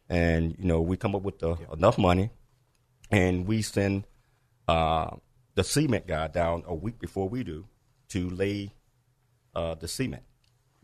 and 0.09 0.57
you 0.59 0.65
know 0.65 0.81
we 0.81 0.97
come 0.97 1.15
up 1.15 1.23
with 1.23 1.39
the, 1.39 1.51
yeah. 1.51 1.73
enough 1.73 1.99
money, 1.99 2.31
and 3.11 3.47
we 3.47 3.63
send 3.63 4.05
uh, 4.69 5.11
the 5.55 5.65
cement 5.65 6.07
guy 6.07 6.29
down 6.29 6.65
a 6.67 6.75
week 6.75 6.99
before 6.99 7.29
we 7.29 7.45
do 7.45 7.67
to 8.09 8.31
lay 8.31 8.73
uh, 9.55 9.75
the 9.75 9.89
cement. 9.89 10.23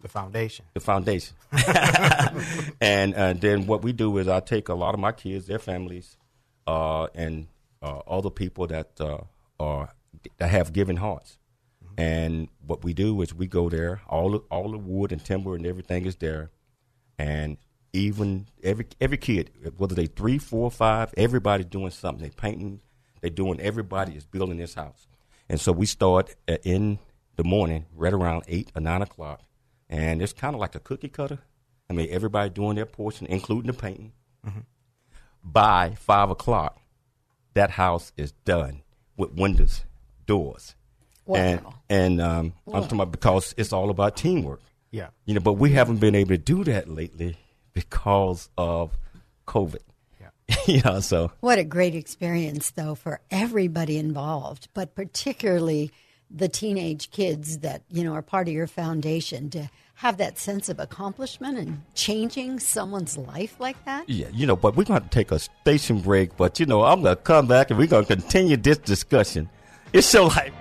The 0.00 0.08
foundation. 0.08 0.66
The 0.74 0.80
foundation. 0.80 1.34
and 2.80 3.14
uh, 3.14 3.32
then 3.32 3.66
what 3.66 3.82
we 3.82 3.92
do 3.92 4.18
is 4.18 4.28
I 4.28 4.40
take 4.40 4.68
a 4.68 4.74
lot 4.74 4.94
of 4.94 5.00
my 5.00 5.12
kids, 5.12 5.46
their 5.46 5.58
families, 5.58 6.16
uh, 6.66 7.04
and 7.14 7.48
uh, 7.82 7.98
other 8.06 8.30
people 8.30 8.66
that 8.68 9.00
uh, 9.00 9.18
are 9.58 9.94
that 10.38 10.48
have 10.48 10.72
given 10.72 10.96
hearts. 10.96 11.38
And 11.98 12.48
what 12.66 12.84
we 12.84 12.92
do 12.92 13.22
is 13.22 13.34
we 13.34 13.46
go 13.46 13.68
there. 13.68 14.02
All 14.08 14.30
the, 14.32 14.38
all 14.50 14.70
the 14.70 14.78
wood 14.78 15.12
and 15.12 15.24
timber 15.24 15.54
and 15.54 15.66
everything 15.66 16.04
is 16.04 16.16
there, 16.16 16.50
and 17.18 17.56
even 17.92 18.46
every 18.62 18.86
every 19.00 19.16
kid, 19.16 19.50
whether 19.78 19.94
they 19.94 20.06
three, 20.06 20.38
four, 20.38 20.70
five, 20.70 21.14
everybody's 21.16 21.66
doing 21.66 21.90
something. 21.90 22.22
They 22.22 22.30
painting. 22.30 22.80
They're 23.22 23.30
doing. 23.30 23.60
Everybody 23.60 24.12
is 24.12 24.26
building 24.26 24.58
this 24.58 24.74
house, 24.74 25.06
and 25.48 25.58
so 25.58 25.72
we 25.72 25.86
start 25.86 26.34
in 26.64 26.98
the 27.36 27.44
morning, 27.44 27.86
right 27.94 28.12
around 28.12 28.42
eight 28.46 28.70
or 28.74 28.82
nine 28.82 29.00
o'clock, 29.00 29.42
and 29.88 30.20
it's 30.20 30.34
kind 30.34 30.54
of 30.54 30.60
like 30.60 30.74
a 30.74 30.80
cookie 30.80 31.08
cutter. 31.08 31.38
I 31.88 31.94
mean, 31.94 32.08
everybody 32.10 32.50
doing 32.50 32.76
their 32.76 32.86
portion, 32.86 33.26
including 33.26 33.68
the 33.68 33.72
painting. 33.72 34.12
Mm-hmm. 34.46 34.60
By 35.42 35.94
five 35.98 36.30
o'clock, 36.30 36.78
that 37.54 37.70
house 37.70 38.12
is 38.16 38.32
done 38.44 38.82
with 39.16 39.32
windows, 39.32 39.84
doors, 40.26 40.75
wow. 41.26 41.36
and 41.36 41.60
and 41.88 42.20
um, 42.20 42.52
wow. 42.64 42.76
I'm 42.76 42.82
talking 42.82 43.00
about 43.00 43.12
because 43.12 43.54
it's 43.56 43.72
all 43.72 43.90
about 43.90 44.16
teamwork. 44.16 44.60
Yeah, 44.90 45.08
you 45.24 45.34
know, 45.34 45.40
but 45.40 45.54
we 45.54 45.72
haven't 45.72 45.98
been 45.98 46.14
able 46.14 46.30
to 46.30 46.38
do 46.38 46.64
that 46.64 46.88
lately 46.88 47.36
because 47.72 48.48
of 48.56 48.96
COVID. 49.46 49.82
Yeah, 50.20 50.56
you 50.66 50.80
know, 50.82 51.00
so 51.00 51.32
what 51.40 51.58
a 51.58 51.64
great 51.64 51.94
experience 51.94 52.70
though 52.70 52.94
for 52.94 53.20
everybody 53.30 53.98
involved, 53.98 54.68
but 54.74 54.94
particularly 54.94 55.92
the 56.30 56.48
teenage 56.48 57.10
kids 57.10 57.58
that 57.58 57.82
you 57.90 58.02
know 58.02 58.14
are 58.14 58.22
part 58.22 58.48
of 58.48 58.54
your 58.54 58.66
foundation 58.66 59.50
to 59.50 59.70
have 59.96 60.18
that 60.18 60.38
sense 60.38 60.68
of 60.68 60.78
accomplishment 60.78 61.56
and 61.58 61.82
changing 61.94 62.60
someone's 62.60 63.16
life 63.16 63.56
like 63.58 63.82
that? 63.86 64.08
Yeah, 64.08 64.28
you 64.32 64.46
know, 64.46 64.56
but 64.56 64.76
we're 64.76 64.84
going 64.84 65.02
to 65.02 65.08
take 65.08 65.30
a 65.32 65.38
station 65.38 66.00
break, 66.00 66.36
but 66.36 66.60
you 66.60 66.66
know, 66.66 66.84
I'm 66.84 67.02
going 67.02 67.16
to 67.16 67.22
come 67.22 67.46
back 67.46 67.70
and 67.70 67.78
we're 67.78 67.86
going 67.86 68.04
to 68.04 68.16
continue 68.16 68.56
this 68.56 68.78
discussion. 68.78 69.48
It's 69.92 70.06
so 70.06 70.26
like. 70.26 70.52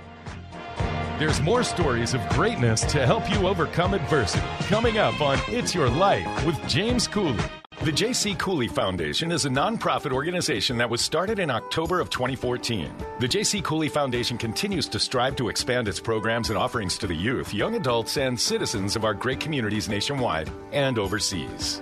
There's 1.17 1.41
more 1.41 1.63
stories 1.63 2.13
of 2.13 2.27
greatness 2.27 2.81
to 2.91 3.05
help 3.05 3.31
you 3.31 3.47
overcome 3.47 3.93
adversity 3.93 4.45
coming 4.67 4.97
up 4.97 5.21
on 5.21 5.39
It's 5.47 5.73
Your 5.73 5.89
Life 5.89 6.45
with 6.45 6.61
James 6.67 7.07
Cooley. 7.07 7.41
The 7.83 7.91
J.C. 7.91 8.35
Cooley 8.35 8.67
Foundation 8.67 9.31
is 9.31 9.45
a 9.45 9.49
nonprofit 9.49 10.11
organization 10.11 10.77
that 10.77 10.89
was 10.89 10.99
started 11.01 11.39
in 11.39 11.49
October 11.49 12.01
of 12.01 12.09
2014. 12.09 12.93
The 13.21 13.27
J.C. 13.29 13.61
Cooley 13.61 13.87
Foundation 13.87 14.37
continues 14.37 14.89
to 14.89 14.99
strive 14.99 15.37
to 15.37 15.47
expand 15.47 15.87
its 15.87 16.01
programs 16.01 16.49
and 16.49 16.57
offerings 16.57 16.97
to 16.97 17.07
the 17.07 17.15
youth, 17.15 17.53
young 17.53 17.75
adults, 17.75 18.17
and 18.17 18.37
citizens 18.37 18.97
of 18.97 19.05
our 19.05 19.13
great 19.13 19.39
communities 19.39 19.87
nationwide 19.87 20.49
and 20.73 20.99
overseas. 20.99 21.81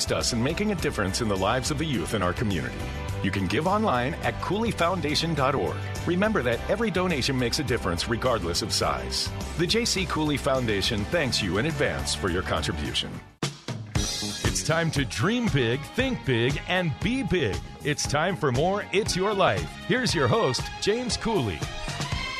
assist 0.00 0.12
us 0.12 0.32
in 0.32 0.42
making 0.42 0.72
a 0.72 0.74
difference 0.76 1.20
in 1.20 1.28
the 1.28 1.36
lives 1.36 1.70
of 1.70 1.76
the 1.76 1.84
youth 1.84 2.14
in 2.14 2.22
our 2.22 2.32
community. 2.32 2.74
You 3.22 3.30
can 3.30 3.46
give 3.46 3.66
online 3.66 4.14
at 4.22 4.34
CooleyFoundation.org. 4.40 5.76
Remember 6.06 6.42
that 6.42 6.58
every 6.70 6.90
donation 6.90 7.38
makes 7.38 7.58
a 7.58 7.64
difference 7.64 8.08
regardless 8.08 8.62
of 8.62 8.72
size. 8.72 9.30
The 9.58 9.66
J.C. 9.66 10.06
Cooley 10.06 10.38
Foundation 10.38 11.04
thanks 11.06 11.42
you 11.42 11.58
in 11.58 11.66
advance 11.66 12.14
for 12.14 12.30
your 12.30 12.42
contribution. 12.42 13.10
It's 13.94 14.62
time 14.62 14.90
to 14.92 15.04
dream 15.04 15.50
big, 15.52 15.80
think 15.94 16.24
big, 16.24 16.58
and 16.66 16.92
be 17.00 17.22
big. 17.22 17.56
It's 17.84 18.06
time 18.06 18.36
for 18.36 18.52
more 18.52 18.86
It's 18.92 19.14
Your 19.14 19.34
Life. 19.34 19.68
Here's 19.86 20.14
your 20.14 20.28
host, 20.28 20.62
James 20.80 21.18
Cooley. 21.18 21.58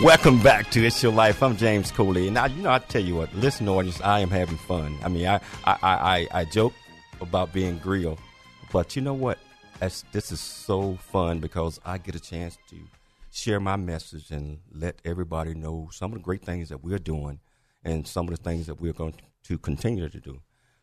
Welcome 0.02 0.42
back 0.42 0.70
to 0.70 0.86
It's 0.86 1.02
Your 1.02 1.12
Life. 1.12 1.42
I'm 1.42 1.58
James 1.58 1.90
Cooley. 1.90 2.26
And 2.28 2.34
now, 2.34 2.46
you 2.46 2.62
know, 2.62 2.70
I 2.70 2.78
tell 2.78 3.02
you 3.02 3.16
what, 3.16 3.34
listen, 3.34 3.68
audience, 3.68 4.00
I 4.00 4.20
am 4.20 4.30
having 4.30 4.56
fun. 4.56 4.96
I 5.04 5.08
mean, 5.08 5.26
I, 5.26 5.40
I, 5.64 5.76
I, 5.82 6.28
I 6.32 6.44
joke 6.46 6.72
about 7.20 7.52
being 7.52 7.78
grilled. 7.78 8.18
But 8.72 8.96
you 8.96 9.02
know 9.02 9.14
what? 9.14 9.38
That's, 9.78 10.04
this 10.12 10.30
is 10.30 10.40
so 10.40 10.96
fun 10.96 11.40
because 11.40 11.80
I 11.84 11.98
get 11.98 12.14
a 12.14 12.20
chance 12.20 12.58
to 12.68 12.76
share 13.32 13.60
my 13.60 13.76
message 13.76 14.30
and 14.30 14.58
let 14.72 15.00
everybody 15.04 15.54
know 15.54 15.88
some 15.92 16.12
of 16.12 16.18
the 16.18 16.22
great 16.22 16.42
things 16.42 16.68
that 16.68 16.82
we're 16.84 16.98
doing 16.98 17.40
and 17.84 18.06
some 18.06 18.28
of 18.28 18.36
the 18.36 18.42
things 18.42 18.66
that 18.66 18.80
we're 18.80 18.92
going 18.92 19.14
to 19.44 19.58
continue 19.58 20.08
to 20.08 20.20
do. 20.20 20.40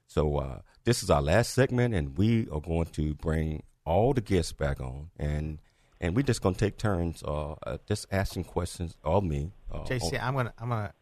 So 0.07 0.37
uh, 0.37 0.59
this 0.83 1.03
is 1.03 1.09
our 1.09 1.21
last 1.21 1.53
segment, 1.53 1.93
and 1.93 2.17
we 2.17 2.47
are 2.51 2.61
going 2.61 2.85
to 2.93 3.13
bring 3.15 3.63
all 3.85 4.13
the 4.13 4.21
guests 4.21 4.51
back 4.51 4.79
on, 4.79 5.09
and 5.17 5.59
and 5.99 6.15
we're 6.15 6.21
just 6.21 6.41
going 6.41 6.55
to 6.55 6.59
take 6.59 6.77
turns, 6.77 7.23
uh, 7.23 7.53
uh, 7.63 7.77
just 7.87 8.05
asking 8.11 8.43
questions 8.45 8.95
of 9.03 9.23
me. 9.23 9.51
Uh, 9.71 9.79
JC, 9.79 10.21
I'm 10.21 10.35
gonna 10.35 10.53
I'm 10.59 10.69
gonna 10.69 10.93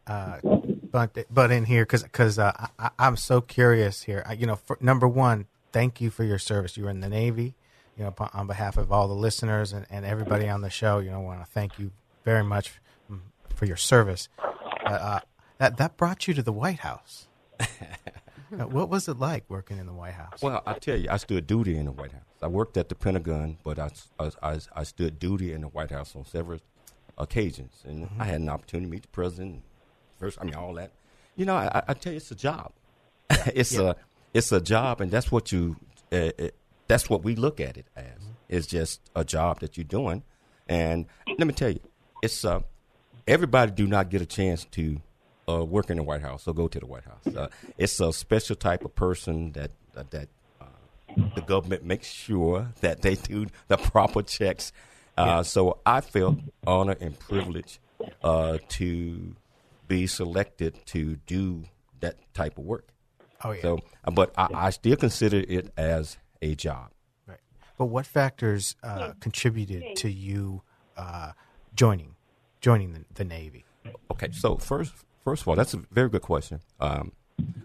uh, 0.92 1.06
butt, 1.06 1.26
butt 1.32 1.50
in 1.50 1.64
here 1.64 1.84
because 1.84 2.02
because 2.02 2.38
uh, 2.38 2.68
I, 2.78 2.90
am 2.98 3.16
so 3.16 3.40
curious 3.40 4.02
here. 4.02 4.22
I, 4.26 4.34
you 4.34 4.46
know, 4.46 4.56
for, 4.56 4.78
number 4.80 5.08
one, 5.08 5.46
thank 5.72 6.00
you 6.00 6.10
for 6.10 6.24
your 6.24 6.38
service. 6.38 6.76
You 6.76 6.84
were 6.84 6.90
in 6.90 7.00
the 7.00 7.08
Navy. 7.08 7.54
You 7.98 8.04
know, 8.04 8.14
on 8.34 8.46
behalf 8.46 8.76
of 8.76 8.92
all 8.92 9.08
the 9.08 9.14
listeners 9.14 9.72
and, 9.72 9.86
and 9.88 10.04
everybody 10.04 10.50
on 10.50 10.60
the 10.60 10.68
show, 10.68 10.98
you 10.98 11.10
know, 11.10 11.16
I 11.16 11.22
want 11.22 11.40
to 11.40 11.46
thank 11.46 11.78
you 11.78 11.92
very 12.26 12.44
much 12.44 12.74
mm, 13.10 13.20
for 13.54 13.64
your 13.64 13.78
service. 13.78 14.28
Uh, 14.84 15.20
that 15.56 15.78
that 15.78 15.96
brought 15.96 16.28
you 16.28 16.34
to 16.34 16.42
the 16.42 16.52
White 16.52 16.80
House. 16.80 17.26
Now, 18.50 18.68
what 18.68 18.88
was 18.88 19.08
it 19.08 19.18
like 19.18 19.44
working 19.48 19.78
in 19.78 19.86
the 19.86 19.92
White 19.92 20.14
House? 20.14 20.40
Well, 20.40 20.62
I 20.66 20.74
tell 20.74 20.96
you, 20.96 21.08
I 21.10 21.16
stood 21.16 21.46
duty 21.46 21.76
in 21.76 21.86
the 21.86 21.92
White 21.92 22.12
House. 22.12 22.22
I 22.40 22.46
worked 22.46 22.76
at 22.76 22.88
the 22.88 22.94
Pentagon, 22.94 23.58
but 23.64 23.78
I, 23.78 23.90
I, 24.20 24.30
I, 24.42 24.58
I 24.74 24.82
stood 24.84 25.18
duty 25.18 25.52
in 25.52 25.62
the 25.62 25.68
White 25.68 25.90
House 25.90 26.14
on 26.14 26.24
several 26.24 26.60
occasions, 27.18 27.82
and 27.84 28.06
Mm-hmm. 28.06 28.22
I 28.22 28.24
had 28.26 28.40
an 28.40 28.48
opportunity 28.48 28.86
to 28.86 28.90
meet 28.90 29.02
the 29.02 29.08
president. 29.08 29.62
First, 30.18 30.38
I 30.40 30.44
mean, 30.44 30.54
all 30.54 30.74
that. 30.74 30.92
You 31.36 31.44
know, 31.44 31.54
I, 31.56 31.82
I 31.88 31.94
tell 31.94 32.12
you, 32.12 32.16
it's 32.18 32.30
a 32.30 32.34
job. 32.34 32.72
it's 33.30 33.72
Yeah. 33.74 33.90
a 33.90 33.94
it's 34.34 34.52
a 34.52 34.60
job, 34.60 35.00
and 35.00 35.10
that's 35.10 35.30
what 35.32 35.52
you 35.52 35.76
uh, 36.12 36.30
uh, 36.38 36.48
that's 36.88 37.08
what 37.10 37.22
we 37.24 37.34
look 37.36 37.60
at 37.60 37.76
it 37.76 37.86
as. 37.96 38.04
Mm-hmm. 38.04 38.30
It's 38.48 38.66
just 38.66 39.00
a 39.14 39.24
job 39.24 39.60
that 39.60 39.76
you're 39.76 39.84
doing, 39.84 40.22
and 40.68 41.06
let 41.38 41.46
me 41.46 41.52
tell 41.52 41.70
you, 41.70 41.80
it's 42.22 42.44
uh, 42.44 42.60
everybody 43.26 43.72
do 43.72 43.86
not 43.86 44.08
get 44.10 44.22
a 44.22 44.26
chance 44.26 44.64
to 44.72 45.00
uh, 45.48 45.64
work 45.64 45.90
in 45.90 45.96
the 45.96 46.02
White 46.02 46.22
House 46.22 46.46
or 46.46 46.54
go 46.54 46.68
to 46.68 46.78
the 46.78 46.86
White 46.86 47.04
House. 47.04 47.26
Uh, 47.34 47.48
it's 47.76 47.98
a 48.00 48.12
special 48.12 48.54
type 48.56 48.84
of 48.84 48.94
person 48.94 49.52
that 49.52 49.70
uh, 49.96 50.04
that 50.10 50.28
uh, 50.60 50.64
the 51.34 51.40
government 51.42 51.82
makes 51.84 52.06
sure 52.08 52.68
that 52.82 53.02
they 53.02 53.14
do 53.16 53.46
the 53.68 53.76
proper 53.76 54.22
checks. 54.22 54.72
Uh, 55.18 55.42
So 55.42 55.78
I 55.86 56.02
felt 56.02 56.36
honor 56.66 56.96
and 57.00 57.18
privilege 57.18 57.80
uh, 58.22 58.58
to 58.68 59.34
be 59.88 60.06
selected 60.06 60.84
to 60.86 61.16
do 61.26 61.64
that 62.00 62.16
type 62.34 62.58
of 62.58 62.64
work. 62.64 62.88
Oh, 63.44 63.52
yeah. 63.52 63.62
So, 63.62 63.78
uh, 64.04 64.10
but 64.10 64.32
I, 64.36 64.48
I 64.52 64.70
still 64.70 64.96
consider 64.96 65.38
it 65.38 65.72
as 65.76 66.18
a 66.42 66.54
job. 66.54 66.90
Right. 67.26 67.38
But 67.78 67.86
what 67.86 68.06
factors 68.06 68.76
uh, 68.82 69.12
contributed 69.20 69.96
to 69.96 70.10
you 70.10 70.62
uh, 70.96 71.32
joining 71.74 72.16
joining 72.60 72.92
the, 72.92 73.04
the 73.14 73.24
Navy? 73.24 73.64
Okay, 74.10 74.28
so 74.32 74.56
first, 74.56 74.92
first 75.22 75.42
of 75.42 75.48
all, 75.48 75.54
that's 75.54 75.74
a 75.74 75.78
very 75.92 76.08
good 76.08 76.22
question. 76.22 76.60
Um, 76.80 77.12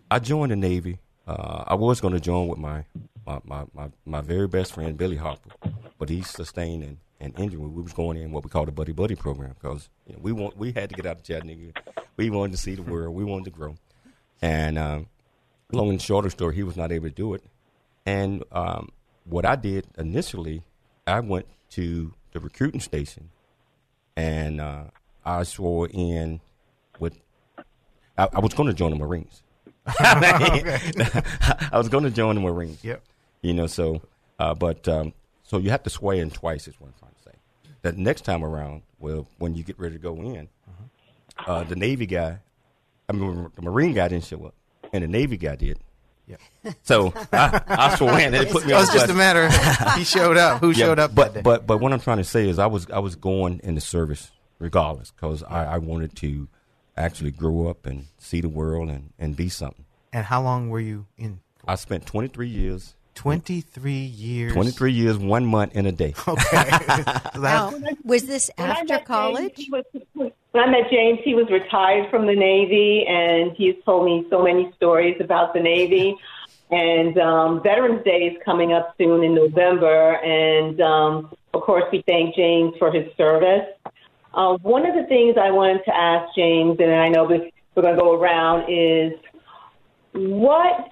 I 0.09 0.19
joined 0.19 0.51
the 0.51 0.55
Navy. 0.55 0.99
Uh, 1.25 1.63
I 1.67 1.75
was 1.75 2.01
going 2.01 2.13
to 2.13 2.19
join 2.19 2.47
with 2.47 2.59
my 2.59 2.83
my, 3.25 3.39
my, 3.43 3.65
my 3.73 3.89
my 4.05 4.21
very 4.21 4.47
best 4.47 4.73
friend 4.73 4.97
Billy 4.97 5.15
Harper, 5.15 5.51
but 5.97 6.09
he 6.09 6.21
sustained 6.21 6.83
an, 6.83 6.99
an 7.21 7.33
injury. 7.37 7.59
We 7.59 7.81
was 7.81 7.93
going 7.93 8.17
in 8.17 8.31
what 8.31 8.43
we 8.43 8.49
call 8.49 8.65
the 8.65 8.71
buddy 8.71 8.91
buddy 8.91 9.15
program 9.15 9.55
because 9.59 9.89
you 10.07 10.13
know, 10.13 10.19
we 10.21 10.31
want 10.31 10.57
we 10.57 10.71
had 10.71 10.89
to 10.89 10.95
get 10.95 11.05
out 11.05 11.17
of 11.17 11.23
Chattanooga. 11.23 11.73
We 12.17 12.29
wanted 12.29 12.53
to 12.53 12.57
see 12.57 12.75
the 12.75 12.81
world. 12.81 13.15
We 13.15 13.23
wanted 13.23 13.45
to 13.45 13.51
grow. 13.51 13.77
And 14.41 14.77
um, 14.77 15.07
long 15.71 15.89
and 15.89 16.01
shorter 16.01 16.29
story, 16.29 16.55
he 16.55 16.63
was 16.63 16.75
not 16.75 16.91
able 16.91 17.07
to 17.07 17.15
do 17.15 17.33
it. 17.33 17.43
And 18.05 18.43
um, 18.51 18.89
what 19.23 19.45
I 19.45 19.55
did 19.55 19.87
initially, 19.97 20.63
I 21.05 21.19
went 21.19 21.45
to 21.71 22.13
the 22.31 22.39
recruiting 22.39 22.81
station, 22.81 23.29
and 24.15 24.59
uh, 24.59 24.85
I 25.23 25.43
swore 25.43 25.87
in 25.91 26.41
with. 26.99 27.19
I, 28.17 28.27
I 28.33 28.39
was 28.39 28.53
going 28.53 28.67
to 28.67 28.73
join 28.73 28.91
the 28.91 28.97
Marines. 28.97 29.43
I 29.87 31.69
was 31.73 31.89
going 31.89 32.03
to 32.03 32.09
join 32.09 32.35
the 32.35 32.41
Marines. 32.41 32.83
Yep. 32.83 33.03
You 33.41 33.53
know, 33.53 33.67
so 33.67 34.01
uh, 34.39 34.55
but 34.55 34.87
um, 34.87 35.13
so 35.51 35.57
you 35.57 35.69
have 35.69 35.83
to 35.83 35.89
swear 35.89 36.15
in 36.21 36.31
twice 36.31 36.65
is 36.69 36.79
what 36.79 36.87
I'm 36.87 36.93
trying 36.97 37.11
to 37.11 37.23
say. 37.29 37.35
The 37.81 37.91
next 37.91 38.21
time 38.21 38.41
around, 38.41 38.83
well, 38.99 39.27
when 39.37 39.53
you 39.53 39.63
get 39.65 39.77
ready 39.77 39.95
to 39.95 40.01
go 40.01 40.15
in, 40.15 40.47
uh, 41.45 41.65
the 41.65 41.75
Navy 41.75 42.05
guy, 42.05 42.39
I 43.09 43.11
mean, 43.11 43.51
the 43.53 43.61
Marine 43.61 43.93
guy 43.93 44.07
didn't 44.07 44.23
show 44.23 44.45
up, 44.45 44.55
and 44.93 45.03
the 45.03 45.09
Navy 45.09 45.35
guy 45.35 45.57
did. 45.57 45.77
Yep. 46.27 46.39
So 46.83 47.13
I, 47.33 47.61
I 47.67 47.95
swore 47.97 48.17
in. 48.17 48.31
They 48.31 48.45
put 48.45 48.65
me 48.65 48.71
It 48.71 48.77
was 48.77 48.89
just 48.93 49.09
a 49.09 49.13
matter 49.13 49.43
of 49.47 49.93
he 49.95 50.05
showed 50.05 50.37
up. 50.37 50.61
Who 50.61 50.69
Yeah, 50.69 50.85
showed 50.85 50.99
up 50.99 51.13
But 51.13 51.43
but 51.43 51.67
but 51.67 51.79
what 51.79 51.91
I'm 51.91 51.99
trying 51.99 52.19
to 52.19 52.23
say 52.23 52.47
is 52.47 52.57
I 52.59 52.67
was 52.67 52.89
I 52.89 52.99
was 52.99 53.17
going 53.17 53.59
in 53.61 53.75
the 53.75 53.81
service 53.81 54.31
regardless 54.57 55.11
because 55.11 55.43
I, 55.43 55.65
I 55.65 55.77
wanted 55.79 56.15
to 56.17 56.47
actually 56.95 57.31
grow 57.31 57.67
up 57.67 57.85
and 57.85 58.05
see 58.19 58.39
the 58.39 58.47
world 58.47 58.89
and, 58.89 59.11
and 59.19 59.35
be 59.35 59.49
something. 59.49 59.83
and 60.13 60.23
how 60.25 60.41
long 60.41 60.69
were 60.69 60.79
you 60.79 61.07
in? 61.17 61.41
I 61.67 61.75
spent 61.75 62.05
23 62.05 62.47
years, 62.47 62.95
23 63.21 63.93
years. 63.93 64.51
23 64.53 64.93
years, 64.93 65.15
one 65.15 65.45
month 65.45 65.73
and 65.75 65.85
a 65.85 65.91
day. 65.91 66.15
Okay. 66.27 66.71
Now, 67.39 67.71
was 68.03 68.25
this 68.25 68.49
after 68.57 68.85
met 68.85 68.87
James, 68.87 69.07
college? 69.07 69.53
he 69.55 69.69
was, 69.69 69.83
when 70.13 70.31
I 70.55 70.65
met 70.67 70.89
James, 70.89 71.19
he 71.23 71.35
was 71.35 71.47
retired 71.51 72.09
from 72.09 72.25
the 72.25 72.33
Navy, 72.35 73.05
and 73.07 73.51
he's 73.55 73.75
told 73.85 74.05
me 74.05 74.25
so 74.31 74.41
many 74.41 74.71
stories 74.75 75.17
about 75.19 75.53
the 75.53 75.59
Navy. 75.59 76.15
And 76.71 77.15
um, 77.19 77.61
Veterans 77.61 78.03
Day 78.03 78.31
is 78.33 78.37
coming 78.43 78.73
up 78.73 78.95
soon 78.97 79.23
in 79.23 79.35
November, 79.35 80.15
and 80.15 80.81
um, 80.81 81.31
of 81.53 81.61
course, 81.61 81.83
we 81.91 82.03
thank 82.07 82.35
James 82.35 82.73
for 82.79 82.91
his 82.91 83.05
service. 83.17 83.67
Uh, 84.33 84.57
one 84.63 84.85
of 84.87 84.95
the 84.95 85.05
things 85.07 85.35
I 85.39 85.51
wanted 85.51 85.83
to 85.85 85.95
ask 85.95 86.33
James, 86.35 86.77
and 86.79 86.91
I 86.91 87.09
know 87.09 87.27
this, 87.27 87.41
we're 87.75 87.83
going 87.83 87.95
to 87.95 88.01
go 88.01 88.19
around, 88.19 88.67
is 88.67 89.13
what 90.13 90.89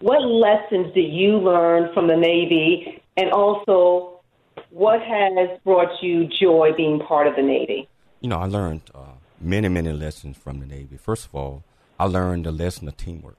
what 0.00 0.22
lessons 0.22 0.92
did 0.94 1.12
you 1.12 1.38
learn 1.38 1.92
from 1.92 2.06
the 2.06 2.16
Navy, 2.16 3.02
and 3.16 3.30
also 3.30 4.20
what 4.70 5.00
has 5.00 5.58
brought 5.64 6.02
you 6.02 6.26
joy 6.26 6.72
being 6.76 7.00
part 7.00 7.26
of 7.26 7.36
the 7.36 7.42
Navy? 7.42 7.88
You 8.20 8.28
know, 8.28 8.38
I 8.38 8.46
learned 8.46 8.82
uh, 8.94 9.16
many, 9.40 9.68
many 9.68 9.92
lessons 9.92 10.36
from 10.36 10.60
the 10.60 10.66
Navy. 10.66 10.96
First 10.96 11.26
of 11.26 11.34
all, 11.34 11.64
I 11.98 12.04
learned 12.04 12.46
the 12.46 12.52
lesson 12.52 12.88
of 12.88 12.96
teamwork. 12.96 13.36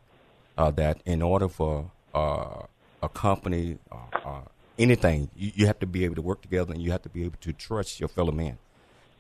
Uh, 0.58 0.72
that 0.72 1.02
in 1.06 1.22
order 1.22 1.48
for 1.48 1.90
uh, 2.14 2.64
a 3.02 3.08
company, 3.08 3.78
uh, 3.90 4.18
uh, 4.26 4.42
anything, 4.78 5.30
you, 5.34 5.54
you 5.56 5.66
have 5.66 5.80
to 5.80 5.86
be 5.86 6.04
able 6.04 6.16
to 6.16 6.22
work 6.22 6.42
together 6.42 6.74
and 6.74 6.82
you 6.82 6.92
have 6.92 7.02
to 7.02 7.08
be 7.08 7.24
able 7.24 7.38
to 7.40 7.54
trust 7.54 8.02
your 8.02 8.10
fellow 8.10 8.34
man. 8.34 8.58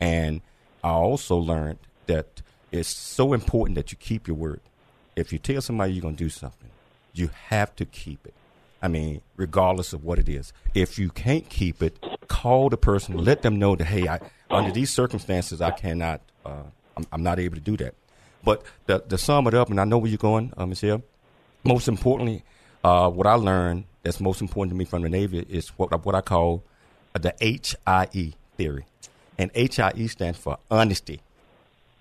And 0.01 0.41
I 0.83 0.89
also 0.89 1.37
learned 1.37 1.79
that 2.07 2.41
it's 2.73 2.89
so 2.89 3.31
important 3.31 3.75
that 3.75 3.89
you 3.93 3.97
keep 3.97 4.27
your 4.27 4.35
word. 4.35 4.59
If 5.15 5.31
you 5.31 5.39
tell 5.39 5.61
somebody 5.61 5.93
you're 5.93 6.01
going 6.01 6.17
to 6.17 6.23
do 6.23 6.29
something, 6.29 6.69
you 7.13 7.29
have 7.47 7.75
to 7.77 7.85
keep 7.85 8.25
it. 8.25 8.33
I 8.81 8.87
mean, 8.87 9.21
regardless 9.35 9.93
of 9.93 10.03
what 10.03 10.19
it 10.19 10.29
is. 10.29 10.53
If 10.73 10.97
you 10.97 11.09
can't 11.09 11.49
keep 11.49 11.83
it, 11.83 12.03
call 12.27 12.69
the 12.69 12.77
person, 12.77 13.17
let 13.17 13.41
them 13.41 13.59
know 13.59 13.75
that 13.75 13.85
hey, 13.85 14.07
I, 14.07 14.19
under 14.49 14.71
these 14.71 14.89
circumstances, 14.89 15.61
I 15.61 15.71
cannot, 15.71 16.21
uh, 16.45 16.63
I'm, 16.95 17.05
I'm 17.11 17.23
not 17.23 17.39
able 17.39 17.55
to 17.55 17.61
do 17.61 17.75
that. 17.77 17.93
But 18.43 18.63
the, 18.85 18.99
to 18.99 19.17
sum 19.17 19.47
it 19.47 19.53
up, 19.53 19.69
and 19.69 19.81
I 19.81 19.83
know 19.83 19.97
where 19.97 20.09
you're 20.09 20.17
going, 20.17 20.53
uh, 20.55 20.65
Michelle. 20.65 21.03
Most 21.65 21.89
importantly, 21.89 22.43
uh, 22.83 23.09
what 23.09 23.27
I 23.27 23.33
learned 23.33 23.83
that's 24.03 24.21
most 24.21 24.39
important 24.39 24.71
to 24.71 24.77
me 24.77 24.85
from 24.85 25.01
the 25.01 25.09
Navy 25.09 25.45
is 25.49 25.69
what 25.69 26.05
what 26.05 26.15
I 26.15 26.21
call 26.21 26.63
the 27.13 27.33
HIE 27.41 28.33
theory, 28.55 28.85
and 29.37 29.51
HIE 29.53 30.07
stands 30.07 30.39
for 30.39 30.57
honesty, 30.71 31.21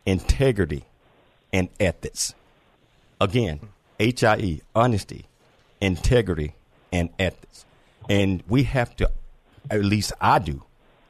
integrity, 0.07 0.85
and 1.53 1.69
ethics. 1.81 2.35
Again, 3.21 3.61
HIE, 3.99 4.61
honesty, 4.75 5.27
integrity, 5.81 6.55
and 6.93 7.11
ethics. 7.19 7.65
And 8.09 8.43
we 8.49 8.63
have 8.65 8.97
to, 8.97 9.11
at 9.71 9.85
least 9.85 10.13
I 10.21 10.39
do, 10.39 10.63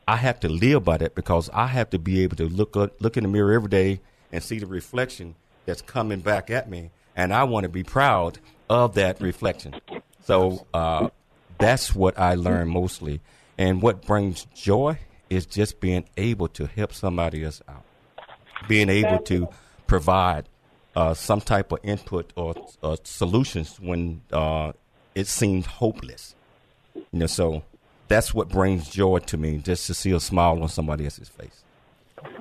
I 0.07 0.17
have 0.17 0.41
to 0.41 0.49
live 0.49 0.85
by 0.85 0.97
that 0.97 1.15
because 1.15 1.51
I 1.53 1.67
have 1.67 1.91
to 1.91 1.99
be 1.99 2.23
able 2.23 2.37
to 2.37 2.49
look 2.49 2.77
up, 2.77 3.01
look 3.01 3.17
in 3.17 3.25
the 3.25 3.29
mirror 3.29 3.53
every 3.53 3.69
day 3.69 4.01
and 4.33 4.43
see 4.43 4.59
the 4.59 4.67
reflection 4.67 5.35
that's 5.67 5.83
coming 5.83 6.21
back 6.21 6.51
at 6.51 6.71
me, 6.71 6.91
and 7.15 7.33
I 7.33 7.45
want 7.45 7.65
to 7.65 7.69
be 7.69 7.85
proud 7.85 8.39
of 8.71 8.95
that 8.95 9.21
reflection. 9.21 9.75
So 10.25 10.67
uh, 10.73 11.11
that's 11.59 11.95
what 11.95 12.19
I 12.19 12.37
learned 12.37 12.71
mostly, 12.71 13.21
and 13.59 13.83
what 13.83 14.07
brings 14.07 14.47
joy 14.55 14.99
is 15.29 15.45
just 15.45 15.79
being 15.79 16.09
able 16.17 16.49
to 16.49 16.67
help 16.67 16.95
somebody 16.95 17.45
else 17.45 17.61
out, 17.69 17.85
being 18.67 18.89
able 18.89 19.19
to 19.25 19.49
provide 19.87 20.49
uh, 20.99 21.15
some 21.15 21.41
type 21.41 21.71
of 21.71 21.79
input 21.85 22.33
or 22.35 22.57
uh, 22.83 22.97
solutions 23.05 23.79
when 23.79 24.21
uh, 24.33 24.73
it 25.15 25.29
seems 25.29 25.65
hopeless. 25.65 26.35
You 26.95 27.21
know, 27.21 27.27
so 27.27 27.63
that's 28.09 28.35
what 28.35 28.49
brings 28.49 28.89
joy 28.89 29.21
to 29.21 29.37
me, 29.37 29.59
just 29.59 29.87
to 29.87 29.95
see 29.95 30.11
a 30.11 30.19
smile 30.19 30.61
on 30.61 30.69
somebody 30.69 31.05
else's 31.05 31.29
face. 31.29 31.63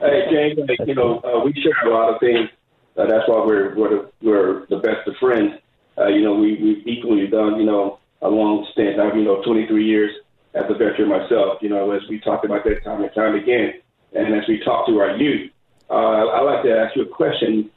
Hey, 0.02 0.24
James, 0.32 0.58
you 0.88 0.96
know, 0.96 1.20
uh, 1.20 1.46
we 1.46 1.54
share 1.62 1.88
a 1.88 1.94
lot 1.94 2.16
of 2.16 2.20
things. 2.20 2.50
Uh, 2.98 3.06
that's 3.06 3.30
why 3.30 3.46
we're 3.46 3.76
we're 3.76 3.90
the, 3.90 4.12
we're 4.24 4.66
the 4.72 4.78
best 4.78 5.08
of 5.08 5.16
friends. 5.18 5.54
You 6.00 6.22
know, 6.22 6.34
we 6.34 6.56
we've 6.56 6.88
equally 6.88 7.28
done, 7.28 7.60
you 7.60 7.66
know, 7.66 8.00
a 8.24 8.28
long 8.28 8.66
stint. 8.72 9.00
I've, 9.00 9.16
you 9.16 9.24
know, 9.24 9.44
23 9.44 9.86
years 9.86 10.12
as 10.56 10.64
a 10.68 10.74
veteran 10.74 11.10
myself. 11.10 11.60
You 11.62 11.70
know, 11.70 11.92
as 11.92 12.02
we 12.10 12.20
talked 12.22 12.44
about 12.44 12.64
that 12.64 12.84
time 12.84 13.04
and 13.04 13.14
time 13.14 13.36
again, 13.36 13.74
and 14.14 14.34
as 14.34 14.48
we 14.48 14.60
talk 14.66 14.88
to 14.88 14.98
our 14.98 15.16
youth, 15.16 15.52
I'd 15.92 16.42
like 16.42 16.64
to 16.64 16.76
ask 16.76 16.96
you 16.96 17.04
a 17.04 17.06
question. 17.06 17.70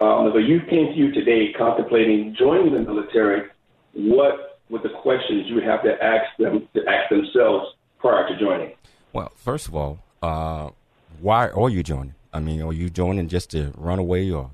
Um, 0.00 0.32
a 0.36 0.40
youth 0.40 0.68
came 0.70 0.86
to 0.86 0.94
you 0.94 1.12
today 1.12 1.52
contemplating 1.52 2.36
joining 2.38 2.72
the 2.72 2.80
military, 2.80 3.48
what 3.94 4.60
would 4.70 4.82
the 4.82 4.90
questions 4.90 5.46
you 5.48 5.56
would 5.56 5.64
have 5.64 5.82
to 5.82 5.92
ask 6.02 6.24
them 6.38 6.68
to 6.74 6.80
ask 6.88 7.10
themselves 7.10 7.74
prior 7.98 8.28
to 8.28 8.38
joining? 8.38 8.72
Well, 9.12 9.32
first 9.34 9.66
of 9.66 9.74
all, 9.74 9.98
uh, 10.22 10.70
why 11.20 11.48
are 11.48 11.68
you 11.68 11.82
joining? 11.82 12.14
I 12.32 12.40
mean, 12.40 12.62
are 12.62 12.72
you 12.72 12.90
joining 12.90 13.28
just 13.28 13.50
to 13.50 13.72
run 13.76 13.98
away 13.98 14.30
or, 14.30 14.50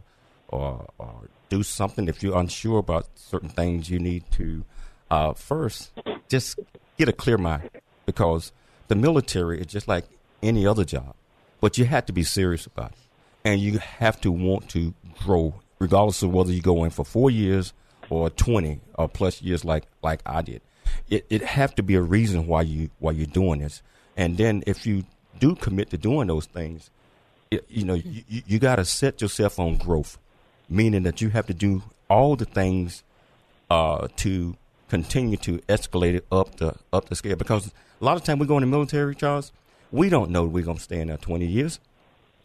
or, 0.49 0.87
or 0.99 1.29
do 1.51 1.63
something? 1.63 2.09
If 2.09 2.23
you're 2.23 2.39
unsure 2.39 2.79
about 2.79 3.07
certain 3.15 3.51
things, 3.51 3.91
you 3.91 3.99
need 3.99 4.25
to 4.33 4.65
uh, 5.11 5.35
first 5.35 5.93
just 6.29 6.59
get 6.97 7.09
a 7.09 7.13
clear 7.13 7.37
mind 7.37 7.69
because 8.07 8.53
the 8.89 8.95
military 8.95 9.61
is 9.61 9.67
just 9.67 9.89
like 9.89 10.05
any 10.43 10.67
other 10.67 10.85
job, 10.85 11.15
but 11.61 11.77
you 11.77 11.85
have 11.85 12.07
to 12.07 12.13
be 12.13 12.23
serious 12.23 12.65
about 12.67 12.93
it, 12.93 12.99
and 13.45 13.61
you 13.61 13.79
have 13.79 14.21
to 14.23 14.31
want 14.31 14.69
to 14.71 14.95
grow, 15.19 15.55
regardless 15.79 16.23
of 16.23 16.33
whether 16.33 16.53
you 16.53 16.62
go 16.62 16.85
in 16.85 16.91
for 16.91 17.05
four 17.05 17.31
years 17.31 17.73
or 18.11 18.31
20 18.31 18.81
or 18.95 19.09
plus 19.09 19.43
years 19.43 19.65
like 19.65 19.85
like 20.03 20.21
I 20.27 20.43
did. 20.43 20.61
It 21.09 21.27
it 21.31 21.43
have 21.43 21.75
to 21.77 21.83
be 21.83 21.95
a 21.95 22.03
reason 22.03 22.47
why 22.47 22.62
you 22.62 22.91
why 22.99 23.12
you're 23.12 23.27
doing 23.27 23.61
this. 23.61 23.83
And 24.17 24.37
then 24.37 24.62
if 24.67 24.87
you 24.87 25.05
do 25.39 25.55
commit 25.57 25.91
to 25.91 25.99
doing 25.99 26.29
those 26.29 26.47
things, 26.47 26.91
it, 27.51 27.65
you 27.69 27.85
know 27.85 27.95
you, 27.95 28.23
you 28.29 28.59
got 28.59 28.77
to 28.77 28.85
set 28.85 29.21
yourself 29.21 29.59
on 29.59 29.77
growth, 29.77 30.19
meaning 30.69 31.03
that 31.05 31.21
you 31.21 31.31
have 31.31 31.47
to 31.47 31.55
do 31.55 31.83
all 32.09 32.37
the 32.37 32.45
things 32.45 33.03
uh, 33.71 34.09
to 34.17 34.57
continue 34.89 35.37
to 35.39 35.59
escalate 35.69 36.15
it 36.15 36.27
up 36.31 36.57
the 36.57 36.75
up 36.93 37.09
the 37.09 37.17
scale. 37.17 37.37
Because 37.37 37.73
a 38.01 38.05
lot 38.05 38.17
of 38.17 38.25
time 38.25 38.39
we 38.39 38.47
go 38.47 38.57
in 38.57 38.61
the 38.61 38.67
military, 38.67 39.15
Charles, 39.15 39.53
we 39.91 40.09
don't 40.09 40.31
know 40.31 40.45
we're 40.45 40.65
gonna 40.65 40.79
stay 40.79 41.01
in 41.01 41.09
there 41.09 41.17
20 41.17 41.47
years. 41.47 41.81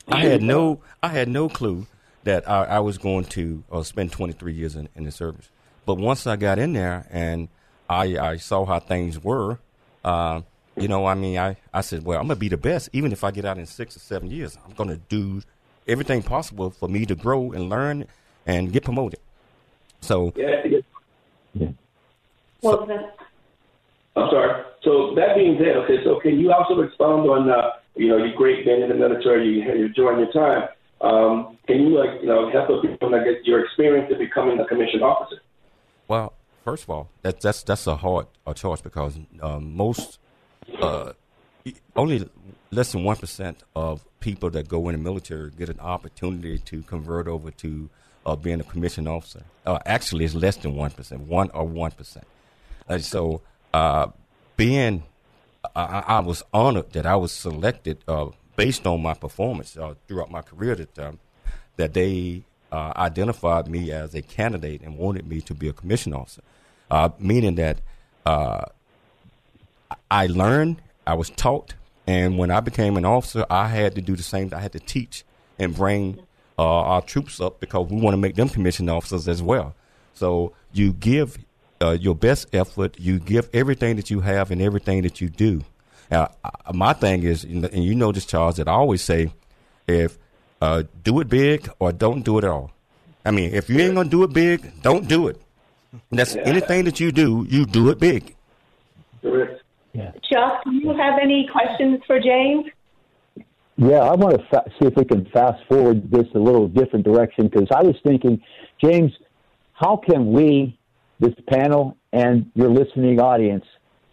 I 0.08 0.22
had 0.22 0.42
no 0.42 0.82
I 1.04 1.10
had 1.10 1.28
no 1.28 1.50
clue 1.50 1.86
that 2.24 2.50
I, 2.50 2.66
I 2.66 2.80
was 2.80 2.98
going 2.98 3.26
to 3.26 3.64
uh, 3.72 3.84
spend 3.84 4.12
23 4.12 4.54
years 4.54 4.76
in, 4.76 4.90
in 4.96 5.04
the 5.04 5.12
service. 5.12 5.50
But 5.86 5.96
once 5.96 6.28
I 6.28 6.36
got 6.36 6.60
in 6.60 6.74
there 6.74 7.08
and 7.10 7.50
I, 7.90 8.18
I 8.18 8.38
saw 8.38 8.66
how 8.66 8.80
things 8.80 9.24
were, 9.24 9.60
uh, 10.04 10.42
you 10.78 10.88
know, 10.88 11.06
I 11.06 11.16
mean, 11.16 11.38
I, 11.38 11.58
I 11.74 11.82
said, 11.82 12.06
well, 12.06 12.20
I'm 12.20 12.28
going 12.28 12.36
to 12.36 12.40
be 12.40 12.50
the 12.50 12.58
best. 12.58 12.90
Even 12.94 13.12
if 13.12 13.24
I 13.24 13.32
get 13.32 13.46
out 13.46 13.58
in 13.58 13.66
six 13.66 13.96
or 13.96 14.00
seven 14.00 14.30
years, 14.30 14.58
I'm 14.66 14.74
going 14.74 14.90
to 14.90 14.98
do 14.98 15.42
everything 15.88 16.22
possible 16.22 16.70
for 16.70 16.88
me 16.88 17.06
to 17.06 17.16
grow 17.16 17.52
and 17.52 17.70
learn 17.70 18.06
and 18.46 18.72
get 18.72 18.84
promoted. 18.84 19.20
So, 20.02 20.34
yeah. 20.36 20.64
yeah. 21.54 21.68
Well, 22.62 22.86
so, 22.88 23.10
I'm 24.16 24.30
sorry. 24.30 24.64
So 24.84 25.14
that 25.16 25.36
being 25.36 25.58
said, 25.58 25.76
okay, 25.78 26.04
so 26.04 26.20
can 26.20 26.40
you 26.40 26.52
also 26.52 26.82
expound 26.82 27.30
on, 27.30 27.50
uh, 27.50 27.72
you 27.96 28.08
know, 28.08 28.18
your 28.18 28.34
great 28.36 28.66
being 28.66 28.82
in 28.82 28.90
the 28.90 28.96
military, 28.96 29.48
you, 29.48 29.64
you 29.64 29.86
enjoying 29.86 30.20
your 30.20 30.32
time. 30.32 30.70
Um, 31.02 31.58
can 31.68 31.82
you, 31.82 31.98
like, 31.98 32.22
you 32.22 32.28
know, 32.28 32.50
help 32.52 32.82
people 32.82 33.10
get 33.10 33.46
your 33.46 33.64
experience 33.64 34.12
of 34.12 34.20
becoming 34.20 34.60
a 34.60 34.66
commissioned 34.66 35.04
officer? 35.04 35.42
Well, 36.08 36.34
first 36.66 36.84
of 36.84 36.90
all, 36.90 37.10
that's 37.22 37.44
that's 37.44 37.64
that's 37.64 37.88
a 37.88 37.96
hard 37.96 38.28
a 38.46 38.54
choice 38.54 38.82
because 38.82 39.18
um, 39.42 39.76
most, 39.76 40.20
uh, 40.82 41.14
only 41.96 42.28
less 42.72 42.92
than 42.92 43.04
one 43.04 43.16
percent 43.16 43.64
of 43.76 44.04
people 44.20 44.50
that 44.50 44.68
go 44.68 44.90
in 44.90 44.96
the 44.96 45.02
military 45.02 45.52
get 45.52 45.70
an 45.70 45.80
opportunity 45.80 46.58
to 46.58 46.82
convert 46.84 47.28
over 47.28 47.52
to 47.52 47.90
uh, 48.26 48.36
being 48.36 48.60
a 48.60 48.64
commissioned 48.64 49.08
officer. 49.08 49.44
Uh, 49.66 49.80
actually, 49.86 50.26
it's 50.26 50.36
less 50.36 50.58
than 50.58 50.76
one 50.76 50.92
percent, 50.92 51.22
one 51.22 51.50
or 51.52 51.66
one 51.66 51.92
percent. 51.92 52.28
And 52.88 53.04
so, 53.04 53.42
uh, 53.74 54.08
being, 54.58 55.04
I, 55.76 56.04
I, 56.08 56.20
was 56.20 56.44
honored 56.52 56.92
that 56.94 57.06
I 57.06 57.16
was 57.16 57.32
selected 57.32 58.00
uh, 58.08 58.30
based 58.60 58.86
on 58.86 59.02
my 59.02 59.14
performance 59.14 59.78
uh, 59.78 59.94
throughout 60.06 60.30
my 60.30 60.42
career 60.42 60.76
that 60.76 61.00
um, 61.00 61.18
that 61.78 61.94
they 61.94 62.44
uh, 62.74 62.92
identified 62.98 63.70
me 63.70 63.90
as 63.90 64.14
a 64.14 64.22
candidate 64.22 64.82
and 64.82 64.98
wanted 64.98 65.26
me 65.26 65.40
to 65.40 65.54
be 65.54 65.70
a 65.70 65.74
commission 65.74 66.14
officer, 66.14 66.42
uh, 66.92 67.08
meaning 67.18 67.56
that 67.56 67.78
uh, 68.26 68.66
I 70.12 70.28
learned, 70.28 70.82
I 71.08 71.14
was 71.14 71.30
taught, 71.30 71.74
and 72.06 72.38
when 72.38 72.52
I 72.52 72.60
became 72.60 72.98
an 72.98 73.06
officer, 73.06 73.46
I 73.50 73.68
had 73.68 73.96
to 73.96 74.02
do 74.02 74.18
the 74.18 74.24
same. 74.24 74.52
I 74.54 74.60
had 74.60 74.74
to 74.74 74.80
teach 74.82 75.24
and 75.58 75.74
bring 75.74 76.20
uh, 76.58 76.92
our 76.92 77.02
troops 77.02 77.40
up 77.40 77.62
because 77.62 77.90
we 77.90 78.02
want 78.02 78.14
to 78.14 78.18
make 78.18 78.36
them 78.36 78.50
commissioned 78.50 78.90
officers 78.90 79.30
as 79.30 79.42
well. 79.42 79.74
So 80.14 80.52
you 80.74 80.92
give 80.92 81.38
uh, 81.82 81.92
your 81.92 82.14
best 82.14 82.54
effort, 82.54 83.00
you 83.00 83.20
give 83.20 83.50
everything 83.54 83.96
that 83.96 84.10
you 84.10 84.20
have 84.20 84.52
and 84.52 84.62
everything 84.62 85.04
that 85.04 85.22
you 85.22 85.30
do 85.30 85.64
now, 86.12 86.32
my 86.74 86.94
thing 86.94 87.24
is, 87.24 87.44
and 87.44 87.84
you 87.84 87.96
know 87.96 88.12
this, 88.12 88.26
Charles, 88.26 88.58
that 88.58 88.68
I 88.68 88.72
always 88.72 89.02
say, 89.02 89.32
if 89.88 90.18
uh, 90.62 90.84
do 91.04 91.20
it 91.20 91.30
big 91.30 91.70
or 91.80 91.92
don't 91.92 92.24
do 92.24 92.38
it 92.38 92.44
at 92.44 92.50
all. 92.50 92.72
I 93.26 93.32
mean, 93.32 93.54
if 93.54 93.70
you 93.70 93.80
ain't 93.80 93.96
gonna 93.96 94.10
do 94.10 94.24
it 94.24 94.34
big, 94.34 94.82
don't 94.82 95.08
do 95.08 95.28
it. 95.28 95.42
And 95.92 96.20
that's 96.20 96.36
yeah. 96.36 96.44
anything 96.44 96.86
that 96.86 97.00
you 97.00 97.12
do, 97.12 97.46
you 97.50 97.66
do 97.66 97.90
it 97.90 98.00
big. 98.00 98.36
Correct. 99.22 99.62
Yeah. 99.94 100.12
Chuck, 100.30 100.64
do 100.64 100.72
you 100.72 100.90
have 100.90 101.20
any 101.22 101.48
questions 101.52 102.02
for 102.06 102.20
James? 102.20 102.66
Yeah, 103.78 104.00
I 104.00 104.14
want 104.16 104.40
to 104.40 104.46
fa- 104.48 104.66
see 104.80 104.88
if 104.88 104.96
we 104.96 105.06
can 105.06 105.26
fast 105.32 105.64
forward 105.68 106.12
this 106.12 106.28
a 106.36 106.40
little 106.40 106.68
different 106.68 107.06
direction 107.06 107.48
because 107.48 107.68
I 107.74 107.82
was 107.82 107.96
thinking, 108.04 108.42
James, 108.84 109.12
how 109.74 109.96
can 109.98 110.32
we, 110.32 110.78
this 111.20 111.34
panel 111.48 111.98
and 112.12 112.52
your 112.56 112.70
listening 112.70 113.20
audience, 113.20 113.66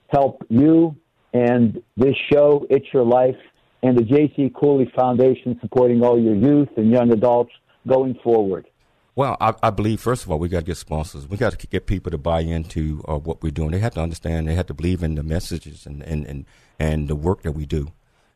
help 0.09 0.45
you 0.49 0.97
and 1.33 1.83
this 1.97 2.15
show, 2.33 2.67
It's 2.71 2.87
Your 2.93 3.05
Life, 3.05 3.37
and 3.83 3.97
the 3.97 4.03
J.C. 4.03 4.53
Cooley 4.55 4.91
Foundation 4.95 5.59
supporting 5.61 6.03
all 6.03 6.21
your 6.21 6.35
youth 6.35 6.69
and 6.77 6.91
young 6.91 7.13
adults 7.13 7.53
going 7.87 8.19
forward? 8.23 8.67
Well, 9.15 9.37
I, 9.41 9.55
I 9.63 9.71
believe 9.71 10.01
first 10.01 10.25
of 10.25 10.31
all 10.31 10.39
we 10.39 10.49
got 10.49 10.61
to 10.61 10.67
get 10.67 10.77
sponsors. 10.77 11.27
We 11.27 11.37
got 11.37 11.59
to 11.59 11.67
get 11.67 11.87
people 11.87 12.11
to 12.11 12.19
buy 12.19 12.41
into 12.41 13.03
uh, 13.09 13.17
what 13.17 13.43
we're 13.43 13.51
doing. 13.51 13.71
They 13.71 13.79
have 13.79 13.95
to 13.95 14.01
understand. 14.01 14.47
They 14.47 14.55
have 14.55 14.67
to 14.67 14.75
believe 14.75 15.03
in 15.03 15.15
the 15.15 15.23
messages 15.23 15.87
and, 15.87 16.03
and, 16.03 16.27
and, 16.27 16.45
and 16.79 17.09
the 17.09 17.17
work 17.17 17.43
that 17.43 17.53
we 17.53 17.65
do. 17.65 17.93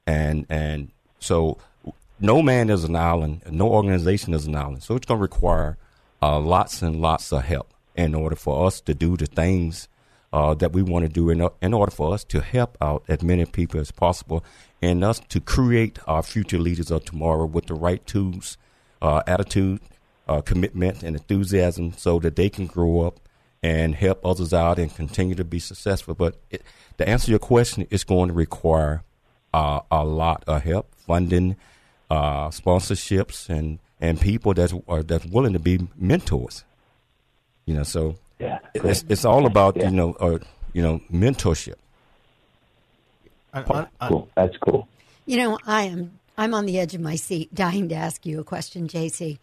And 0.06 0.46
and 0.48 0.90
so, 1.18 1.58
no 2.18 2.40
man 2.40 2.70
is 2.70 2.84
an 2.84 2.96
island. 2.96 3.42
No 3.50 3.68
organization 3.68 4.32
is 4.32 4.46
an 4.46 4.56
island. 4.56 4.82
So 4.82 4.96
it's 4.96 5.04
going 5.04 5.18
to 5.18 5.22
require 5.22 5.76
uh, 6.22 6.40
lots 6.40 6.80
and 6.80 7.00
lots 7.00 7.30
of 7.30 7.44
help 7.44 7.74
in 7.94 8.14
order 8.14 8.36
for 8.36 8.66
us 8.66 8.80
to 8.82 8.94
do 8.94 9.18
the 9.18 9.26
things 9.26 9.88
uh, 10.32 10.54
that 10.54 10.72
we 10.72 10.82
want 10.82 11.04
to 11.04 11.08
do 11.08 11.30
in, 11.30 11.48
in 11.60 11.74
order 11.74 11.90
for 11.90 12.14
us 12.14 12.24
to 12.24 12.40
help 12.40 12.76
out 12.80 13.02
as 13.08 13.22
many 13.22 13.44
people 13.44 13.80
as 13.80 13.90
possible 13.90 14.44
and 14.80 15.02
us 15.02 15.20
to 15.28 15.40
create 15.40 15.98
our 16.06 16.22
future 16.22 16.58
leaders 16.58 16.90
of 16.90 17.04
tomorrow 17.04 17.44
with 17.44 17.66
the 17.66 17.74
right 17.74 18.06
tools, 18.06 18.56
uh, 19.02 19.22
attitude, 19.26 19.80
uh, 20.28 20.40
commitment, 20.40 21.02
and 21.02 21.16
enthusiasm 21.16 21.92
so 21.96 22.18
that 22.20 22.36
they 22.36 22.48
can 22.48 22.66
grow 22.66 23.02
up 23.02 23.18
and 23.62 23.94
help 23.94 24.24
others 24.24 24.54
out 24.54 24.78
and 24.78 24.94
continue 24.94 25.34
to 25.34 25.44
be 25.44 25.58
successful. 25.58 26.14
But 26.14 26.36
it, 26.50 26.62
to 26.98 27.08
answer 27.08 27.30
your 27.30 27.40
question, 27.40 27.86
it's 27.90 28.04
going 28.04 28.28
to 28.28 28.34
require 28.34 29.02
uh, 29.52 29.80
a 29.90 30.04
lot 30.04 30.44
of 30.46 30.62
help, 30.62 30.94
funding, 30.94 31.56
uh, 32.08 32.48
sponsorships, 32.48 33.48
and, 33.48 33.80
and 34.00 34.20
people 34.20 34.54
that's, 34.54 34.72
are, 34.88 35.02
that's 35.02 35.26
willing 35.26 35.52
to 35.52 35.58
be 35.58 35.88
mentors. 35.96 36.64
You 37.66 37.74
know, 37.74 37.82
so 37.82 38.16
yeah, 38.40 38.58
it's, 38.74 39.04
it's 39.08 39.24
all 39.24 39.46
about 39.46 39.76
yeah. 39.76 39.90
you 39.90 39.96
know, 39.96 40.12
uh, 40.14 40.38
you 40.72 40.82
know, 40.82 41.00
mentorship. 41.12 41.74
Oh, 43.52 43.86
cool. 44.08 44.28
That's 44.36 44.56
cool. 44.58 44.88
You 45.26 45.36
know, 45.36 45.58
I 45.66 45.82
am 45.82 46.18
I'm 46.38 46.54
on 46.54 46.66
the 46.66 46.78
edge 46.78 46.94
of 46.94 47.00
my 47.00 47.16
seat, 47.16 47.54
dying 47.54 47.88
to 47.90 47.94
ask 47.94 48.24
you 48.24 48.40
a 48.40 48.44
question, 48.44 48.88
JC. 48.88 49.38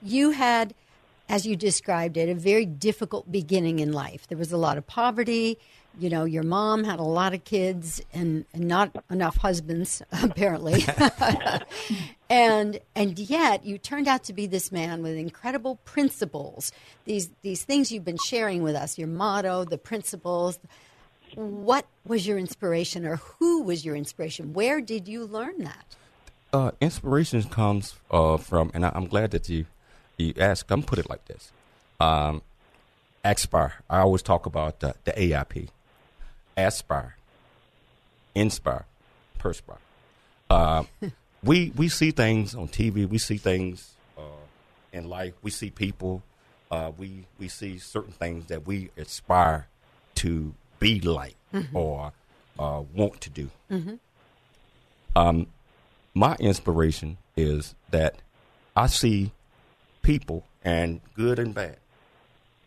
You 0.00 0.30
had, 0.30 0.74
as 1.28 1.46
you 1.46 1.56
described 1.56 2.16
it, 2.16 2.28
a 2.28 2.34
very 2.34 2.64
difficult 2.64 3.30
beginning 3.30 3.80
in 3.80 3.92
life. 3.92 4.26
There 4.28 4.38
was 4.38 4.52
a 4.52 4.56
lot 4.56 4.78
of 4.78 4.86
poverty. 4.86 5.58
You 5.98 6.10
know, 6.10 6.24
your 6.24 6.44
mom 6.44 6.84
had 6.84 7.00
a 7.00 7.04
lot 7.04 7.34
of 7.34 7.44
kids 7.44 8.00
and, 8.12 8.44
and 8.52 8.68
not 8.68 9.04
enough 9.10 9.36
husbands, 9.36 10.02
apparently. 10.22 10.84
and 12.30 12.80
and 12.94 13.18
yet 13.18 13.64
you 13.64 13.78
turned 13.78 14.06
out 14.06 14.24
to 14.24 14.32
be 14.32 14.46
this 14.46 14.70
man 14.70 15.02
with 15.02 15.16
incredible 15.16 15.76
principles. 15.84 16.72
These 17.04 17.30
these 17.42 17.64
things 17.64 17.90
you've 17.90 18.04
been 18.04 18.18
sharing 18.18 18.62
with 18.62 18.76
us, 18.76 18.98
your 18.98 19.08
motto, 19.08 19.64
the 19.64 19.78
principles. 19.78 20.58
What 21.34 21.86
was 22.06 22.26
your 22.26 22.38
inspiration, 22.38 23.04
or 23.04 23.16
who 23.16 23.62
was 23.62 23.84
your 23.84 23.96
inspiration? 23.96 24.54
Where 24.54 24.80
did 24.80 25.08
you 25.08 25.26
learn 25.26 25.58
that? 25.64 25.96
Uh, 26.52 26.70
inspiration 26.80 27.42
comes 27.44 27.96
uh, 28.10 28.38
from, 28.38 28.70
and 28.72 28.86
I, 28.86 28.92
am 28.94 29.06
glad 29.08 29.32
that 29.32 29.48
you 29.48 29.66
you 30.16 30.32
asked. 30.38 30.70
I'm 30.70 30.82
put 30.82 30.98
it 30.98 31.08
like 31.08 31.24
this: 31.26 31.52
um. 32.00 32.42
I 33.24 33.98
always 33.98 34.22
talk 34.22 34.46
about 34.46 34.80
the, 34.80 34.94
the 35.04 35.12
AIP 35.12 35.68
aspire, 36.58 37.16
inspire, 38.34 38.84
perspire. 39.38 39.78
Uh, 40.50 40.84
we 41.42 41.72
we 41.76 41.88
see 41.88 42.10
things 42.10 42.54
on 42.54 42.68
TV. 42.68 43.08
We 43.08 43.18
see 43.18 43.36
things 43.36 43.94
uh, 44.18 44.22
in 44.92 45.08
life. 45.08 45.34
We 45.42 45.50
see 45.50 45.70
people. 45.70 46.22
Uh, 46.70 46.92
we 46.98 47.24
we 47.38 47.48
see 47.48 47.78
certain 47.78 48.12
things 48.12 48.46
that 48.46 48.66
we 48.66 48.90
aspire 48.96 49.68
to 50.16 50.52
be 50.80 51.00
like 51.00 51.36
mm-hmm. 51.54 51.76
or 51.76 52.12
uh, 52.58 52.82
want 52.94 53.20
to 53.22 53.30
do. 53.30 53.50
Mm-hmm. 53.70 53.94
Um, 55.16 55.46
my 56.14 56.34
inspiration 56.36 57.16
is 57.36 57.74
that 57.90 58.16
I 58.76 58.88
see 58.88 59.32
people 60.02 60.44
and 60.64 61.00
good 61.14 61.38
and 61.38 61.54
bad, 61.54 61.76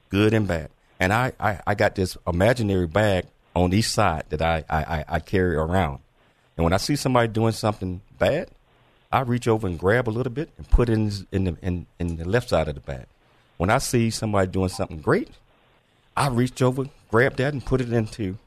good 0.10 0.34
and 0.34 0.48
bad, 0.48 0.70
and 1.00 1.14
I, 1.14 1.34
I, 1.40 1.60
I 1.68 1.76
got 1.76 1.96
this 1.96 2.18
imaginary 2.26 2.88
bag 2.88 3.26
on 3.56 3.74
each 3.74 3.90
side 3.90 4.26
that 4.30 4.42
I, 4.42 4.64
I, 4.70 5.06
I 5.08 5.20
carry 5.20 5.56
around. 5.56 6.00
And 6.58 6.64
when 6.64 6.74
I 6.74 6.78
see 6.78 6.96
somebody 6.96 7.28
doing 7.28 7.54
something 7.54 8.02
bad, 8.18 8.50
I 9.12 9.22
reach 9.22 9.48
over 9.48 9.68
and 9.68 9.78
grab 9.78 10.08
a 10.08 10.12
little 10.12 10.32
bit 10.32 10.50
and 10.58 10.70
put 10.70 10.90
it 10.90 10.94
in, 10.94 11.12
in, 11.32 11.44
the, 11.44 11.58
in, 11.62 11.86
in 12.00 12.18
the 12.18 12.26
left 12.28 12.50
side 12.50 12.68
of 12.68 12.76
the 12.76 12.82
bag. 12.82 13.06
When 13.58 13.70
I 13.70 13.80
see 13.80 14.10
somebody 14.10 14.48
doing 14.48 14.70
something 14.70 15.02
great, 15.02 15.30
I 16.16 16.28
reach 16.30 16.62
over, 16.62 16.86
grab 17.10 17.36
that, 17.38 17.54
and 17.54 17.66
put 17.66 17.82
it 17.82 17.92
into 17.92 18.38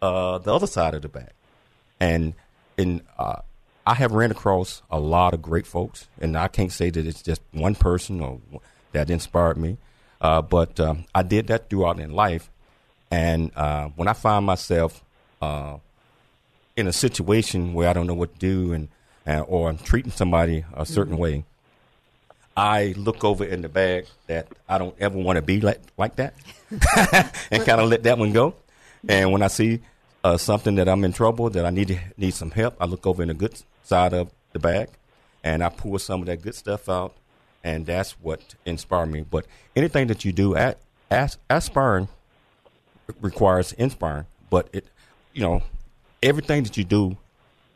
uh, 0.00 0.38
the 0.38 0.54
other 0.54 0.66
side 0.66 0.94
of 0.94 1.02
the 1.02 1.08
bag. 1.08 1.30
And 2.00 2.34
and 2.76 3.02
uh, 3.18 3.40
I 3.86 3.94
have 3.94 4.12
ran 4.12 4.30
across 4.30 4.82
a 4.90 5.00
lot 5.00 5.34
of 5.34 5.42
great 5.42 5.66
folks, 5.66 6.06
and 6.20 6.36
I 6.36 6.48
can't 6.48 6.70
say 6.70 6.90
that 6.90 7.06
it's 7.06 7.22
just 7.22 7.42
one 7.52 7.74
person 7.74 8.20
or 8.20 8.40
that 8.92 9.10
inspired 9.10 9.56
me. 9.56 9.78
Uh, 10.20 10.42
but 10.42 10.78
um, 10.78 11.06
I 11.14 11.22
did 11.22 11.48
that 11.48 11.70
throughout 11.70 11.98
in 11.98 12.12
life, 12.12 12.50
and 13.10 13.50
uh, 13.56 13.88
when 13.96 14.08
I 14.08 14.12
find 14.12 14.44
myself 14.44 15.02
uh, 15.40 15.76
in 16.76 16.86
a 16.86 16.92
situation 16.92 17.74
where 17.74 17.88
I 17.88 17.92
don't 17.92 18.06
know 18.06 18.14
what 18.14 18.34
to 18.34 18.38
do, 18.38 18.72
and, 18.72 18.88
and 19.26 19.44
or 19.48 19.68
I'm 19.68 19.78
treating 19.78 20.12
somebody 20.12 20.64
a 20.74 20.84
certain 20.86 21.14
Mm-hmm. 21.14 21.22
way, 21.22 21.44
I 22.56 22.94
look 22.96 23.22
over 23.24 23.44
in 23.44 23.62
the 23.62 23.68
bag 23.68 24.06
that 24.26 24.48
I 24.68 24.78
don't 24.78 24.94
ever 24.98 25.16
want 25.16 25.36
to 25.36 25.42
be 25.42 25.60
like 25.60 25.80
like 25.96 26.16
that, 26.16 26.34
and 27.50 27.64
kind 27.64 27.80
of 27.80 27.88
let 27.88 28.02
that 28.02 28.18
one 28.18 28.32
go. 28.32 28.54
And 29.08 29.30
when 29.30 29.42
I 29.42 29.46
see 29.46 29.80
uh, 30.24 30.36
something 30.36 30.74
that 30.74 30.88
I'm 30.88 31.04
in 31.04 31.12
trouble, 31.12 31.50
that 31.50 31.64
I 31.64 31.70
need 31.70 31.88
to, 31.88 31.98
need 32.16 32.34
some 32.34 32.50
help, 32.50 32.76
I 32.80 32.86
look 32.86 33.06
over 33.06 33.22
in 33.22 33.28
the 33.28 33.34
good 33.34 33.62
side 33.84 34.12
of 34.12 34.30
the 34.52 34.58
bag, 34.58 34.88
and 35.44 35.62
I 35.62 35.68
pull 35.68 35.98
some 36.00 36.20
of 36.20 36.26
that 36.26 36.42
good 36.42 36.56
stuff 36.56 36.88
out, 36.88 37.14
and 37.62 37.86
that's 37.86 38.12
what 38.20 38.56
inspired 38.66 39.06
me. 39.06 39.20
But 39.20 39.46
anything 39.76 40.08
that 40.08 40.24
you 40.24 40.32
do 40.32 40.56
at 40.56 40.78
as, 41.10 41.38
aspiring 41.48 42.08
requires 43.20 43.72
inspiring, 43.72 44.26
but 44.50 44.68
it, 44.72 44.86
you 45.32 45.42
know, 45.42 45.62
everything 46.22 46.62
that 46.64 46.76
you 46.76 46.84
do, 46.84 47.16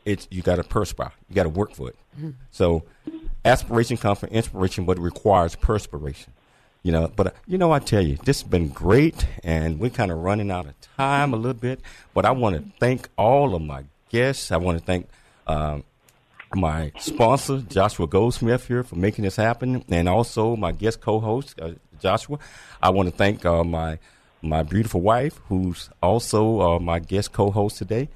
it's 0.05 0.27
you 0.29 0.41
got 0.41 0.57
to 0.57 0.63
perspire, 0.63 1.11
you 1.29 1.35
got 1.35 1.43
to 1.43 1.49
work 1.49 1.73
for 1.73 1.89
it. 1.89 1.95
So, 2.51 2.83
aspiration 3.43 3.97
comes 3.97 4.19
from 4.19 4.29
inspiration, 4.29 4.85
but 4.85 4.97
it 4.97 5.01
requires 5.01 5.55
perspiration. 5.55 6.33
You 6.83 6.91
know, 6.91 7.11
but 7.15 7.27
uh, 7.27 7.31
you 7.47 7.57
know, 7.57 7.71
I 7.71 7.79
tell 7.79 8.01
you, 8.01 8.17
this 8.25 8.41
has 8.41 8.49
been 8.49 8.67
great, 8.67 9.25
and 9.43 9.79
we're 9.79 9.89
kind 9.89 10.11
of 10.11 10.17
running 10.17 10.51
out 10.51 10.65
of 10.65 10.73
time 10.97 11.33
a 11.33 11.37
little 11.37 11.53
bit. 11.53 11.79
But 12.13 12.25
I 12.25 12.31
want 12.31 12.57
to 12.57 12.79
thank 12.79 13.07
all 13.17 13.55
of 13.55 13.61
my 13.61 13.85
guests. 14.09 14.51
I 14.51 14.57
want 14.57 14.79
to 14.79 14.83
thank 14.83 15.07
um, 15.47 15.85
my 16.53 16.91
sponsor, 16.99 17.61
Joshua 17.61 18.05
Goldsmith, 18.05 18.67
here 18.67 18.83
for 18.83 18.97
making 18.97 19.23
this 19.23 19.37
happen, 19.37 19.85
and 19.89 20.09
also 20.09 20.57
my 20.57 20.73
guest 20.73 20.99
co-host, 20.99 21.59
uh, 21.61 21.71
Joshua. 22.01 22.37
I 22.81 22.89
want 22.89 23.09
to 23.09 23.15
thank 23.15 23.45
uh, 23.45 23.63
my 23.63 23.97
my 24.43 24.61
beautiful 24.61 25.01
wife, 25.01 25.39
who's 25.49 25.89
also 26.01 26.61
uh, 26.61 26.79
my 26.79 26.99
guest 26.99 27.31
co-host 27.31 27.77
today. 27.77 28.09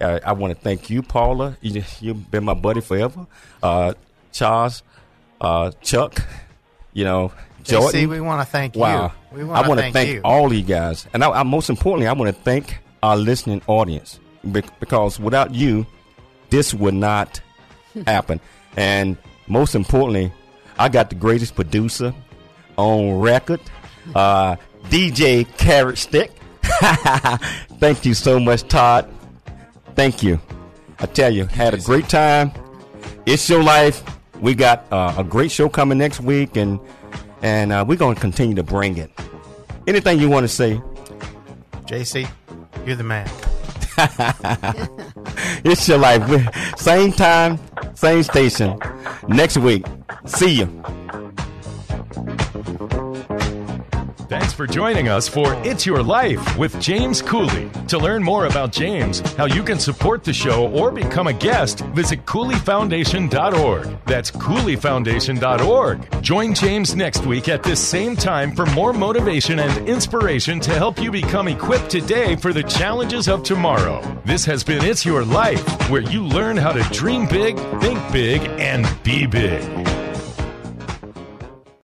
Uh, 0.00 0.18
I 0.24 0.32
want 0.32 0.52
to 0.54 0.60
thank 0.60 0.90
you, 0.90 1.02
Paula. 1.02 1.56
You, 1.60 1.84
you've 2.00 2.30
been 2.30 2.44
my 2.44 2.54
buddy 2.54 2.80
forever. 2.80 3.26
Uh, 3.62 3.94
Charles, 4.32 4.82
uh, 5.40 5.70
Chuck, 5.82 6.18
you 6.92 7.04
know, 7.04 7.32
Jordan. 7.62 8.00
JC, 8.00 8.08
we 8.08 8.20
want 8.20 8.40
to 8.46 8.50
thank 8.50 8.74
Wow. 8.74 9.12
you. 9.32 9.44
We 9.46 9.50
I 9.52 9.66
want 9.68 9.80
to 9.80 9.92
thank 9.92 10.10
you. 10.10 10.20
all 10.24 10.46
of 10.46 10.52
you 10.52 10.62
guys. 10.62 11.06
And 11.14 11.22
I, 11.22 11.30
I, 11.30 11.42
most 11.44 11.70
importantly, 11.70 12.06
I 12.08 12.12
want 12.12 12.34
to 12.34 12.42
thank 12.42 12.78
our 13.02 13.16
listening 13.16 13.62
audience 13.66 14.18
because 14.80 15.20
without 15.20 15.54
you, 15.54 15.86
this 16.50 16.74
would 16.74 16.94
not 16.94 17.40
happen. 18.06 18.40
And 18.76 19.16
most 19.46 19.74
importantly, 19.74 20.32
I 20.78 20.88
got 20.88 21.08
the 21.10 21.14
greatest 21.16 21.54
producer 21.54 22.12
on 22.76 23.20
record, 23.20 23.60
uh, 24.14 24.56
DJ 24.88 25.46
Carrot 25.56 25.98
Stick. 25.98 26.32
thank 27.78 28.04
you 28.04 28.14
so 28.14 28.38
much, 28.40 28.66
Todd. 28.68 29.12
Thank 29.94 30.22
you. 30.22 30.40
I 30.98 31.06
tell 31.06 31.32
you, 31.32 31.46
had 31.46 31.74
a 31.74 31.78
great 31.78 32.08
time. 32.08 32.52
It's 33.26 33.48
your 33.48 33.62
life. 33.62 34.02
We 34.40 34.54
got 34.54 34.84
uh, 34.92 35.14
a 35.18 35.24
great 35.24 35.50
show 35.50 35.68
coming 35.68 35.98
next 35.98 36.20
week, 36.20 36.56
and 36.56 36.80
and 37.42 37.72
uh, 37.72 37.84
we're 37.86 37.96
going 37.96 38.14
to 38.14 38.20
continue 38.20 38.54
to 38.56 38.62
bring 38.62 38.96
it. 38.96 39.10
Anything 39.86 40.18
you 40.18 40.28
want 40.28 40.44
to 40.44 40.48
say? 40.48 40.80
JC, 41.86 42.28
you're 42.86 42.96
the 42.96 43.04
man. 43.04 43.28
It's 45.64 45.88
your 45.88 45.98
life. 45.98 46.22
Same 46.76 47.10
time, 47.10 47.58
same 47.94 48.22
station. 48.22 48.78
Next 49.28 49.56
week. 49.56 49.86
See 50.26 50.52
you. 50.52 50.82
Thanks 54.28 54.54
for 54.54 54.66
joining 54.66 55.08
us 55.08 55.28
for 55.28 55.52
It's 55.66 55.84
Your 55.84 56.02
Life 56.02 56.56
with 56.56 56.80
James 56.80 57.20
Cooley. 57.20 57.68
To 57.88 57.98
learn 57.98 58.22
more 58.22 58.46
about 58.46 58.72
James, 58.72 59.20
how 59.34 59.44
you 59.44 59.62
can 59.62 59.78
support 59.78 60.24
the 60.24 60.32
show, 60.32 60.68
or 60.70 60.90
become 60.90 61.26
a 61.26 61.32
guest, 61.34 61.80
visit 61.92 62.24
CooleyFoundation.org. 62.24 63.98
That's 64.06 64.30
CooleyFoundation.org. 64.30 66.22
Join 66.22 66.54
James 66.54 66.96
next 66.96 67.26
week 67.26 67.50
at 67.50 67.62
this 67.62 67.86
same 67.86 68.16
time 68.16 68.56
for 68.56 68.64
more 68.66 68.94
motivation 68.94 69.58
and 69.58 69.86
inspiration 69.86 70.58
to 70.60 70.72
help 70.72 70.98
you 70.98 71.10
become 71.10 71.46
equipped 71.46 71.90
today 71.90 72.34
for 72.34 72.54
the 72.54 72.62
challenges 72.62 73.28
of 73.28 73.42
tomorrow. 73.42 74.00
This 74.24 74.46
has 74.46 74.64
been 74.64 74.82
It's 74.82 75.04
Your 75.04 75.22
Life, 75.22 75.90
where 75.90 76.02
you 76.02 76.24
learn 76.24 76.56
how 76.56 76.72
to 76.72 76.82
dream 76.94 77.26
big, 77.26 77.58
think 77.82 78.00
big, 78.10 78.40
and 78.58 78.86
be 79.02 79.26
big. 79.26 79.93